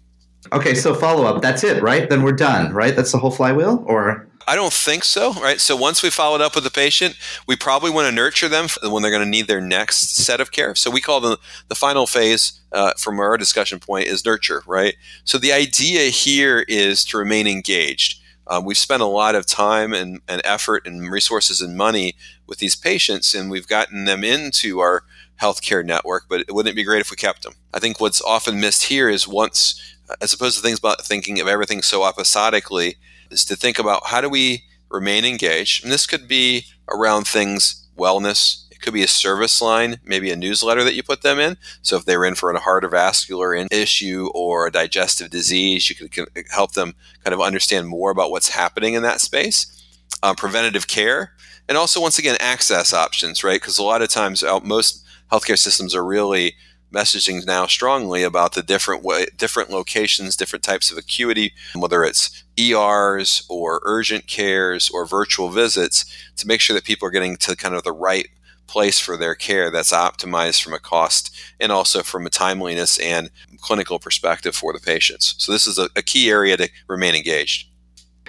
okay 0.53 0.75
so 0.75 0.95
follow 0.95 1.25
up 1.25 1.43
that's 1.43 1.65
it 1.65 1.83
right 1.83 2.09
then 2.09 2.23
we're 2.23 2.33
done 2.33 2.73
right 2.73 2.97
that's 2.97 3.13
the 3.13 3.19
whole 3.19 3.31
flywheel 3.31 3.85
or 3.87 4.27
I 4.49 4.57
don't 4.57 4.73
think 4.73 5.05
so, 5.05 5.35
right? 5.35 5.61
So 5.61 5.77
once 5.77 6.03
we 6.03 6.11
followed 6.11 6.41
up 6.41 6.57
with 6.57 6.65
the 6.65 6.71
patient, 6.71 7.15
we 7.47 7.55
probably 7.55 7.91
want 7.91 8.09
to 8.09 8.13
nurture 8.13 8.49
them 8.49 8.67
when 8.83 9.01
they're 9.01 9.13
going 9.13 9.23
to 9.23 9.29
need 9.29 9.47
their 9.47 9.61
next 9.61 10.17
set 10.17 10.41
of 10.41 10.51
care. 10.51 10.75
So 10.75 10.91
we 10.91 11.01
call 11.01 11.21
the 11.21 11.39
the 11.69 11.77
final 11.77 12.05
phase 12.07 12.61
uh, 12.73 12.95
from 12.99 13.21
our 13.21 13.37
discussion 13.37 13.79
point 13.79 14.09
is 14.09 14.25
nurture, 14.25 14.63
right? 14.67 14.97
So 15.23 15.39
the 15.39 15.53
idea 15.53 16.11
here 16.11 16.65
is 16.67 17.05
to 17.07 17.19
remain 17.19 17.47
engaged. 17.47 18.21
Um, 18.47 18.65
we've 18.65 18.77
spent 18.77 19.03
a 19.03 19.07
lot 19.07 19.37
of 19.37 19.47
time 19.47 19.93
and, 19.93 20.21
and 20.27 20.43
effort 20.45 20.85
and 20.85 21.13
resources 21.13 21.63
and 21.63 21.77
money 21.77 22.17
with 22.49 22.59
these 22.59 22.75
patients, 22.75 23.33
and 23.33 23.51
we've 23.51 23.69
gotten 23.69 24.07
them 24.07 24.25
into 24.25 24.81
our 24.81 25.05
healthcare 25.41 25.85
network. 25.85 26.25
But 26.29 26.41
it 26.41 26.53
wouldn't 26.53 26.73
it 26.73 26.77
be 26.77 26.83
great 26.83 27.01
if 27.01 27.13
we 27.13 27.17
kept 27.17 27.45
them? 27.45 27.55
I 27.73 27.79
think 27.79 28.01
what's 28.01 28.21
often 28.21 28.59
missed 28.59 28.85
here 28.85 29.09
is 29.09 29.29
once, 29.29 29.81
as 30.21 30.33
opposed 30.33 30.57
to 30.57 30.63
things 30.63 30.79
about 30.79 31.05
thinking 31.05 31.41
of 31.41 31.49
everything 31.49 31.83
so 31.83 32.07
episodically 32.07 32.97
is 33.31 33.45
to 33.45 33.57
think 33.57 33.79
about 33.79 34.07
how 34.07 34.21
do 34.21 34.29
we 34.29 34.65
remain 34.91 35.25
engaged. 35.25 35.83
And 35.83 35.93
this 35.93 36.07
could 36.07 36.27
be 36.27 36.67
around 36.89 37.27
things 37.27 37.87
wellness. 37.97 38.67
It 38.71 38.81
could 38.81 38.95
be 38.95 39.03
a 39.03 39.09
service 39.09 39.61
line, 39.61 40.01
maybe 40.05 40.31
a 40.31 40.37
newsletter 40.37 40.83
that 40.85 40.95
you 40.95 41.03
put 41.03 41.23
them 41.23 41.39
in. 41.39 41.57
So 41.83 41.97
if 41.97 42.05
they're 42.05 42.25
in 42.25 42.35
for 42.35 42.51
a 42.51 42.59
heart 42.59 42.85
or 42.85 42.89
vascular 42.89 43.55
issue 43.71 44.31
or 44.35 44.67
a 44.67 44.73
digestive 44.73 45.31
disease, 45.31 45.89
you 45.89 46.09
could 46.09 46.29
help 46.51 46.73
them 46.73 46.95
kind 47.25 47.35
of 47.35 47.41
understand 47.41 47.89
more 47.89 48.11
about 48.11 48.31
what's 48.31 48.51
happening 48.51 48.95
in 48.95 49.03
that 49.03 49.21
space. 49.21 49.77
Um, 50.23 50.37
preventative 50.37 50.87
care, 50.87 51.33
and 51.67 51.79
also 51.79 51.99
once 51.99 52.19
again 52.19 52.37
access 52.41 52.93
options, 52.93 53.43
right? 53.43 53.59
Because 53.59 53.79
a 53.79 53.83
lot 53.83 54.03
of 54.03 54.11
times 54.11 54.43
uh, 54.43 54.61
most 54.61 55.03
healthcare 55.33 55.59
systems 55.59 55.95
are 55.95 56.05
really 56.05 56.57
messaging 56.93 57.47
now 57.47 57.67
strongly 57.67 58.23
about 58.23 58.55
the 58.55 58.63
different 58.63 59.03
way, 59.03 59.27
different 59.37 59.71
locations, 59.71 60.37
different 60.37 60.63
types 60.63 60.91
of 60.91 60.99
acuity, 60.99 61.53
whether 61.75 62.05
it's 62.05 62.45
ERs 62.59 63.45
or 63.49 63.81
urgent 63.85 64.27
cares 64.27 64.91
or 64.91 65.07
virtual 65.07 65.49
visits, 65.51 66.05
to 66.37 66.47
make 66.47 66.61
sure 66.61 66.75
that 66.75 66.85
people 66.85 67.07
are 67.07 67.13
getting 67.13 67.37
to 67.37 67.57
kind 67.57 67.75
of 67.75 67.85
the 67.85 67.93
right 67.93 68.29
place 68.67 69.01
for 69.01 69.17
their 69.17 69.35
care 69.35 69.69
that's 69.71 69.93
optimized 69.93 70.63
from 70.63 70.73
a 70.73 70.79
cost 70.79 71.35
and 71.59 71.73
also 71.73 72.03
from 72.03 72.25
a 72.25 72.31
timeliness 72.31 72.99
and 72.99 73.31
clinical 73.61 73.99
perspective 73.99 74.55
for 74.55 74.73
the 74.73 74.79
patients. 74.79 75.35
So 75.39 75.51
this 75.51 75.67
is 75.67 75.77
a, 75.77 75.91
a 75.97 76.03
key 76.03 76.31
area 76.31 76.57
to 76.57 76.69
remain 76.87 77.15
engaged. 77.15 77.70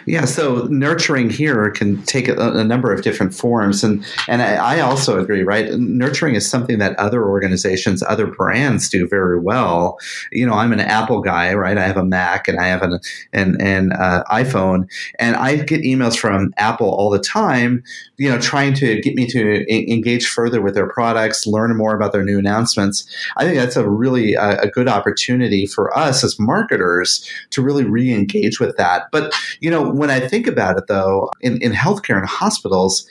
Yeah, 0.05 0.25
so 0.25 0.67
nurturing 0.69 1.29
here 1.29 1.69
can 1.69 2.01
take 2.03 2.27
a, 2.27 2.35
a, 2.35 2.63
number 2.63 2.91
of 2.91 3.03
different 3.03 3.33
forms, 3.33 3.83
and 3.83 4.03
and 4.27 4.41
I, 4.41 4.77
I, 4.77 4.79
also 4.79 5.19
agree. 5.19 5.43
Right, 5.43 5.71
nurturing 5.73 6.33
is 6.35 6.49
something 6.49 6.79
that 6.79 6.97
other 6.97 7.27
organizations, 7.27 8.01
other 8.03 8.25
brands 8.25 8.89
do 8.89 9.07
very 9.07 9.39
well. 9.39 9.99
You 10.31 10.47
know, 10.47 10.53
I'm 10.53 10.73
an 10.73 10.79
Apple 10.79 11.21
guy, 11.21 11.53
right? 11.53 11.77
I 11.77 11.85
have 11.85 11.97
a 11.97 12.03
Mac 12.03 12.47
and 12.47 12.59
I 12.59 12.67
have 12.67 12.81
an 12.81 12.99
an, 13.33 13.61
an 13.61 13.91
uh, 13.91 14.23
iPhone, 14.31 14.89
and 15.19 15.35
I 15.35 15.57
get 15.57 15.81
emails 15.81 16.17
from 16.17 16.51
Apple 16.57 16.89
all 16.89 17.11
the 17.11 17.19
time. 17.19 17.83
You 18.17 18.29
know, 18.29 18.39
trying 18.39 18.73
to 18.75 18.99
get 19.01 19.13
me 19.15 19.27
to 19.27 19.71
engage 19.71 20.27
further 20.27 20.61
with 20.61 20.73
their 20.73 20.89
products, 20.89 21.45
learn 21.45 21.75
more 21.77 21.95
about 21.95 22.11
their 22.11 22.23
new 22.23 22.39
announcements. 22.39 23.05
I 23.37 23.43
think 23.43 23.57
that's 23.57 23.75
a 23.75 23.87
really 23.87 24.35
uh, 24.35 24.57
a 24.61 24.67
good 24.67 24.87
opportunity 24.87 25.67
for 25.67 25.95
us 25.95 26.23
as 26.23 26.39
marketers 26.39 27.29
to 27.51 27.61
really 27.61 27.83
re-engage 27.83 28.59
with 28.59 28.77
that. 28.77 29.09
But 29.11 29.33
you 29.59 29.69
know 29.69 29.90
when 29.95 30.09
I 30.09 30.19
think 30.27 30.47
about 30.47 30.77
it, 30.77 30.85
though, 30.87 31.29
in, 31.41 31.61
in 31.61 31.71
healthcare 31.71 32.17
and 32.17 32.27
hospitals, 32.27 33.07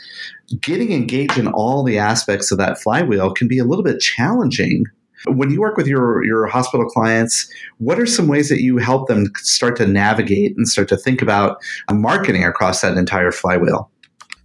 getting 0.60 0.92
engaged 0.92 1.38
in 1.38 1.48
all 1.48 1.82
the 1.82 1.98
aspects 1.98 2.50
of 2.50 2.58
that 2.58 2.80
flywheel 2.80 3.32
can 3.32 3.48
be 3.48 3.58
a 3.58 3.64
little 3.64 3.84
bit 3.84 4.00
challenging. 4.00 4.84
When 5.26 5.50
you 5.50 5.60
work 5.60 5.76
with 5.76 5.86
your, 5.86 6.24
your 6.24 6.46
hospital 6.46 6.86
clients, 6.86 7.52
what 7.78 8.00
are 8.00 8.06
some 8.06 8.26
ways 8.26 8.48
that 8.48 8.62
you 8.62 8.78
help 8.78 9.06
them 9.08 9.26
start 9.36 9.76
to 9.76 9.86
navigate 9.86 10.56
and 10.56 10.66
start 10.66 10.88
to 10.88 10.96
think 10.96 11.20
about 11.20 11.58
marketing 11.90 12.44
across 12.44 12.80
that 12.80 12.96
entire 12.96 13.30
flywheel? 13.30 13.90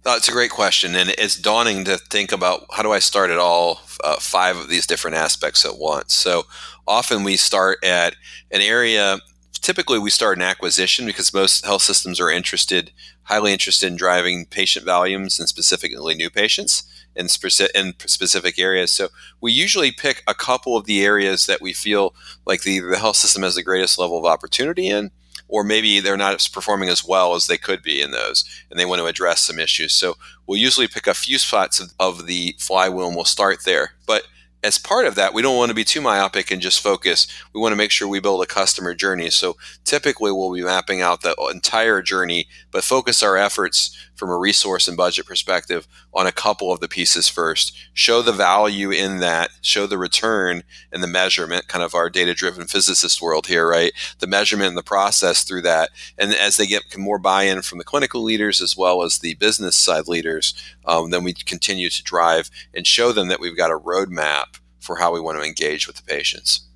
That's 0.04 0.28
a 0.28 0.32
great 0.32 0.52
question, 0.52 0.94
and 0.94 1.10
it's 1.18 1.36
daunting 1.36 1.84
to 1.84 1.98
think 1.98 2.30
about 2.30 2.66
how 2.70 2.82
do 2.84 2.92
I 2.92 3.00
start 3.00 3.30
at 3.30 3.38
all 3.38 3.80
uh, 4.04 4.16
five 4.20 4.56
of 4.56 4.68
these 4.68 4.86
different 4.86 5.16
aspects 5.16 5.64
at 5.64 5.78
once. 5.78 6.14
So 6.14 6.44
often 6.86 7.24
we 7.24 7.36
start 7.36 7.78
at 7.82 8.14
an 8.52 8.60
area 8.60 9.18
typically 9.58 9.98
we 9.98 10.10
start 10.10 10.38
an 10.38 10.42
acquisition 10.42 11.06
because 11.06 11.32
most 11.34 11.64
health 11.64 11.82
systems 11.82 12.20
are 12.20 12.30
interested, 12.30 12.92
highly 13.24 13.52
interested 13.52 13.86
in 13.86 13.96
driving 13.96 14.46
patient 14.46 14.84
volumes 14.84 15.38
and 15.38 15.48
specifically 15.48 16.14
new 16.14 16.30
patients 16.30 16.84
in, 17.14 17.26
speci- 17.26 17.74
in 17.74 17.94
specific 18.06 18.58
areas. 18.58 18.90
So 18.90 19.08
we 19.40 19.52
usually 19.52 19.92
pick 19.92 20.22
a 20.26 20.34
couple 20.34 20.76
of 20.76 20.86
the 20.86 21.04
areas 21.04 21.46
that 21.46 21.60
we 21.60 21.72
feel 21.72 22.14
like 22.44 22.62
the, 22.62 22.80
the 22.80 22.98
health 22.98 23.16
system 23.16 23.42
has 23.42 23.54
the 23.54 23.62
greatest 23.62 23.98
level 23.98 24.18
of 24.18 24.24
opportunity 24.24 24.88
in, 24.88 25.10
or 25.48 25.64
maybe 25.64 26.00
they're 26.00 26.16
not 26.16 26.48
performing 26.52 26.88
as 26.88 27.04
well 27.04 27.34
as 27.34 27.46
they 27.46 27.58
could 27.58 27.82
be 27.82 28.02
in 28.02 28.10
those, 28.10 28.44
and 28.70 28.78
they 28.78 28.84
want 28.84 29.00
to 29.00 29.06
address 29.06 29.42
some 29.42 29.58
issues. 29.58 29.92
So 29.92 30.16
we'll 30.46 30.60
usually 30.60 30.88
pick 30.88 31.06
a 31.06 31.14
few 31.14 31.38
spots 31.38 31.80
of, 31.80 31.92
of 31.98 32.26
the 32.26 32.56
flywheel 32.58 33.06
and 33.06 33.16
we'll 33.16 33.24
start 33.24 33.64
there. 33.64 33.92
But 34.06 34.26
as 34.66 34.78
part 34.78 35.06
of 35.06 35.14
that, 35.14 35.32
we 35.32 35.42
don't 35.42 35.56
want 35.56 35.68
to 35.68 35.74
be 35.76 35.84
too 35.84 36.00
myopic 36.00 36.50
and 36.50 36.60
just 36.60 36.80
focus. 36.80 37.28
We 37.54 37.60
want 37.60 37.70
to 37.70 37.76
make 37.76 37.92
sure 37.92 38.08
we 38.08 38.18
build 38.18 38.42
a 38.42 38.46
customer 38.46 38.94
journey. 38.94 39.30
So 39.30 39.56
typically 39.84 40.32
we'll 40.32 40.52
be 40.52 40.62
mapping 40.62 41.00
out 41.00 41.22
the 41.22 41.36
entire 41.52 42.02
journey, 42.02 42.48
but 42.72 42.82
focus 42.82 43.22
our 43.22 43.36
efforts 43.36 43.96
from 44.16 44.30
a 44.30 44.36
resource 44.36 44.88
and 44.88 44.96
budget 44.96 45.26
perspective 45.26 45.86
on 46.12 46.26
a 46.26 46.32
couple 46.32 46.72
of 46.72 46.80
the 46.80 46.88
pieces 46.88 47.28
first. 47.28 47.76
Show 47.92 48.22
the 48.22 48.32
value 48.32 48.90
in 48.90 49.18
that, 49.20 49.50
show 49.60 49.86
the 49.86 49.98
return 49.98 50.62
and 50.90 51.02
the 51.02 51.08
measurement, 51.08 51.68
kind 51.68 51.84
of 51.84 51.94
our 51.94 52.10
data 52.10 52.34
driven 52.34 52.66
physicist 52.66 53.22
world 53.22 53.46
here, 53.46 53.68
right? 53.68 53.92
The 54.18 54.26
measurement 54.26 54.68
and 54.68 54.78
the 54.78 54.82
process 54.82 55.44
through 55.44 55.62
that. 55.62 55.90
And 56.18 56.34
as 56.34 56.56
they 56.56 56.66
get 56.66 56.96
more 56.96 57.18
buy 57.18 57.44
in 57.44 57.62
from 57.62 57.78
the 57.78 57.84
clinical 57.84 58.22
leaders 58.22 58.60
as 58.60 58.76
well 58.76 59.02
as 59.02 59.18
the 59.18 59.34
business 59.34 59.76
side 59.76 60.08
leaders, 60.08 60.54
um, 60.86 61.10
then 61.10 61.22
we 61.22 61.32
continue 61.32 61.90
to 61.90 62.02
drive 62.02 62.50
and 62.74 62.86
show 62.86 63.12
them 63.12 63.28
that 63.28 63.40
we've 63.40 63.56
got 63.56 63.70
a 63.70 63.78
roadmap 63.78 64.58
for 64.80 64.96
how 64.96 65.12
we 65.12 65.20
want 65.20 65.38
to 65.38 65.46
engage 65.46 65.86
with 65.86 65.96
the 65.96 66.02
patients. 66.02 66.66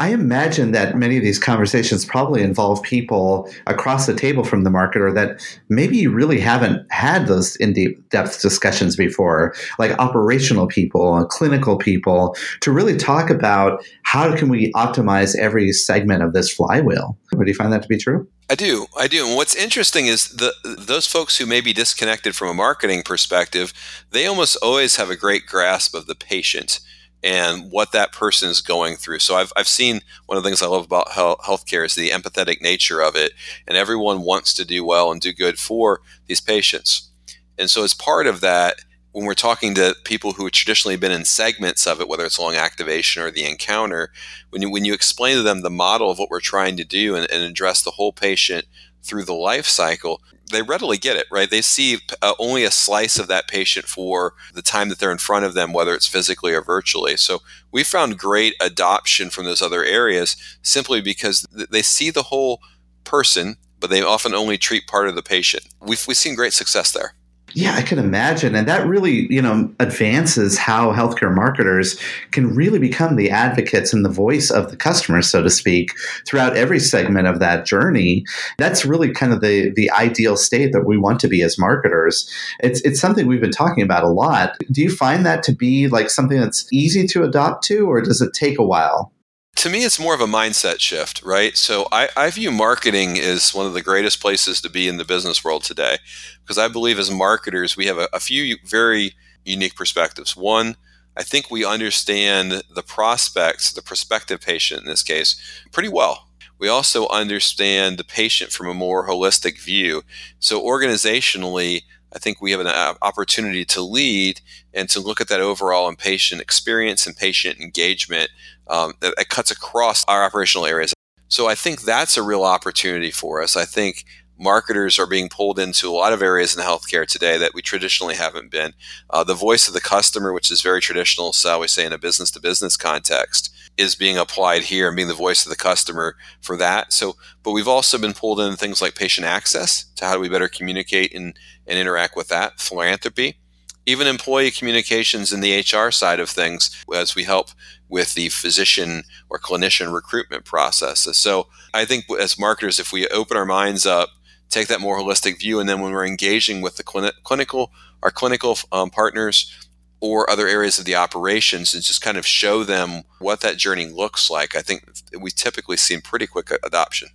I 0.00 0.10
imagine 0.10 0.70
that 0.72 0.96
many 0.96 1.16
of 1.16 1.24
these 1.24 1.40
conversations 1.40 2.04
probably 2.04 2.42
involve 2.42 2.82
people 2.82 3.50
across 3.66 4.06
the 4.06 4.14
table 4.14 4.44
from 4.44 4.62
the 4.62 4.70
marketer 4.70 5.12
that 5.12 5.40
maybe 5.68 5.96
you 5.96 6.12
really 6.12 6.38
haven't 6.38 6.86
had 6.92 7.26
those 7.26 7.56
in 7.56 7.74
depth 8.10 8.40
discussions 8.40 8.94
before, 8.94 9.54
like 9.78 9.98
operational 9.98 10.68
people, 10.68 11.24
clinical 11.26 11.76
people, 11.76 12.36
to 12.60 12.70
really 12.70 12.96
talk 12.96 13.28
about 13.28 13.84
how 14.04 14.34
can 14.36 14.48
we 14.48 14.72
optimize 14.72 15.36
every 15.36 15.72
segment 15.72 16.22
of 16.22 16.32
this 16.32 16.52
flywheel. 16.52 17.18
Would 17.34 17.48
you 17.48 17.54
find 17.54 17.72
that 17.72 17.82
to 17.82 17.88
be 17.88 17.98
true? 17.98 18.28
I 18.48 18.54
do, 18.54 18.86
I 18.96 19.08
do. 19.08 19.26
And 19.26 19.36
what's 19.36 19.54
interesting 19.54 20.06
is 20.06 20.28
the 20.28 20.54
those 20.64 21.06
folks 21.06 21.36
who 21.36 21.44
may 21.44 21.60
be 21.60 21.72
disconnected 21.72 22.34
from 22.34 22.48
a 22.48 22.54
marketing 22.54 23.02
perspective, 23.02 23.72
they 24.12 24.26
almost 24.26 24.56
always 24.62 24.96
have 24.96 25.10
a 25.10 25.16
great 25.16 25.44
grasp 25.46 25.94
of 25.94 26.06
the 26.06 26.14
patient 26.14 26.80
and 27.22 27.70
what 27.70 27.92
that 27.92 28.12
person 28.12 28.48
is 28.48 28.60
going 28.60 28.96
through. 28.96 29.18
So 29.18 29.34
I've, 29.34 29.52
I've 29.56 29.68
seen 29.68 30.00
one 30.26 30.38
of 30.38 30.44
the 30.44 30.48
things 30.48 30.62
I 30.62 30.66
love 30.66 30.84
about 30.84 31.10
health, 31.10 31.40
healthcare 31.40 31.84
is 31.84 31.94
the 31.94 32.10
empathetic 32.10 32.60
nature 32.60 33.00
of 33.00 33.16
it. 33.16 33.32
And 33.66 33.76
everyone 33.76 34.22
wants 34.22 34.54
to 34.54 34.64
do 34.64 34.84
well 34.84 35.10
and 35.10 35.20
do 35.20 35.32
good 35.32 35.58
for 35.58 36.00
these 36.26 36.40
patients. 36.40 37.10
And 37.58 37.68
so 37.68 37.82
as 37.82 37.94
part 37.94 38.26
of 38.26 38.40
that, 38.40 38.76
when 39.12 39.24
we're 39.24 39.34
talking 39.34 39.74
to 39.74 39.96
people 40.04 40.32
who 40.32 40.44
have 40.44 40.52
traditionally 40.52 40.96
been 40.96 41.10
in 41.10 41.24
segments 41.24 41.86
of 41.86 42.00
it, 42.00 42.08
whether 42.08 42.24
it's 42.24 42.38
long 42.38 42.54
activation 42.54 43.22
or 43.22 43.30
the 43.30 43.44
encounter, 43.44 44.12
when 44.50 44.62
you 44.62 44.70
when 44.70 44.84
you 44.84 44.94
explain 44.94 45.36
to 45.36 45.42
them 45.42 45.62
the 45.62 45.70
model 45.70 46.10
of 46.10 46.18
what 46.18 46.30
we're 46.30 46.40
trying 46.40 46.76
to 46.76 46.84
do 46.84 47.16
and, 47.16 47.28
and 47.30 47.42
address 47.42 47.82
the 47.82 47.90
whole 47.90 48.12
patient 48.12 48.66
through 49.08 49.24
the 49.24 49.34
life 49.34 49.66
cycle, 49.66 50.20
they 50.50 50.62
readily 50.62 50.98
get 50.98 51.16
it, 51.16 51.26
right? 51.30 51.50
They 51.50 51.62
see 51.62 51.98
uh, 52.22 52.34
only 52.38 52.64
a 52.64 52.70
slice 52.70 53.18
of 53.18 53.28
that 53.28 53.48
patient 53.48 53.86
for 53.86 54.34
the 54.54 54.62
time 54.62 54.88
that 54.88 54.98
they're 54.98 55.12
in 55.12 55.18
front 55.18 55.44
of 55.44 55.54
them, 55.54 55.72
whether 55.72 55.94
it's 55.94 56.06
physically 56.06 56.52
or 56.52 56.62
virtually. 56.62 57.16
So 57.16 57.40
we 57.72 57.84
found 57.84 58.18
great 58.18 58.54
adoption 58.60 59.30
from 59.30 59.44
those 59.44 59.62
other 59.62 59.84
areas 59.84 60.36
simply 60.62 61.00
because 61.00 61.46
they 61.52 61.82
see 61.82 62.10
the 62.10 62.24
whole 62.24 62.60
person, 63.04 63.56
but 63.80 63.90
they 63.90 64.02
often 64.02 64.34
only 64.34 64.58
treat 64.58 64.86
part 64.86 65.08
of 65.08 65.14
the 65.14 65.22
patient. 65.22 65.66
We've, 65.80 66.04
we've 66.06 66.16
seen 66.16 66.34
great 66.34 66.52
success 66.52 66.92
there. 66.92 67.14
Yeah, 67.54 67.74
I 67.74 67.82
can 67.82 67.98
imagine. 67.98 68.54
And 68.54 68.68
that 68.68 68.86
really, 68.86 69.26
you 69.32 69.40
know, 69.40 69.72
advances 69.80 70.58
how 70.58 70.92
healthcare 70.92 71.34
marketers 71.34 71.98
can 72.30 72.54
really 72.54 72.78
become 72.78 73.16
the 73.16 73.30
advocates 73.30 73.92
and 73.92 74.04
the 74.04 74.10
voice 74.10 74.50
of 74.50 74.70
the 74.70 74.76
customer, 74.76 75.22
so 75.22 75.42
to 75.42 75.50
speak, 75.50 75.90
throughout 76.26 76.56
every 76.56 76.78
segment 76.78 77.26
of 77.26 77.40
that 77.40 77.64
journey. 77.64 78.24
That's 78.58 78.84
really 78.84 79.12
kind 79.12 79.32
of 79.32 79.40
the 79.40 79.72
the 79.74 79.90
ideal 79.90 80.36
state 80.36 80.72
that 80.72 80.86
we 80.86 80.98
want 80.98 81.20
to 81.20 81.28
be 81.28 81.42
as 81.42 81.58
marketers. 81.58 82.30
It's 82.60 82.82
it's 82.82 83.00
something 83.00 83.26
we've 83.26 83.40
been 83.40 83.50
talking 83.50 83.82
about 83.82 84.04
a 84.04 84.08
lot. 84.08 84.56
Do 84.70 84.82
you 84.82 84.94
find 84.94 85.24
that 85.24 85.42
to 85.44 85.52
be 85.52 85.88
like 85.88 86.10
something 86.10 86.38
that's 86.38 86.70
easy 86.72 87.06
to 87.08 87.24
adopt 87.24 87.64
to, 87.64 87.90
or 87.90 88.02
does 88.02 88.20
it 88.20 88.34
take 88.34 88.58
a 88.58 88.66
while? 88.66 89.10
To 89.58 89.68
me, 89.68 89.84
it's 89.84 89.98
more 89.98 90.14
of 90.14 90.20
a 90.20 90.26
mindset 90.26 90.78
shift, 90.78 91.20
right? 91.22 91.56
So 91.56 91.88
I, 91.90 92.08
I, 92.16 92.30
view 92.30 92.52
marketing 92.52 93.18
as 93.18 93.52
one 93.52 93.66
of 93.66 93.74
the 93.74 93.82
greatest 93.82 94.20
places 94.20 94.60
to 94.60 94.70
be 94.70 94.86
in 94.86 94.98
the 94.98 95.04
business 95.04 95.42
world 95.42 95.64
today 95.64 95.98
because 96.44 96.58
I 96.58 96.68
believe 96.68 96.96
as 96.96 97.10
marketers, 97.10 97.76
we 97.76 97.86
have 97.86 97.98
a, 97.98 98.08
a 98.12 98.20
few 98.20 98.56
very 98.64 99.14
unique 99.44 99.74
perspectives. 99.74 100.36
One, 100.36 100.76
I 101.16 101.24
think 101.24 101.50
we 101.50 101.64
understand 101.64 102.62
the 102.72 102.84
prospects, 102.84 103.72
the 103.72 103.82
prospective 103.82 104.40
patient 104.40 104.82
in 104.82 104.86
this 104.86 105.02
case, 105.02 105.34
pretty 105.72 105.88
well. 105.88 106.28
We 106.60 106.68
also 106.68 107.08
understand 107.08 107.98
the 107.98 108.04
patient 108.04 108.52
from 108.52 108.68
a 108.68 108.74
more 108.74 109.08
holistic 109.08 109.60
view. 109.60 110.02
So, 110.38 110.62
organizationally, 110.62 111.82
I 112.14 112.18
think 112.18 112.40
we 112.40 112.50
have 112.52 112.60
an 112.60 112.96
opportunity 113.02 113.64
to 113.66 113.82
lead 113.82 114.40
and 114.72 114.88
to 114.90 115.00
look 115.00 115.20
at 115.20 115.28
that 115.28 115.40
overall 115.40 115.88
and 115.88 115.98
patient 115.98 116.40
experience 116.40 117.06
and 117.06 117.16
patient 117.16 117.60
engagement 117.60 118.30
um, 118.68 118.94
that, 119.00 119.14
that 119.16 119.28
cuts 119.28 119.50
across 119.50 120.04
our 120.06 120.24
operational 120.24 120.66
areas. 120.66 120.94
So 121.28 121.48
I 121.48 121.54
think 121.54 121.82
that's 121.82 122.16
a 122.16 122.22
real 122.22 122.44
opportunity 122.44 123.10
for 123.10 123.42
us. 123.42 123.56
I 123.56 123.66
think 123.66 124.04
marketers 124.38 124.98
are 124.98 125.06
being 125.06 125.28
pulled 125.28 125.58
into 125.58 125.88
a 125.88 125.92
lot 125.92 126.12
of 126.12 126.22
areas 126.22 126.56
in 126.56 126.62
healthcare 126.62 127.06
today 127.06 127.36
that 127.38 127.54
we 127.54 127.62
traditionally 127.62 128.14
haven't 128.14 128.50
been. 128.50 128.72
Uh, 129.10 129.24
the 129.24 129.34
voice 129.34 129.68
of 129.68 129.74
the 129.74 129.80
customer, 129.80 130.32
which 130.32 130.50
is 130.50 130.62
very 130.62 130.80
traditional, 130.80 131.32
so 131.32 131.60
we 131.60 131.68
say 131.68 131.84
in 131.84 131.92
a 131.92 131.98
business 131.98 132.30
to 132.30 132.40
business 132.40 132.76
context, 132.76 133.52
is 133.76 133.94
being 133.94 134.16
applied 134.16 134.62
here 134.62 134.88
and 134.88 134.96
being 134.96 135.08
the 135.08 135.14
voice 135.14 135.44
of 135.44 135.50
the 135.50 135.56
customer 135.56 136.16
for 136.40 136.56
that. 136.56 136.92
So, 136.92 137.16
but 137.42 137.52
we've 137.52 137.68
also 137.68 137.98
been 137.98 138.12
pulled 138.12 138.40
into 138.40 138.56
things 138.56 138.82
like 138.82 138.94
patient 138.94 139.26
access 139.26 139.84
to 139.96 140.04
how 140.04 140.14
do 140.14 140.20
we 140.20 140.28
better 140.28 140.48
communicate 140.48 141.14
and, 141.14 141.38
and 141.66 141.78
interact 141.78 142.16
with 142.16 142.28
that, 142.28 142.60
philanthropy, 142.60 143.38
even 143.86 144.06
employee 144.06 144.50
communications 144.50 145.32
in 145.32 145.40
the 145.40 145.60
HR 145.60 145.90
side 145.90 146.20
of 146.20 146.28
things 146.28 146.70
as 146.94 147.14
we 147.14 147.24
help 147.24 147.50
with 147.88 148.14
the 148.14 148.28
physician 148.28 149.02
or 149.30 149.38
clinician 149.38 149.94
recruitment 149.94 150.44
processes. 150.44 151.16
So 151.16 151.46
I 151.72 151.86
think 151.86 152.04
as 152.20 152.38
marketers, 152.38 152.78
if 152.78 152.92
we 152.92 153.08
open 153.08 153.36
our 153.36 153.46
minds 153.46 153.86
up, 153.86 154.10
take 154.50 154.68
that 154.68 154.80
more 154.80 154.98
holistic 154.98 155.38
view, 155.38 155.60
and 155.60 155.68
then 155.68 155.80
when 155.80 155.92
we're 155.92 156.06
engaging 156.06 156.60
with 156.60 156.76
the 156.76 156.82
clinical, 156.82 157.72
our 158.02 158.10
clinical 158.10 158.58
um, 158.72 158.90
partners 158.90 159.68
or 160.00 160.30
other 160.30 160.46
areas 160.46 160.78
of 160.78 160.84
the 160.84 160.94
operations 160.94 161.74
and 161.74 161.82
just 161.82 162.00
kind 162.00 162.16
of 162.16 162.26
show 162.26 162.62
them 162.62 163.02
what 163.18 163.40
that 163.40 163.56
journey 163.56 163.86
looks 163.86 164.30
like, 164.30 164.54
I 164.54 164.62
think 164.62 164.88
we 165.18 165.30
typically 165.30 165.76
see 165.76 165.98
pretty 165.98 166.26
quick 166.26 166.50
adoption. 166.62 167.08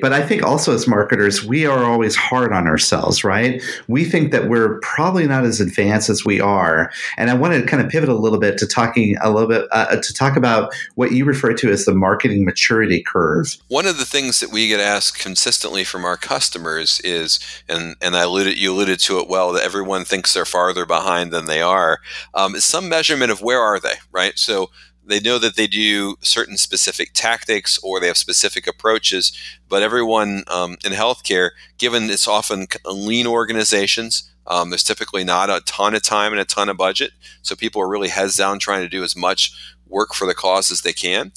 But 0.00 0.12
I 0.12 0.26
think 0.26 0.42
also 0.42 0.74
as 0.74 0.86
marketers, 0.86 1.44
we 1.44 1.66
are 1.66 1.84
always 1.84 2.16
hard 2.16 2.52
on 2.52 2.66
ourselves, 2.66 3.24
right? 3.24 3.62
We 3.88 4.04
think 4.04 4.32
that 4.32 4.48
we're 4.48 4.78
probably 4.80 5.26
not 5.26 5.44
as 5.44 5.60
advanced 5.60 6.08
as 6.08 6.24
we 6.24 6.40
are. 6.40 6.90
And 7.16 7.30
I 7.30 7.34
wanted 7.34 7.60
to 7.62 7.66
kind 7.66 7.82
of 7.82 7.88
pivot 7.88 8.08
a 8.08 8.14
little 8.14 8.38
bit 8.38 8.58
to 8.58 8.66
talking 8.66 9.16
a 9.20 9.30
little 9.30 9.48
bit 9.48 9.66
uh, 9.72 9.96
to 9.96 10.14
talk 10.14 10.36
about 10.36 10.74
what 10.94 11.12
you 11.12 11.24
refer 11.24 11.52
to 11.54 11.70
as 11.70 11.84
the 11.84 11.94
marketing 11.94 12.44
maturity 12.44 13.02
curve. 13.02 13.56
One 13.68 13.86
of 13.86 13.98
the 13.98 14.04
things 14.04 14.40
that 14.40 14.52
we 14.52 14.68
get 14.68 14.80
asked 14.80 15.18
consistently 15.18 15.84
from 15.84 16.04
our 16.04 16.16
customers 16.16 17.00
is, 17.00 17.38
and, 17.68 17.96
and 18.00 18.16
I 18.16 18.22
alluded, 18.22 18.58
you 18.58 18.72
alluded 18.72 19.00
to 19.00 19.18
it 19.18 19.28
well, 19.28 19.52
that 19.52 19.64
everyone 19.64 20.04
thinks 20.04 20.32
they're 20.32 20.44
farther 20.44 20.86
behind 20.86 21.32
than 21.32 21.46
they 21.46 21.60
are, 21.60 21.98
um, 22.34 22.54
is 22.54 22.64
some 22.64 22.88
measurement 22.88 23.30
of 23.30 23.42
where 23.42 23.60
are 23.60 23.80
they, 23.80 23.94
right? 24.12 24.38
So 24.38 24.70
they 25.06 25.20
know 25.20 25.38
that 25.38 25.56
they 25.56 25.66
do 25.66 26.16
certain 26.20 26.56
specific 26.56 27.10
tactics 27.14 27.78
or 27.82 28.00
they 28.00 28.08
have 28.08 28.16
specific 28.16 28.66
approaches, 28.66 29.32
but 29.68 29.82
everyone 29.82 30.44
um, 30.48 30.76
in 30.84 30.92
healthcare, 30.92 31.50
given 31.78 32.10
it's 32.10 32.28
often 32.28 32.66
lean 32.84 33.26
organizations, 33.26 34.30
um, 34.46 34.70
there's 34.70 34.84
typically 34.84 35.24
not 35.24 35.50
a 35.50 35.62
ton 35.66 35.94
of 35.94 36.02
time 36.02 36.32
and 36.32 36.40
a 36.40 36.44
ton 36.44 36.68
of 36.68 36.76
budget, 36.76 37.12
so 37.42 37.56
people 37.56 37.80
are 37.80 37.88
really 37.88 38.08
heads 38.08 38.36
down 38.36 38.58
trying 38.58 38.82
to 38.82 38.88
do 38.88 39.02
as 39.02 39.16
much 39.16 39.52
work 39.86 40.14
for 40.14 40.26
the 40.26 40.34
cause 40.34 40.70
as 40.70 40.82
they 40.82 40.92
can. 40.92 41.32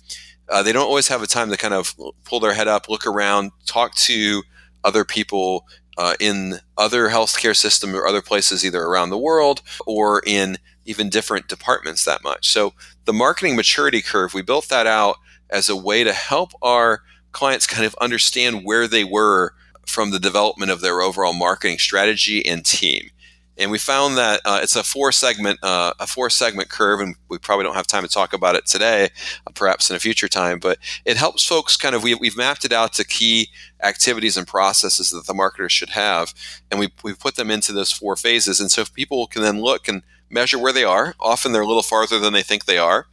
Uh, 0.47 0.63
they 0.63 0.72
don't 0.72 0.88
always 0.88 1.07
have 1.07 1.22
a 1.22 1.28
time 1.28 1.49
to 1.49 1.57
kind 1.57 1.74
of 1.74 1.95
pull 2.24 2.39
their 2.39 2.53
head 2.53 2.67
up, 2.67 2.89
look 2.89 3.05
around, 3.05 3.51
talk 3.65 3.93
to 3.95 4.43
other 4.84 5.05
people 5.05 5.65
uh, 5.97 6.15
in 6.20 6.59
other 6.78 7.09
healthcare 7.09 7.55
system 7.55 7.95
or 7.95 8.07
other 8.07 8.22
places, 8.22 8.65
either 8.65 8.82
around 8.82 9.09
the 9.09 9.17
world 9.17 9.61
or 9.86 10.24
in 10.26 10.57
even 10.90 11.10
different 11.10 11.48
departments 11.48 12.04
that 12.04 12.24
much. 12.24 12.50
So 12.50 12.74
the 13.06 13.14
marketing 13.14 13.56
maturity 13.56 14.02
curve, 14.02 14.34
we 14.34 14.42
built 14.42 14.70
that 14.70 14.88
out 14.88 15.18
as 15.50 15.70
a 15.70 15.76
way 15.76 16.04
to 16.04 16.14
help 16.14 16.52
our 16.62 17.04
clients 17.32 17.68
kind 17.68 17.86
of 17.86 17.96
understand 18.02 18.66
where 18.66 18.88
they 18.88 19.04
were 19.04 19.54
from 19.86 20.10
the 20.12 20.20
development 20.20 20.72
of 20.72 20.82
their 20.82 21.02
overall 21.02 21.34
marketing 21.34 21.78
strategy 21.78 22.46
and 22.46 22.66
team. 22.66 23.12
And 23.60 23.72
we 23.72 23.78
found 23.78 24.18
that 24.18 24.40
uh, 24.46 24.62
it's 24.64 24.78
a 24.78 24.84
four 24.84 25.12
segment 25.12 25.60
uh, 25.62 25.92
a 26.00 26.08
four 26.08 26.30
segment 26.30 26.70
curve, 26.70 27.02
and 27.02 27.16
we 27.28 27.38
probably 27.38 27.66
don't 27.66 27.76
have 27.76 27.88
time 27.88 28.04
to 28.04 28.10
talk 28.10 28.32
about 28.32 28.56
it 28.56 28.66
today, 28.66 29.10
uh, 29.46 29.52
perhaps 29.54 29.90
in 29.90 29.98
a 29.98 30.00
future 30.00 30.30
time. 30.30 30.60
But 30.60 30.80
it 31.04 31.18
helps 31.18 31.46
folks 31.46 31.76
kind 31.76 31.94
of 31.94 32.02
we, 32.02 32.16
we've 32.16 32.38
mapped 32.38 32.64
it 32.64 32.72
out 32.72 32.94
to 32.94 33.04
key 33.04 33.50
activities 33.84 34.38
and 34.38 34.48
processes 34.48 35.10
that 35.10 35.28
the 35.28 35.34
marketers 35.34 35.74
should 35.74 35.90
have, 35.90 36.34
and 36.72 36.80
we 36.80 36.88
we 37.04 37.14
put 37.14 37.36
them 37.36 37.52
into 37.52 37.74
those 37.74 37.92
four 37.92 38.16
phases. 38.16 38.62
And 38.62 38.72
so 38.72 38.82
if 38.82 38.94
people 38.94 39.28
can 39.28 39.42
then 39.42 39.60
look 39.60 39.90
and 39.90 40.04
measure 40.30 40.60
where 40.60 40.74
they 40.74 40.84
are. 40.84 41.16
Often 41.20 41.52
they're 41.52 41.62
a 41.62 41.68
little 41.68 41.84
farther 41.84 42.20
than 42.20 42.34
they 42.34 42.44
think 42.44 42.66
they 42.66 42.78
are. 42.78 43.08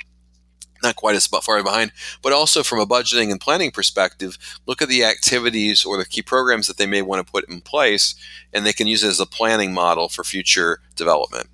Not 0.83 0.97
quite 0.97 1.17
as 1.17 1.27
far 1.27 1.63
behind, 1.63 1.91
but 2.23 2.35
also 2.35 2.63
from 2.63 2.81
a 2.81 2.87
budgeting 2.87 3.31
and 3.31 3.41
planning 3.41 3.71
perspective, 3.71 4.37
look 4.67 4.83
at 4.83 4.89
the 4.89 5.05
activities 5.05 5.87
or 5.87 5.97
the 5.97 6.05
key 6.05 6.21
programs 6.21 6.67
that 6.67 6.77
they 6.77 6.87
may 6.87 7.01
want 7.01 7.27
to 7.27 7.33
put 7.33 7.49
in 7.49 7.63
place, 7.63 8.15
and 8.53 8.65
they 8.65 8.75
can 8.75 8.87
use 8.87 9.03
it 9.03 9.09
as 9.09 9.19
a 9.19 9.27
planning 9.27 9.73
model 9.73 10.09
for 10.09 10.23
future 10.23 10.81
development 10.95 11.49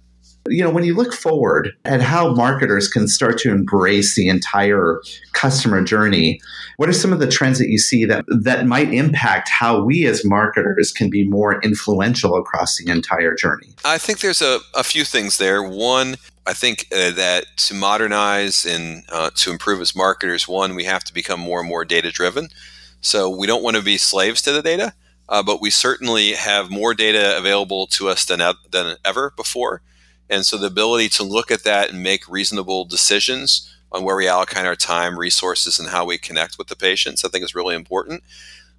you 0.49 0.62
know, 0.62 0.70
when 0.70 0.84
you 0.84 0.95
look 0.95 1.12
forward 1.12 1.72
at 1.84 2.01
how 2.01 2.34
marketers 2.34 2.88
can 2.88 3.07
start 3.07 3.38
to 3.38 3.51
embrace 3.51 4.16
the 4.16 4.28
entire 4.28 5.01
customer 5.32 5.82
journey, 5.82 6.40
what 6.76 6.88
are 6.88 6.93
some 6.93 7.12
of 7.12 7.20
the 7.20 7.28
trends 7.28 7.59
that 7.59 7.68
you 7.68 7.78
see 7.78 8.05
that 8.05 8.24
that 8.28 8.66
might 8.66 8.93
impact 8.93 9.49
how 9.49 9.82
we 9.82 10.07
as 10.07 10.24
marketers 10.24 10.93
can 10.93 11.11
be 11.11 11.24
more 11.28 11.61
influential 11.62 12.36
across 12.36 12.76
the 12.76 12.90
entire 12.90 13.34
journey? 13.34 13.68
I 13.84 13.99
think 13.99 14.20
there's 14.20 14.43
a, 14.43 14.59
a 14.74 14.82
few 14.82 15.05
things 15.05 15.38
there. 15.38 15.62
One, 15.62 16.16
I 16.47 16.55
think 16.55 16.86
uh, 16.93 17.12
that 17.12 17.45
to 17.59 17.74
modernize 17.74 18.66
and 18.66 19.05
uh, 19.11 19.30
to 19.36 19.53
improve 19.53 19.80
as 19.80 19.95
marketers, 19.95 20.49
one, 20.49 20.74
we 20.74 20.84
have 20.84 21.05
to 21.05 21.14
become 21.14 21.38
more 21.38 21.61
and 21.61 21.68
more 21.68 21.84
data 21.84 22.11
driven. 22.11 22.49
So 23.01 23.30
we 23.30 23.47
don't 23.47 23.62
want 23.62 23.76
to 23.76 23.82
be 23.82 23.97
slaves 23.99 24.43
to 24.43 24.53
the 24.53 24.62
data, 24.62 24.95
uh, 25.28 25.43
but 25.43 25.61
we 25.61 25.70
certainly 25.70 26.32
have 26.32 26.70
more 26.70 26.95
data 26.95 27.36
available 27.36 27.86
to 27.88 28.09
us 28.09 28.24
than, 28.24 28.40
than 28.70 28.97
ever 29.05 29.32
before. 29.36 29.82
And 30.33 30.47
so 30.47 30.57
the 30.57 30.66
ability 30.66 31.11
to 31.11 31.24
look 31.24 31.51
at 31.51 31.62
that 31.64 31.91
and 31.91 32.03
make 32.03 32.26
reasonable 32.26 32.87
decisions 32.87 33.70
on 33.93 34.03
where 34.03 34.16
we 34.16 34.26
allocate 34.26 34.64
our 34.64 34.74
time, 34.74 35.18
resources, 35.18 35.78
and 35.78 35.91
how 35.91 36.07
we 36.07 36.16
connect 36.16 36.57
with 36.57 36.68
the 36.68 36.74
patients, 36.74 37.22
I 37.22 37.28
think 37.28 37.45
is 37.45 37.55
really 37.55 37.74
important. 37.74 38.22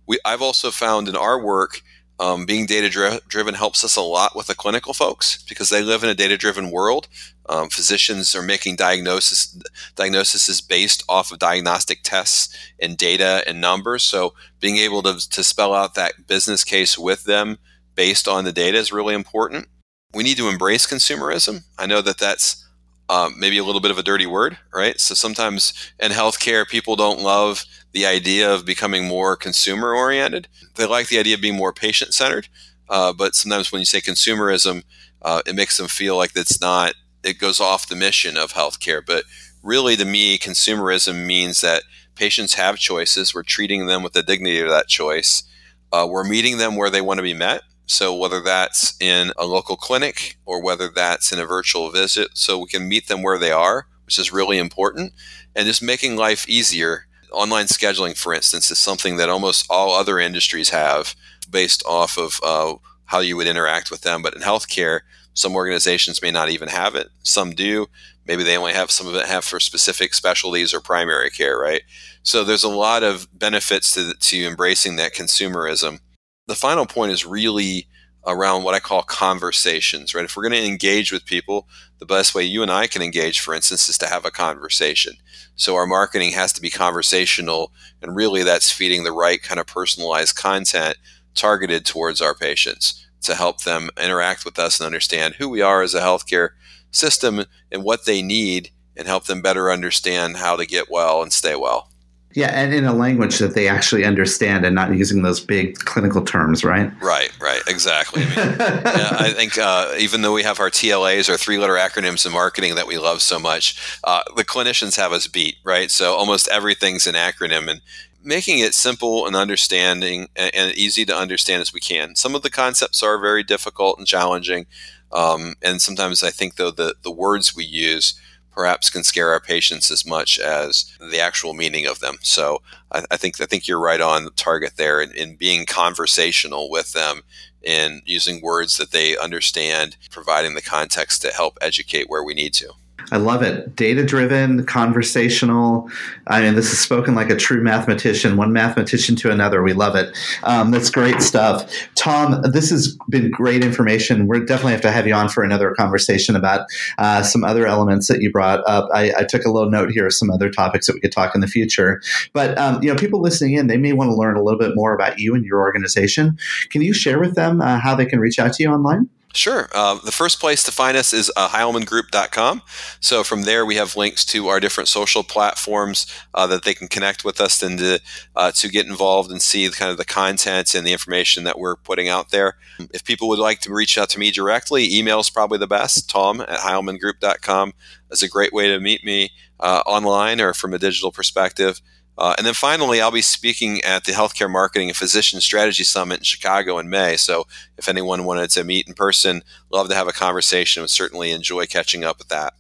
We, 0.08 0.18
I've 0.26 0.42
also 0.42 0.72
found 0.72 1.08
in 1.08 1.16
our 1.16 1.40
work, 1.40 1.82
um, 2.20 2.48
being 2.48 2.66
data 2.66 2.90
dri- 2.90 3.20
driven 3.28 3.54
helps 3.54 3.84
us 3.84 3.96
a 3.96 4.02
lot 4.02 4.36
with 4.36 4.48
the 4.48 4.56
clinical 4.56 4.96
folks 4.96 5.44
because 5.44 5.70
they 5.70 5.84
live 5.84 6.04
in 6.04 6.10
a 6.10 6.16
data 6.16 6.38
driven 6.38 6.72
world. 6.72 7.08
Um, 7.48 7.70
physicians 7.70 8.36
are 8.36 8.42
making 8.42 8.78
diagnosis 8.78 9.56
diagnoses 9.96 10.60
based 10.60 11.04
off 11.08 11.32
of 11.32 11.38
diagnostic 11.38 12.00
tests 12.02 12.56
and 12.82 12.98
data 12.98 13.44
and 13.46 13.62
numbers. 13.62 14.02
So 14.02 14.34
being 14.60 14.78
able 14.78 15.04
to, 15.04 15.30
to 15.30 15.44
spell 15.44 15.76
out 15.76 15.94
that 15.94 16.26
business 16.26 16.64
case 16.64 16.98
with 16.98 17.26
them 17.26 17.60
based 17.94 18.28
on 18.28 18.44
the 18.44 18.52
data 18.52 18.80
is 18.80 18.92
really 18.92 19.14
important 19.14 19.68
we 20.14 20.24
need 20.24 20.38
to 20.38 20.50
embrace 20.50 20.88
consumerism. 20.88 21.64
I 21.78 21.86
know 21.86 22.02
that 22.02 22.18
that's 22.18 22.66
um, 23.10 23.36
maybe 23.38 23.58
a 23.58 23.64
little 23.64 23.82
bit 23.82 23.92
of 23.92 23.98
a 23.98 24.04
dirty 24.04 24.26
word, 24.26 24.58
right? 24.74 25.00
So 25.00 25.14
sometimes 25.14 25.74
in 26.00 26.12
healthcare, 26.12 26.68
people 26.68 26.96
don't 26.96 27.22
love 27.22 27.66
the 27.92 28.06
idea 28.06 28.52
of 28.52 28.66
becoming 28.66 29.08
more 29.08 29.36
consumer 29.36 29.94
oriented. 29.94 30.48
They 30.76 30.86
like 30.86 31.10
the 31.10 31.20
idea 31.20 31.36
of 31.36 31.42
being 31.42 31.58
more 31.58 31.74
patient 31.74 32.14
centered. 32.14 32.48
Uh, 32.90 33.14
but 33.14 33.36
sometimes 33.36 33.72
when 33.72 33.80
you 33.80 33.86
say 33.86 34.02
consumerism, 34.02 34.84
uh, 35.22 35.42
it 35.46 35.56
makes 35.56 35.78
them 35.78 35.88
feel 35.88 36.18
like 36.18 36.32
it's 36.36 36.62
not, 36.62 36.96
it 37.24 37.40
goes 37.40 37.60
off 37.60 37.88
the 37.88 37.96
mission 37.96 38.38
of 38.38 38.54
healthcare. 38.54 39.02
But 39.06 39.26
really, 39.62 39.96
to 39.96 40.06
me, 40.06 40.38
consumerism 40.38 41.26
means 41.26 41.62
that 41.62 41.84
patients 42.16 42.56
have 42.56 42.78
choices. 42.78 43.34
We're 43.34 43.44
treating 43.44 43.86
them 43.88 44.04
with 44.04 44.14
the 44.14 44.24
dignity 44.24 44.60
of 44.60 44.70
that 44.70 44.88
choice. 44.88 45.44
Uh, 45.92 46.08
we're 46.10 46.24
meeting 46.24 46.58
them 46.58 46.76
where 46.76 46.90
they 46.90 47.02
want 47.02 47.20
to 47.20 47.24
be 47.24 47.34
met. 47.34 47.62
So, 47.86 48.16
whether 48.16 48.42
that's 48.42 48.96
in 49.00 49.32
a 49.38 49.46
local 49.46 49.76
clinic 49.76 50.38
or 50.46 50.62
whether 50.62 50.88
that's 50.88 51.32
in 51.32 51.40
a 51.40 51.46
virtual 51.46 51.92
visit, 51.92 52.30
so 52.34 52.60
we 52.60 52.68
can 52.68 52.88
meet 52.88 53.08
them 53.08 53.22
where 53.22 53.38
they 53.38 53.52
are, 53.52 53.88
which 54.06 54.18
is 54.18 54.32
really 54.32 54.58
important, 54.58 55.14
and 55.56 55.66
just 55.66 55.84
making 55.84 56.16
life 56.16 56.48
easier. 56.48 57.06
Online 57.32 57.66
scheduling, 57.66 58.16
for 58.16 58.34
instance, 58.34 58.70
is 58.70 58.78
something 58.78 59.18
that 59.18 59.30
almost 59.30 59.66
all 59.70 59.94
other 59.94 60.20
industries 60.20 60.70
have 60.70 61.16
based 61.50 61.84
off 61.86 62.18
of 62.18 62.40
uh, 62.44 62.76
how 63.06 63.20
you 63.20 63.36
would 63.36 63.48
interact 63.48 63.90
with 63.92 64.02
them. 64.02 64.22
But 64.22 64.36
in 64.36 64.42
healthcare, 64.42 65.02
some 65.34 65.56
organizations 65.56 66.22
may 66.22 66.32
not 66.32 66.50
even 66.50 66.70
have 66.70 66.96
it. 66.96 67.10
Some 67.24 67.52
do. 67.52 67.88
Maybe 68.28 68.44
they 68.44 68.58
only 68.58 68.74
have 68.74 68.92
some 68.92 69.08
of 69.08 69.16
it 69.16 69.26
have 69.26 69.44
for 69.44 69.60
specific 69.60 70.14
specialties 70.14 70.74
or 70.74 70.80
primary 70.80 71.30
care, 71.30 71.58
right? 71.58 71.82
So 72.22 72.44
there's 72.44 72.64
a 72.64 72.70
lot 72.70 73.04
of 73.04 73.28
benefits 73.38 73.92
to, 73.94 74.14
to 74.14 74.46
embracing 74.46 74.96
that 74.96 75.14
consumerism. 75.14 76.00
The 76.46 76.56
final 76.56 76.86
point 76.86 77.14
is 77.14 77.26
really 77.26 77.88
around 78.26 78.64
what 78.64 78.74
I 78.74 78.80
call 78.80 79.02
conversations, 79.04 80.14
right? 80.14 80.26
If 80.26 80.36
we're 80.36 80.48
going 80.48 80.62
to 80.62 80.68
engage 80.68 81.12
with 81.12 81.26
people, 81.26 81.68
the 82.00 82.06
best 82.06 82.36
way 82.36 82.44
you 82.44 82.62
and 82.62 82.72
I 82.72 82.88
can 82.88 83.02
engage, 83.02 83.40
for 83.40 83.54
instance, 83.54 83.88
is 83.88 83.98
to 84.00 84.08
have 84.08 84.26
a 84.26 84.32
conversation. 84.32 85.14
So 85.56 85.76
our 85.76 85.88
marketing 85.88 86.34
has 86.34 86.52
to 86.54 86.62
be 86.62 86.70
conversational, 86.70 87.72
and 88.02 88.16
really 88.16 88.44
that's 88.44 88.72
feeding 88.72 89.04
the 89.04 89.14
right 89.14 89.42
kind 89.42 89.60
of 89.60 89.68
personalized 89.68 90.36
content 90.36 90.98
targeted 91.34 91.86
towards 91.86 92.22
our 92.22 92.36
patients 92.36 93.08
to 93.22 93.36
help 93.36 93.64
them 93.64 93.90
interact 94.02 94.44
with 94.44 94.60
us 94.60 94.80
and 94.80 94.86
understand 94.86 95.36
who 95.36 95.48
we 95.48 95.62
are 95.62 95.82
as 95.82 95.96
a 95.96 96.02
healthcare 96.02 96.50
system 96.92 97.46
and 97.72 97.84
what 97.84 98.06
they 98.06 98.22
need 98.22 98.70
and 98.98 99.08
help 99.08 99.26
them 99.26 99.42
better 99.42 99.72
understand 99.72 100.38
how 100.38 100.58
to 100.58 100.66
get 100.66 100.92
well 100.92 101.24
and 101.24 101.32
stay 101.32 101.56
well. 101.56 101.90
Yeah, 102.36 102.50
and 102.52 102.74
in 102.74 102.86
a 102.86 102.94
language 102.94 103.38
that 103.38 103.54
they 103.54 103.68
actually 103.68 104.06
understand 104.06 104.66
and 104.66 104.74
not 104.74 104.92
using 104.94 105.22
those 105.22 105.40
big 105.40 105.76
clinical 105.80 106.24
terms, 106.24 106.64
right? 106.64 106.92
Right, 107.02 107.32
right, 107.40 107.62
exactly. 107.68 108.24
I, 108.24 108.26
mean, 108.26 108.56
yeah, 108.58 109.18
I 109.20 109.34
think 109.36 109.58
uh, 109.58 109.94
even 110.00 110.24
though 110.24 110.34
we 110.34 110.44
have 110.44 110.60
our 110.60 110.72
TLAs, 110.72 111.30
our 111.30 111.38
three 111.38 111.60
letter 111.60 111.74
acronyms 111.74 112.26
in 112.26 112.32
marketing 112.32 112.76
that 112.76 112.88
we 112.88 112.98
love 112.98 113.22
so 113.22 113.38
much, 113.38 114.00
uh, 114.04 114.24
the 114.36 114.44
clinicians 114.44 114.98
have 114.98 115.12
us 115.12 115.28
beat, 115.28 115.58
right? 115.64 115.92
So 115.92 116.16
almost 116.16 116.48
everything's 116.48 117.06
an 117.06 117.14
acronym. 117.14 117.70
And 117.70 117.82
making 118.24 118.60
it 118.60 118.74
simple 118.74 119.28
and 119.28 119.36
understanding 119.36 120.30
and, 120.36 120.72
easy 120.76 121.06
to 121.06 121.16
understand 121.16 121.62
as 121.62 121.74
we 121.74 121.80
can. 121.80 122.16
Some 122.16 122.36
of 122.36 122.42
the 122.42 122.50
concepts 122.50 123.04
are 123.04 123.20
very 123.20 123.44
difficult 123.44 123.98
and 123.98 124.08
challenging, 124.08 124.66
um, 125.12 125.56
and 125.62 125.82
sometimes 125.82 126.24
I 126.24 126.32
think 126.32 126.56
though 126.56 126.72
the 126.72 126.96
the 127.04 127.12
words 127.12 127.56
we 127.56 127.66
use 127.66 128.20
perhaps 128.54 128.90
can 128.90 129.04
scare 129.04 129.32
our 129.32 129.40
patients 129.40 129.92
as 129.92 130.06
much 130.06 130.40
as 130.40 130.86
the 131.00 131.20
actual 131.20 131.54
meaning 131.54 131.86
of 131.86 132.00
them. 132.00 132.18
So 132.22 132.62
I, 132.92 133.04
I 133.12 133.18
think 133.18 133.40
I 133.42 133.46
think 133.46 133.68
you're 133.68 133.80
right 133.80 134.02
on 134.02 134.30
target 134.36 134.74
there 134.78 135.02
in, 135.02 135.12
in 135.12 135.36
being 135.36 135.66
conversational 135.66 136.70
with 136.70 136.94
them 136.94 137.22
in 137.62 138.02
using 138.06 138.42
words 138.42 138.78
that 138.78 138.92
they 138.92 139.18
understand, 139.18 139.98
providing 140.12 140.54
the 140.54 140.62
context 140.62 141.22
to 141.22 141.30
help 141.30 141.58
educate 141.62 142.10
where 142.10 142.24
we 142.24 142.34
need 142.34 142.54
to. 142.56 142.74
I 143.12 143.18
love 143.18 143.42
it. 143.42 143.76
Data 143.76 144.04
driven, 144.04 144.66
conversational. 144.66 145.90
I 146.28 146.42
mean, 146.42 146.56
this 146.56 146.72
is 146.72 146.80
spoken 146.80 147.16
like 147.16 147.30
a 147.30 147.36
true 147.36 147.62
mathematician, 147.62 148.38
one 148.38 148.54
mathematician 148.54 149.16
to 149.18 149.32
another. 149.32 149.62
We 149.62 149.74
love 149.74 149.96
it. 149.96 150.18
Um, 150.44 150.72
that's 150.72 150.90
great 150.90 151.22
stuff. 151.22 151.72
Tom, 151.96 152.42
this 152.52 152.70
has 152.70 152.98
been 153.10 153.30
great 153.32 153.64
information. 153.64 154.28
We're 154.28 154.46
definitely 154.46 154.74
have 154.74 154.82
to 154.82 154.92
have 154.92 155.08
you 155.08 155.14
on 155.14 155.30
for 155.30 155.44
another 155.44 155.74
conversation 155.76 156.36
about 156.36 156.68
uh, 156.98 157.24
some 157.24 157.44
other 157.44 157.68
elements 157.68 158.08
that 158.08 158.22
you 158.22 158.32
brought 158.32 158.62
up. 158.68 158.90
I, 158.94 159.14
I, 159.18 159.24
took 159.24 159.46
a 159.46 159.52
little 159.52 159.70
note 159.70 159.92
here 159.92 160.06
of 160.06 160.14
some 160.14 160.30
other 160.30 160.50
topics 160.50 160.88
that 160.88 160.94
we 160.94 161.00
could 161.00 161.12
talk 161.12 161.34
in 161.36 161.42
the 161.42 161.48
future. 161.48 162.02
But, 162.34 162.58
um, 162.58 162.82
you 162.84 162.90
know, 162.90 162.96
people 162.96 163.22
listening 163.22 163.54
in, 163.54 163.68
they 163.68 163.78
may 163.78 163.94
want 163.94 164.10
to 164.10 164.16
learn 164.16 164.36
a 164.36 164.44
little 164.44 164.60
bit 164.60 164.76
more 164.76 164.94
about 164.94 165.20
you 165.20 165.36
and 165.36 165.46
your 165.46 165.60
organization. 165.62 166.38
Can 166.70 166.82
you 166.82 166.94
share 166.94 167.20
with 167.20 167.36
them 167.36 167.62
uh, 167.62 167.80
how 167.80 167.96
they 167.96 168.06
can 168.06 168.20
reach 168.20 168.40
out 168.40 168.54
to 168.54 168.64
you 168.64 168.70
online? 168.70 169.10
Sure. 169.36 169.68
Uh, 169.74 169.96
the 169.96 170.12
first 170.12 170.40
place 170.40 170.64
to 170.64 170.72
find 170.72 170.96
us 170.96 171.12
is 171.12 171.32
uh, 171.36 171.50
hilemangroup.com. 171.50 172.62
So 173.00 173.24
from 173.24 173.42
there, 173.42 173.66
we 173.66 173.76
have 173.76 173.96
links 173.96 174.24
to 174.26 174.48
our 174.48 174.60
different 174.60 174.88
social 174.88 175.24
platforms 175.24 176.06
uh, 176.36 176.46
that 176.48 176.64
they 176.64 176.76
can 176.76 176.88
connect 176.88 177.26
with 177.26 177.42
us 177.42 177.64
and 177.64 177.80
to, 177.80 178.00
uh, 178.36 178.52
to 178.52 178.70
get 178.70 178.86
involved 178.86 179.32
and 179.32 179.42
see 179.42 179.68
the, 179.68 179.76
kind 179.76 179.90
of 179.90 179.98
the 179.98 180.06
content 180.06 180.76
and 180.76 180.86
the 180.86 180.92
information 180.92 181.46
that 181.46 181.58
we're 181.58 181.76
putting 181.76 182.08
out 182.08 182.30
there. 182.30 182.58
If 182.94 183.04
people 183.04 183.28
would 183.30 183.40
like 183.40 183.60
to 183.62 183.74
reach 183.74 183.98
out 183.98 184.10
to 184.10 184.20
me 184.20 184.30
directly, 184.30 184.96
email 184.96 185.20
is 185.20 185.32
probably 185.32 185.58
the 185.58 185.66
best. 185.66 186.12
Tom 186.12 186.40
at 186.42 186.60
hilemangroup.com 186.60 187.74
is 188.12 188.22
a 188.22 188.30
great 188.30 188.54
way 188.54 188.68
to 188.68 188.80
meet 188.80 189.04
me 189.04 189.32
uh, 189.60 189.82
online 189.88 190.42
or 190.42 190.54
from 190.54 190.76
a 190.76 190.80
digital 190.80 191.12
perspective. 191.12 191.82
Uh, 192.18 192.36
and 192.38 192.46
then 192.46 192.54
finally, 192.54 193.02
I'll 193.02 193.12
be 193.12 193.22
speaking 193.22 193.82
at 193.82 194.06
the 194.06 194.12
Healthcare 194.12 194.50
Marketing 194.50 194.90
and 194.90 194.98
Physician 194.98 195.42
Strategy 195.42 195.84
Summit 195.84 196.20
in 196.20 196.24
Chicago 196.24 196.78
in 196.78 196.90
May. 196.90 197.18
So 197.18 197.48
if 197.78 197.90
anyone 197.90 198.24
wanted 198.24 198.50
to 198.52 198.64
meet 198.64 198.88
in 198.88 198.94
person, 198.94 199.42
love 199.72 199.90
to 199.90 199.96
have 199.96 200.08
a 200.08 200.14
conversation. 200.14 200.82
Would 200.82 200.90
certainly 200.90 201.32
enjoy 201.32 201.66
catching 201.66 202.04
up 202.04 202.20
with 202.20 202.30
that. 202.30 202.54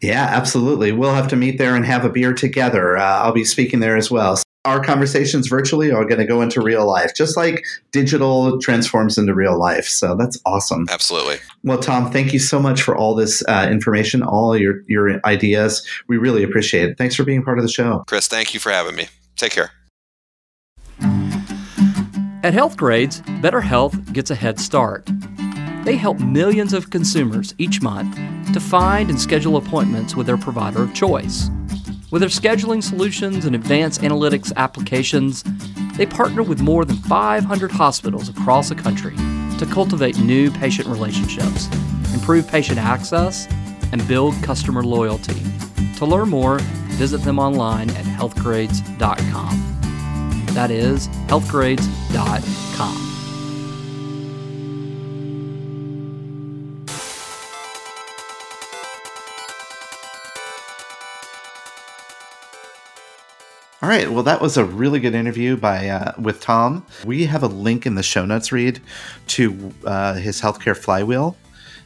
Yeah, 0.00 0.24
absolutely. 0.24 0.92
We'll 0.92 1.14
have 1.14 1.28
to 1.28 1.36
meet 1.36 1.58
there 1.58 1.74
and 1.74 1.84
have 1.84 2.04
a 2.04 2.10
beer 2.10 2.32
together. 2.32 2.96
Uh, 2.96 3.18
I'll 3.18 3.32
be 3.32 3.44
speaking 3.44 3.80
there 3.80 3.96
as 3.96 4.10
well 4.10 4.40
our 4.64 4.82
conversations 4.82 5.48
virtually 5.48 5.90
are 5.90 6.04
going 6.04 6.18
to 6.18 6.26
go 6.26 6.42
into 6.42 6.60
real 6.60 6.86
life, 6.86 7.14
just 7.14 7.36
like 7.36 7.64
digital 7.92 8.58
transforms 8.60 9.16
into 9.16 9.34
real 9.34 9.58
life. 9.58 9.86
So 9.86 10.14
that's 10.14 10.38
awesome. 10.44 10.86
Absolutely. 10.90 11.36
Well, 11.64 11.78
Tom, 11.78 12.10
thank 12.10 12.32
you 12.32 12.38
so 12.38 12.60
much 12.60 12.82
for 12.82 12.96
all 12.96 13.14
this 13.14 13.42
uh, 13.48 13.68
information, 13.70 14.22
all 14.22 14.56
your 14.56 14.82
your 14.86 15.24
ideas. 15.24 15.86
We 16.08 16.16
really 16.18 16.42
appreciate 16.42 16.90
it. 16.90 16.98
Thanks 16.98 17.14
for 17.14 17.24
being 17.24 17.42
part 17.42 17.58
of 17.58 17.64
the 17.64 17.70
show, 17.70 18.04
Chris. 18.06 18.28
Thank 18.28 18.54
you 18.54 18.60
for 18.60 18.70
having 18.70 18.94
me. 18.94 19.08
Take 19.36 19.52
care. 19.52 19.70
At 22.44 22.54
Healthgrades, 22.54 23.42
Better 23.42 23.60
Health 23.60 24.12
gets 24.12 24.30
a 24.30 24.34
head 24.34 24.60
start. 24.60 25.08
They 25.84 25.96
help 25.96 26.20
millions 26.20 26.72
of 26.72 26.90
consumers 26.90 27.54
each 27.58 27.80
month 27.82 28.14
to 28.52 28.60
find 28.60 29.10
and 29.10 29.20
schedule 29.20 29.56
appointments 29.56 30.14
with 30.14 30.26
their 30.26 30.36
provider 30.36 30.82
of 30.82 30.94
choice. 30.94 31.50
With 32.10 32.22
their 32.22 32.30
scheduling 32.30 32.82
solutions 32.82 33.44
and 33.44 33.54
advanced 33.54 34.00
analytics 34.00 34.50
applications, 34.56 35.44
they 35.98 36.06
partner 36.06 36.42
with 36.42 36.62
more 36.62 36.86
than 36.86 36.96
500 36.96 37.70
hospitals 37.70 38.30
across 38.30 38.70
the 38.70 38.74
country 38.74 39.14
to 39.58 39.66
cultivate 39.70 40.18
new 40.18 40.50
patient 40.50 40.88
relationships, 40.88 41.68
improve 42.14 42.48
patient 42.48 42.78
access, 42.78 43.46
and 43.92 44.06
build 44.08 44.34
customer 44.42 44.82
loyalty. 44.82 45.42
To 45.96 46.06
learn 46.06 46.30
more, 46.30 46.60
visit 46.96 47.22
them 47.22 47.38
online 47.38 47.90
at 47.90 48.06
healthgrades.com. 48.06 49.76
That 50.54 50.70
is 50.70 51.08
healthgrades.com. 51.28 53.07
All 63.80 63.88
right. 63.88 64.10
Well, 64.10 64.24
that 64.24 64.40
was 64.40 64.56
a 64.56 64.64
really 64.64 64.98
good 64.98 65.14
interview 65.14 65.56
by 65.56 65.88
uh, 65.88 66.12
with 66.20 66.40
Tom. 66.40 66.84
We 67.04 67.26
have 67.26 67.44
a 67.44 67.46
link 67.46 67.86
in 67.86 67.94
the 67.94 68.02
show 68.02 68.24
notes 68.24 68.50
Reed 68.50 68.80
to 69.28 69.72
uh, 69.84 70.14
his 70.14 70.40
healthcare 70.40 70.76
flywheel, 70.76 71.36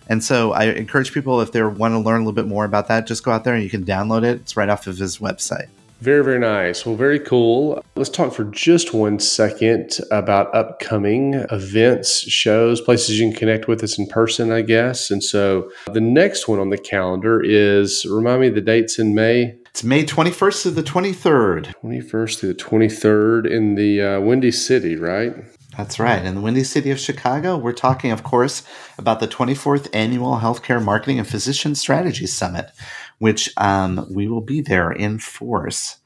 and 0.08 0.24
so 0.24 0.52
I 0.52 0.64
encourage 0.64 1.12
people 1.12 1.42
if 1.42 1.52
they 1.52 1.62
want 1.62 1.92
to 1.92 1.98
learn 1.98 2.22
a 2.22 2.24
little 2.24 2.32
bit 2.32 2.46
more 2.46 2.64
about 2.64 2.88
that, 2.88 3.06
just 3.06 3.24
go 3.24 3.30
out 3.30 3.44
there 3.44 3.54
and 3.54 3.62
you 3.62 3.68
can 3.68 3.84
download 3.84 4.24
it. 4.24 4.40
It's 4.40 4.56
right 4.56 4.70
off 4.70 4.86
of 4.86 4.96
his 4.96 5.18
website. 5.18 5.68
Very, 6.00 6.24
very 6.24 6.40
nice. 6.40 6.84
Well, 6.84 6.96
very 6.96 7.20
cool. 7.20 7.84
Let's 7.94 8.10
talk 8.10 8.32
for 8.32 8.42
just 8.44 8.92
one 8.92 9.20
second 9.20 9.98
about 10.10 10.52
upcoming 10.52 11.34
events, 11.52 12.22
shows, 12.22 12.80
places 12.80 13.20
you 13.20 13.28
can 13.28 13.36
connect 13.36 13.68
with 13.68 13.84
us 13.84 13.98
in 13.98 14.08
person, 14.08 14.50
I 14.50 14.62
guess. 14.62 15.12
And 15.12 15.22
so 15.22 15.70
the 15.92 16.00
next 16.00 16.48
one 16.48 16.58
on 16.58 16.70
the 16.70 16.78
calendar 16.78 17.40
is 17.40 18.04
remind 18.04 18.40
me 18.40 18.48
the 18.48 18.60
dates 18.60 18.98
in 18.98 19.14
May. 19.14 19.56
It's 19.72 19.82
May 19.82 20.04
21st 20.04 20.64
to 20.64 20.70
the 20.70 20.82
23rd. 20.82 21.72
21st 21.82 22.40
to 22.40 22.46
the 22.48 22.54
23rd 22.54 23.50
in 23.50 23.74
the 23.74 24.02
uh, 24.02 24.20
Windy 24.20 24.52
City, 24.52 24.96
right? 24.96 25.34
That's 25.78 25.98
right. 25.98 26.22
In 26.22 26.34
the 26.34 26.42
Windy 26.42 26.62
City 26.62 26.90
of 26.90 27.00
Chicago, 27.00 27.56
we're 27.56 27.72
talking, 27.72 28.10
of 28.10 28.22
course, 28.22 28.64
about 28.98 29.20
the 29.20 29.26
24th 29.26 29.88
Annual 29.94 30.40
Healthcare 30.40 30.84
Marketing 30.84 31.18
and 31.18 31.26
Physician 31.26 31.74
Strategy 31.74 32.26
Summit, 32.26 32.70
which 33.16 33.50
um, 33.56 34.06
we 34.10 34.28
will 34.28 34.42
be 34.42 34.60
there 34.60 34.92
in 34.92 35.18
force. 35.18 35.96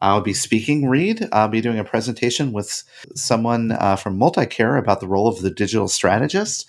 I'll 0.00 0.20
be 0.20 0.32
speaking, 0.32 0.88
Reed. 0.88 1.26
I'll 1.32 1.48
be 1.48 1.60
doing 1.60 1.80
a 1.80 1.84
presentation 1.84 2.52
with 2.52 2.84
someone 3.16 3.72
uh, 3.72 3.96
from 3.96 4.16
Multicare 4.16 4.78
about 4.78 5.00
the 5.00 5.08
role 5.08 5.26
of 5.26 5.42
the 5.42 5.50
digital 5.50 5.88
strategist. 5.88 6.68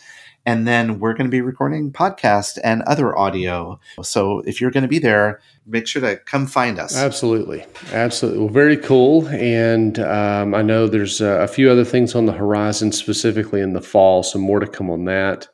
And 0.50 0.68
then 0.68 1.00
we're 1.00 1.14
going 1.14 1.28
to 1.28 1.32
be 1.32 1.42
recording 1.42 1.92
podcast 1.92 2.58
and 2.64 2.82
other 2.88 3.16
audio. 3.16 3.80
So 4.02 4.40
if 4.48 4.60
you're 4.60 4.72
going 4.72 4.82
to 4.82 4.88
be 4.90 4.98
there, 4.98 5.42
make 5.68 5.86
sure 5.86 6.02
to 6.02 6.18
come 6.18 6.48
find 6.48 6.80
us. 6.80 6.98
Absolutely. 6.98 7.64
Absolutely. 7.92 8.40
Well, 8.40 8.50
very 8.50 8.76
cool. 8.76 9.28
And 9.28 10.00
um, 10.00 10.56
I 10.56 10.64
know 10.64 10.88
there's 10.88 11.22
a 11.22 11.48
few 11.48 11.70
other 11.70 11.86
things 11.86 12.16
on 12.16 12.26
the 12.26 12.32
horizon, 12.32 12.92
specifically 12.92 13.62
in 13.62 13.74
the 13.74 13.82
fall. 13.82 14.24
So 14.24 14.40
more 14.40 14.60
to 14.60 14.66
come 14.66 14.90
on 14.90 15.06
that. 15.06 15.48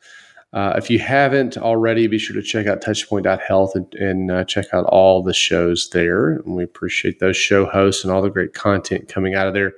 Uh, 0.54 0.76
if 0.78 0.90
you 0.90 1.00
haven't 1.00 1.58
already, 1.58 2.08
be 2.08 2.18
sure 2.18 2.34
to 2.34 2.42
check 2.42 2.66
out 2.66 2.82
touchpoint.health 2.82 3.76
and, 3.76 3.94
and 3.96 4.32
uh, 4.32 4.46
check 4.46 4.68
out 4.72 4.86
all 4.86 5.22
the 5.22 5.34
shows 5.34 5.90
there. 5.90 6.38
And 6.38 6.56
we 6.56 6.64
appreciate 6.64 7.20
those 7.20 7.36
show 7.36 7.66
hosts 7.66 8.06
and 8.06 8.14
all 8.14 8.22
the 8.22 8.30
great 8.30 8.54
content 8.54 9.10
coming 9.10 9.36
out 9.36 9.48
of 9.48 9.54
there. 9.54 9.74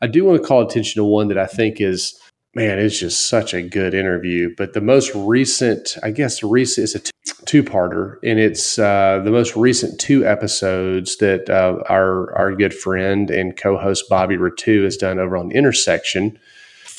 I 0.00 0.06
do 0.06 0.24
want 0.24 0.40
to 0.40 0.46
call 0.46 0.62
attention 0.62 1.00
to 1.00 1.04
one 1.04 1.26
that 1.26 1.38
I 1.38 1.46
think 1.46 1.80
is, 1.80 2.18
man, 2.54 2.78
it's 2.78 2.98
just 2.98 3.28
such 3.28 3.54
a 3.54 3.62
good 3.62 3.94
interview. 3.94 4.54
But 4.56 4.72
the 4.72 4.80
most 4.80 5.12
recent, 5.14 5.96
I 6.02 6.10
guess, 6.10 6.42
recent 6.42 6.84
is 6.84 6.94
a 6.94 7.00
two 7.46 7.62
parter, 7.62 8.16
and 8.22 8.38
it's 8.38 8.78
uh, 8.78 9.20
the 9.24 9.30
most 9.30 9.56
recent 9.56 10.00
two 10.00 10.26
episodes 10.26 11.16
that 11.18 11.48
uh, 11.48 11.82
our 11.88 12.36
our 12.36 12.54
good 12.54 12.74
friend 12.74 13.30
and 13.30 13.56
co 13.56 13.76
host 13.76 14.04
Bobby 14.08 14.36
Rettew 14.36 14.84
has 14.84 14.96
done 14.96 15.18
over 15.18 15.36
on 15.36 15.52
Intersection 15.52 16.38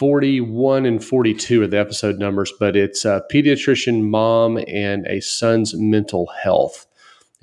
41 0.01 0.87
and 0.87 1.05
42 1.05 1.61
are 1.61 1.67
the 1.67 1.79
episode 1.79 2.17
numbers, 2.17 2.51
but 2.59 2.75
it's 2.75 3.05
a 3.05 3.23
pediatrician, 3.31 4.01
mom, 4.09 4.57
and 4.67 5.05
a 5.05 5.19
son's 5.19 5.75
mental 5.75 6.25
health. 6.41 6.87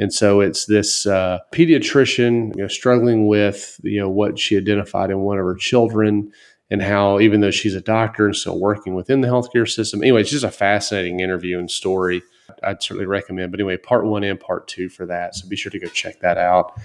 And 0.00 0.12
so 0.12 0.40
it's 0.40 0.66
this 0.66 1.06
uh, 1.06 1.38
pediatrician 1.52 2.56
you 2.56 2.62
know, 2.62 2.66
struggling 2.66 3.28
with 3.28 3.80
you 3.84 4.00
know 4.00 4.09
what 4.09 4.40
she 4.40 4.56
identified 4.56 5.11
in 5.11 5.20
one 5.20 5.38
of 5.38 5.44
her 5.44 5.54
children, 5.54 6.32
and 6.70 6.82
how 6.82 7.20
even 7.20 7.40
though 7.40 7.50
she's 7.50 7.74
a 7.74 7.80
doctor 7.80 8.26
and 8.26 8.36
still 8.36 8.58
working 8.58 8.94
within 8.94 9.20
the 9.20 9.28
healthcare 9.28 9.68
system, 9.68 10.02
anyway, 10.02 10.20
it's 10.20 10.30
just 10.30 10.44
a 10.44 10.50
fascinating 10.50 11.20
interview 11.20 11.58
and 11.58 11.70
story. 11.70 12.22
I'd 12.62 12.82
certainly 12.82 13.06
recommend. 13.06 13.50
But 13.50 13.60
anyway, 13.60 13.76
part 13.76 14.04
one 14.04 14.24
and 14.24 14.38
part 14.38 14.68
two 14.68 14.88
for 14.88 15.06
that. 15.06 15.34
So 15.34 15.48
be 15.48 15.56
sure 15.56 15.70
to 15.70 15.78
go 15.78 15.86
check 15.88 16.20
that 16.20 16.38
out. 16.38 16.78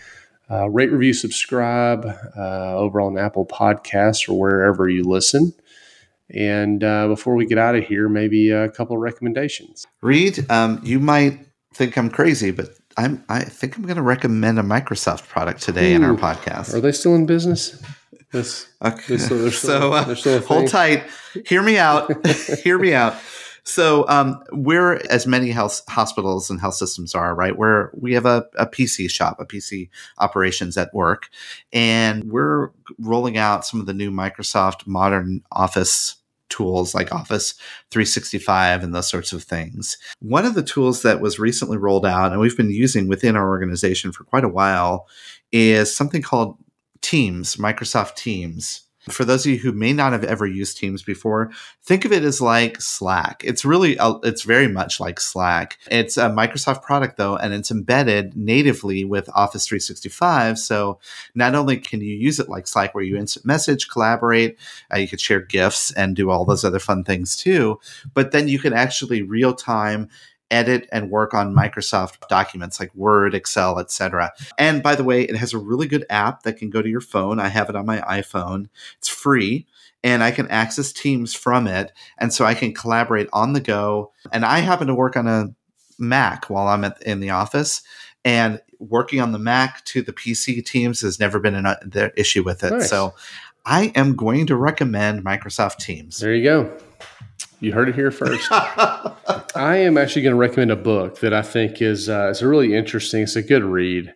Uh, 0.51 0.69
rate, 0.69 0.91
review, 0.91 1.13
subscribe 1.13 2.05
uh, 2.37 2.75
over 2.75 2.99
on 3.01 3.17
Apple 3.17 3.45
Podcasts 3.45 4.27
or 4.27 4.37
wherever 4.37 4.89
you 4.89 5.03
listen. 5.03 5.53
And 6.29 6.83
uh, 6.83 7.07
before 7.07 7.35
we 7.35 7.45
get 7.45 7.57
out 7.57 7.75
of 7.75 7.85
here, 7.85 8.09
maybe 8.09 8.49
a 8.49 8.69
couple 8.69 8.95
of 8.95 9.01
recommendations. 9.01 9.85
Reed, 10.01 10.49
um, 10.49 10.79
you 10.83 10.99
might 10.99 11.39
think 11.73 11.97
I'm 11.97 12.09
crazy, 12.09 12.51
but 12.51 12.69
I'm 12.97 13.23
I 13.29 13.41
think 13.41 13.77
I'm 13.77 13.83
going 13.83 13.95
to 13.95 14.03
recommend 14.03 14.59
a 14.59 14.63
Microsoft 14.63 15.27
product 15.27 15.61
today 15.61 15.93
Ooh, 15.93 15.97
in 15.97 16.03
our 16.03 16.13
podcast. 16.13 16.73
Are 16.73 16.81
they 16.81 16.91
still 16.91 17.15
in 17.15 17.25
business? 17.25 17.81
This, 18.33 18.67
okay. 18.83 19.17
Still, 19.17 19.49
still, 19.51 19.51
so 19.51 19.93
uh, 19.93 20.41
hold 20.41 20.67
tight. 20.67 21.05
Hear 21.45 21.63
me 21.63 21.77
out. 21.77 22.27
Hear 22.63 22.77
me 22.77 22.93
out. 22.93 23.15
So 23.65 24.05
um, 24.09 24.43
we're 24.51 24.95
as 25.09 25.25
many 25.25 25.51
health 25.51 25.83
hospitals 25.87 26.49
and 26.49 26.59
health 26.59 26.73
systems 26.73 27.15
are 27.15 27.33
right. 27.33 27.57
Where 27.57 27.91
we 27.93 28.13
have 28.13 28.25
a, 28.25 28.45
a 28.57 28.65
PC 28.65 29.09
shop, 29.09 29.39
a 29.39 29.45
PC 29.45 29.89
operations 30.17 30.75
at 30.75 30.93
work, 30.93 31.29
and 31.71 32.25
we're 32.25 32.71
rolling 32.99 33.37
out 33.37 33.65
some 33.65 33.79
of 33.79 33.85
the 33.85 33.93
new 33.93 34.11
Microsoft 34.11 34.85
Modern 34.85 35.41
Office 35.51 36.17
tools 36.49 36.93
like 36.93 37.13
Office 37.13 37.55
365 37.89 38.83
and 38.83 38.93
those 38.93 39.09
sorts 39.09 39.31
of 39.31 39.43
things. 39.43 39.97
One 40.19 40.45
of 40.45 40.53
the 40.53 40.61
tools 40.61 41.01
that 41.01 41.21
was 41.21 41.39
recently 41.39 41.77
rolled 41.77 42.05
out 42.05 42.31
and 42.31 42.39
we've 42.39 42.57
been 42.57 42.69
using 42.69 43.07
within 43.07 43.35
our 43.35 43.47
organization 43.47 44.11
for 44.11 44.23
quite 44.23 44.43
a 44.43 44.49
while 44.49 45.07
is 45.51 45.95
something 45.95 46.21
called 46.21 46.57
Teams, 47.03 47.57
Microsoft 47.57 48.15
Teams. 48.15 48.81
For 49.09 49.25
those 49.25 49.45
of 49.45 49.51
you 49.51 49.57
who 49.59 49.73
may 49.73 49.91
not 49.91 50.13
have 50.13 50.23
ever 50.23 50.47
used 50.47 50.77
Teams 50.77 51.03
before, 51.03 51.51
think 51.83 52.05
of 52.05 52.13
it 52.13 52.23
as 52.23 52.39
like 52.39 52.79
Slack. 52.79 53.43
It's 53.43 53.65
really, 53.65 53.97
it's 53.99 54.43
very 54.43 54.69
much 54.69 55.01
like 55.01 55.19
Slack. 55.19 55.77
It's 55.91 56.15
a 56.15 56.29
Microsoft 56.29 56.83
product 56.83 57.17
though, 57.17 57.35
and 57.35 57.53
it's 57.53 57.69
embedded 57.69 58.37
natively 58.37 59.03
with 59.03 59.29
Office 59.35 59.67
365. 59.67 60.57
So 60.57 60.99
not 61.35 61.53
only 61.53 61.75
can 61.77 61.99
you 61.99 62.15
use 62.15 62.39
it 62.39 62.47
like 62.47 62.65
Slack, 62.65 62.95
where 62.95 63.03
you 63.03 63.17
instant 63.17 63.45
message, 63.45 63.89
collaborate, 63.89 64.57
uh, 64.93 64.97
you 64.97 65.09
could 65.09 65.19
share 65.19 65.41
GIFs 65.41 65.91
and 65.91 66.15
do 66.15 66.29
all 66.29 66.45
those 66.45 66.63
other 66.63 66.79
fun 66.79 67.03
things 67.03 67.35
too, 67.35 67.81
but 68.13 68.31
then 68.31 68.47
you 68.47 68.57
can 68.57 68.71
actually 68.71 69.21
real 69.21 69.53
time 69.53 70.09
edit 70.53 70.87
and 70.91 71.09
work 71.09 71.33
on 71.33 71.55
Microsoft 71.55 72.27
documents 72.29 72.79
like 72.79 72.93
Word, 72.93 73.33
Excel, 73.33 73.79
etc. 73.79 74.31
And 74.57 74.83
by 74.83 74.95
the 74.95 75.03
way, 75.03 75.23
it 75.23 75.35
has 75.35 75.51
a 75.51 75.57
really 75.57 75.87
good 75.87 76.05
app 76.09 76.43
that 76.43 76.57
can 76.57 76.69
go 76.69 76.81
to 76.81 76.89
your 76.89 77.01
phone. 77.01 77.39
I 77.39 77.49
have 77.49 77.69
it 77.69 77.75
on 77.75 77.85
my 77.85 77.99
iPhone. 78.01 78.69
It's 78.99 79.09
free 79.09 79.65
and 80.03 80.23
I 80.23 80.31
can 80.31 80.47
access 80.49 80.91
Teams 80.91 81.33
from 81.33 81.65
it. 81.65 81.91
And 82.17 82.33
so 82.33 82.45
I 82.45 82.53
can 82.53 82.73
collaborate 82.73 83.29
on 83.33 83.53
the 83.53 83.61
go. 83.61 84.11
And 84.31 84.45
I 84.45 84.59
happen 84.59 84.87
to 84.87 84.95
work 84.95 85.17
on 85.17 85.27
a 85.27 85.53
Mac 85.97 86.49
while 86.49 86.67
I'm 86.67 86.83
at, 86.83 87.01
in 87.01 87.19
the 87.19 87.31
office. 87.31 87.81
And 88.25 88.61
working 88.79 89.21
on 89.21 89.31
the 89.31 89.39
Mac 89.39 89.83
to 89.85 90.01
the 90.01 90.13
PC 90.13 90.63
Teams 90.65 91.01
has 91.01 91.19
never 91.19 91.39
been 91.39 91.55
an 91.55 91.65
uh, 91.65 92.09
issue 92.15 92.43
with 92.43 92.63
it. 92.63 92.71
Nice. 92.71 92.89
So 92.89 93.13
I 93.65 93.91
am 93.95 94.15
going 94.15 94.45
to 94.47 94.55
recommend 94.55 95.23
Microsoft 95.23 95.77
Teams. 95.77 96.19
There 96.19 96.33
you 96.33 96.43
go. 96.43 96.77
You 97.63 97.71
heard 97.71 97.87
it 97.87 97.95
here 97.95 98.11
first. 98.11 98.45
I 98.51 99.77
am 99.77 99.97
actually 99.97 100.23
going 100.23 100.33
to 100.33 100.37
recommend 100.37 100.69
a 100.69 100.75
book 100.75 101.21
that 101.21 101.33
I 101.33 101.41
think 101.41 101.81
is 101.81 102.09
uh, 102.09 102.27
it's 102.29 102.41
really 102.41 102.75
interesting. 102.75 103.23
It's 103.23 103.37
a 103.37 103.41
good 103.41 103.63
read. 103.63 104.13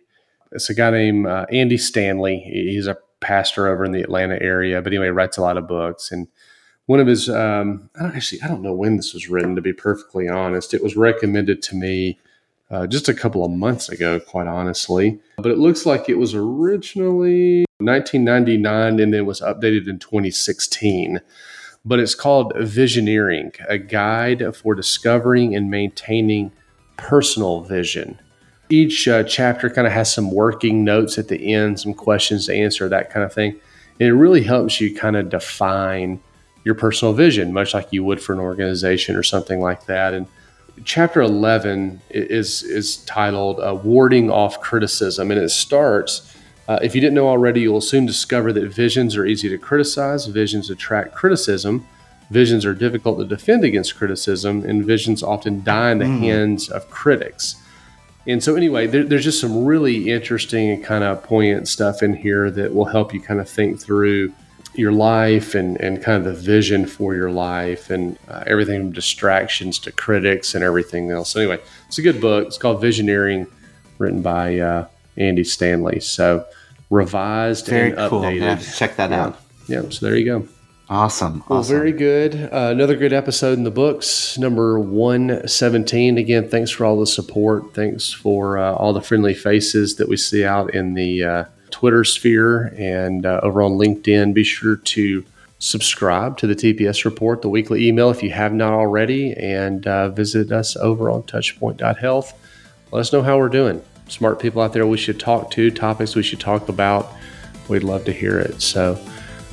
It's 0.52 0.68
a 0.68 0.74
guy 0.74 0.90
named 0.90 1.26
uh, 1.26 1.46
Andy 1.50 1.78
Stanley. 1.78 2.40
He's 2.40 2.86
a 2.86 2.98
pastor 3.20 3.66
over 3.66 3.86
in 3.86 3.92
the 3.92 4.02
Atlanta 4.02 4.36
area, 4.42 4.82
but 4.82 4.92
anyway, 4.92 5.08
writes 5.08 5.38
a 5.38 5.40
lot 5.40 5.56
of 5.56 5.66
books. 5.66 6.12
And 6.12 6.28
one 6.84 7.00
of 7.00 7.06
his, 7.06 7.30
um, 7.30 7.88
I 7.98 8.02
don't 8.02 8.14
actually, 8.14 8.42
I 8.42 8.48
don't 8.48 8.60
know 8.60 8.74
when 8.74 8.98
this 8.98 9.14
was 9.14 9.30
written. 9.30 9.56
To 9.56 9.62
be 9.62 9.72
perfectly 9.72 10.28
honest, 10.28 10.74
it 10.74 10.82
was 10.82 10.94
recommended 10.94 11.62
to 11.62 11.74
me 11.74 12.18
uh, 12.70 12.86
just 12.86 13.08
a 13.08 13.14
couple 13.14 13.46
of 13.46 13.50
months 13.50 13.88
ago, 13.88 14.20
quite 14.20 14.46
honestly. 14.46 15.18
But 15.38 15.52
it 15.52 15.58
looks 15.58 15.86
like 15.86 16.10
it 16.10 16.18
was 16.18 16.34
originally 16.34 17.64
1999 17.78 19.00
and 19.00 19.14
then 19.14 19.24
was 19.24 19.40
updated 19.40 19.88
in 19.88 19.98
2016 19.98 21.20
but 21.88 21.98
it's 21.98 22.14
called 22.14 22.52
Visioneering, 22.54 23.56
a 23.66 23.78
guide 23.78 24.54
for 24.54 24.74
discovering 24.74 25.56
and 25.56 25.70
maintaining 25.70 26.52
personal 26.98 27.62
vision. 27.62 28.20
Each 28.68 29.08
uh, 29.08 29.24
chapter 29.24 29.70
kind 29.70 29.86
of 29.86 29.94
has 29.94 30.12
some 30.12 30.30
working 30.30 30.84
notes 30.84 31.16
at 31.16 31.28
the 31.28 31.54
end, 31.54 31.80
some 31.80 31.94
questions 31.94 32.44
to 32.46 32.54
answer, 32.54 32.90
that 32.90 33.10
kind 33.10 33.24
of 33.24 33.32
thing. 33.32 33.52
And 33.98 34.08
it 34.08 34.12
really 34.12 34.42
helps 34.42 34.82
you 34.82 34.94
kind 34.94 35.16
of 35.16 35.30
define 35.30 36.20
your 36.62 36.74
personal 36.74 37.14
vision, 37.14 37.54
much 37.54 37.72
like 37.72 37.90
you 37.90 38.04
would 38.04 38.20
for 38.20 38.34
an 38.34 38.38
organization 38.38 39.16
or 39.16 39.22
something 39.22 39.58
like 39.58 39.86
that. 39.86 40.12
And 40.12 40.26
chapter 40.84 41.22
11 41.22 42.02
is, 42.10 42.62
is 42.62 42.98
titled 42.98 43.60
uh, 43.60 43.74
Warding 43.82 44.30
Off 44.30 44.60
Criticism, 44.60 45.30
and 45.30 45.40
it 45.40 45.48
starts 45.48 46.36
uh, 46.68 46.78
if 46.82 46.94
you 46.94 47.00
didn't 47.00 47.14
know 47.14 47.28
already, 47.28 47.62
you'll 47.62 47.80
soon 47.80 48.04
discover 48.04 48.52
that 48.52 48.68
visions 48.68 49.16
are 49.16 49.24
easy 49.24 49.48
to 49.48 49.56
criticize, 49.56 50.26
visions 50.26 50.68
attract 50.68 51.14
criticism, 51.14 51.86
visions 52.30 52.66
are 52.66 52.74
difficult 52.74 53.18
to 53.18 53.24
defend 53.24 53.64
against 53.64 53.96
criticism, 53.96 54.62
and 54.64 54.84
visions 54.84 55.22
often 55.22 55.64
die 55.64 55.92
in 55.92 55.98
the 55.98 56.04
mm. 56.04 56.18
hands 56.20 56.68
of 56.68 56.90
critics. 56.90 57.56
And 58.26 58.44
so, 58.44 58.54
anyway, 58.54 58.86
there, 58.86 59.02
there's 59.02 59.24
just 59.24 59.40
some 59.40 59.64
really 59.64 60.10
interesting 60.10 60.70
and 60.70 60.84
kind 60.84 61.02
of 61.02 61.22
poignant 61.22 61.68
stuff 61.68 62.02
in 62.02 62.14
here 62.14 62.50
that 62.50 62.74
will 62.74 62.84
help 62.84 63.14
you 63.14 63.20
kind 63.20 63.40
of 63.40 63.48
think 63.48 63.80
through 63.80 64.34
your 64.74 64.92
life 64.92 65.54
and, 65.54 65.80
and 65.80 66.02
kind 66.02 66.18
of 66.18 66.24
the 66.24 66.38
vision 66.38 66.86
for 66.86 67.14
your 67.14 67.30
life 67.30 67.88
and 67.88 68.18
uh, 68.28 68.44
everything 68.46 68.78
from 68.80 68.92
distractions 68.92 69.78
to 69.78 69.90
critics 69.90 70.54
and 70.54 70.62
everything 70.62 71.10
else. 71.10 71.30
So, 71.30 71.40
anyway, 71.40 71.60
it's 71.86 71.96
a 71.96 72.02
good 72.02 72.20
book. 72.20 72.46
It's 72.46 72.58
called 72.58 72.82
Visioneering, 72.82 73.50
written 73.96 74.20
by 74.20 74.58
uh, 74.58 74.86
Andy 75.16 75.44
Stanley. 75.44 76.00
So, 76.00 76.44
revised 76.90 77.66
Very 77.66 77.90
and 77.90 78.10
cool. 78.10 78.22
updated. 78.22 78.40
Yeah, 78.40 78.56
check 78.74 78.96
that 78.96 79.10
yeah. 79.10 79.24
out. 79.24 79.40
Yeah, 79.66 79.82
so 79.90 80.06
there 80.06 80.16
you 80.16 80.24
go. 80.24 80.48
Awesome. 80.90 81.44
Well, 81.48 81.58
awesome. 81.58 81.76
very 81.76 81.92
good. 81.92 82.34
Uh, 82.34 82.70
another 82.72 82.96
good 82.96 83.12
episode 83.12 83.58
in 83.58 83.64
the 83.64 83.70
books, 83.70 84.38
number 84.38 84.78
117. 84.78 86.16
Again, 86.16 86.48
thanks 86.48 86.70
for 86.70 86.86
all 86.86 86.98
the 86.98 87.06
support. 87.06 87.74
Thanks 87.74 88.10
for 88.10 88.56
uh, 88.56 88.72
all 88.72 88.94
the 88.94 89.02
friendly 89.02 89.34
faces 89.34 89.96
that 89.96 90.08
we 90.08 90.16
see 90.16 90.46
out 90.46 90.74
in 90.74 90.94
the 90.94 91.24
uh, 91.24 91.44
Twitter 91.70 92.04
sphere 92.04 92.72
and 92.78 93.26
uh, 93.26 93.40
over 93.42 93.60
on 93.60 93.72
LinkedIn. 93.72 94.32
Be 94.32 94.44
sure 94.44 94.76
to 94.76 95.24
subscribe 95.58 96.38
to 96.38 96.46
the 96.46 96.54
TPS 96.54 97.04
report, 97.04 97.42
the 97.42 97.50
weekly 97.50 97.86
email, 97.86 98.08
if 98.08 98.22
you 98.22 98.30
have 98.30 98.54
not 98.54 98.72
already, 98.72 99.34
and 99.34 99.86
uh, 99.86 100.08
visit 100.08 100.50
us 100.52 100.74
over 100.76 101.10
on 101.10 101.22
touchpoint.health. 101.24 102.32
Let 102.92 103.00
us 103.00 103.12
know 103.12 103.22
how 103.22 103.36
we're 103.36 103.50
doing 103.50 103.82
smart 104.08 104.40
people 104.40 104.60
out 104.60 104.72
there 104.72 104.86
we 104.86 104.98
should 104.98 105.20
talk 105.20 105.50
to, 105.52 105.70
topics 105.70 106.16
we 106.16 106.22
should 106.22 106.40
talk 106.40 106.68
about. 106.68 107.12
We'd 107.68 107.84
love 107.84 108.04
to 108.06 108.12
hear 108.12 108.38
it. 108.38 108.60
So, 108.60 109.02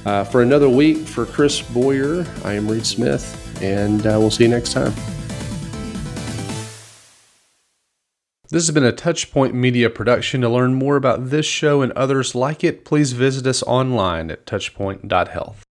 uh, 0.06 0.24
for 0.24 0.41
another 0.41 0.70
week, 0.70 0.97
for 0.97 1.26
Chris 1.26 1.62
Boyer, 1.62 2.26
I 2.43 2.53
am 2.53 2.68
Reed 2.68 2.86
Smith, 2.86 3.62
and 3.62 4.06
uh, 4.06 4.18
we'll 4.20 4.32
see 4.32 4.43
you 4.45 4.49
next 4.49 4.74
time. 4.74 4.93
This 8.49 8.68
has 8.68 8.72
been 8.72 8.86
a 8.86 8.93
Touchpoint 8.93 9.53
Media 9.53 9.89
production. 9.89 10.41
To 10.41 10.49
learn 10.49 10.76
more 10.76 10.95
about 10.95 11.30
this 11.30 11.45
show 11.45 11.82
and 11.82 11.91
others 11.93 12.36
like 12.36 12.64
it, 12.64 12.86
please 12.86 13.12
visit 13.12 13.45
us 13.47 13.64
online 13.64 14.32
at 14.32 14.45
touchpoint.health. 14.45 15.64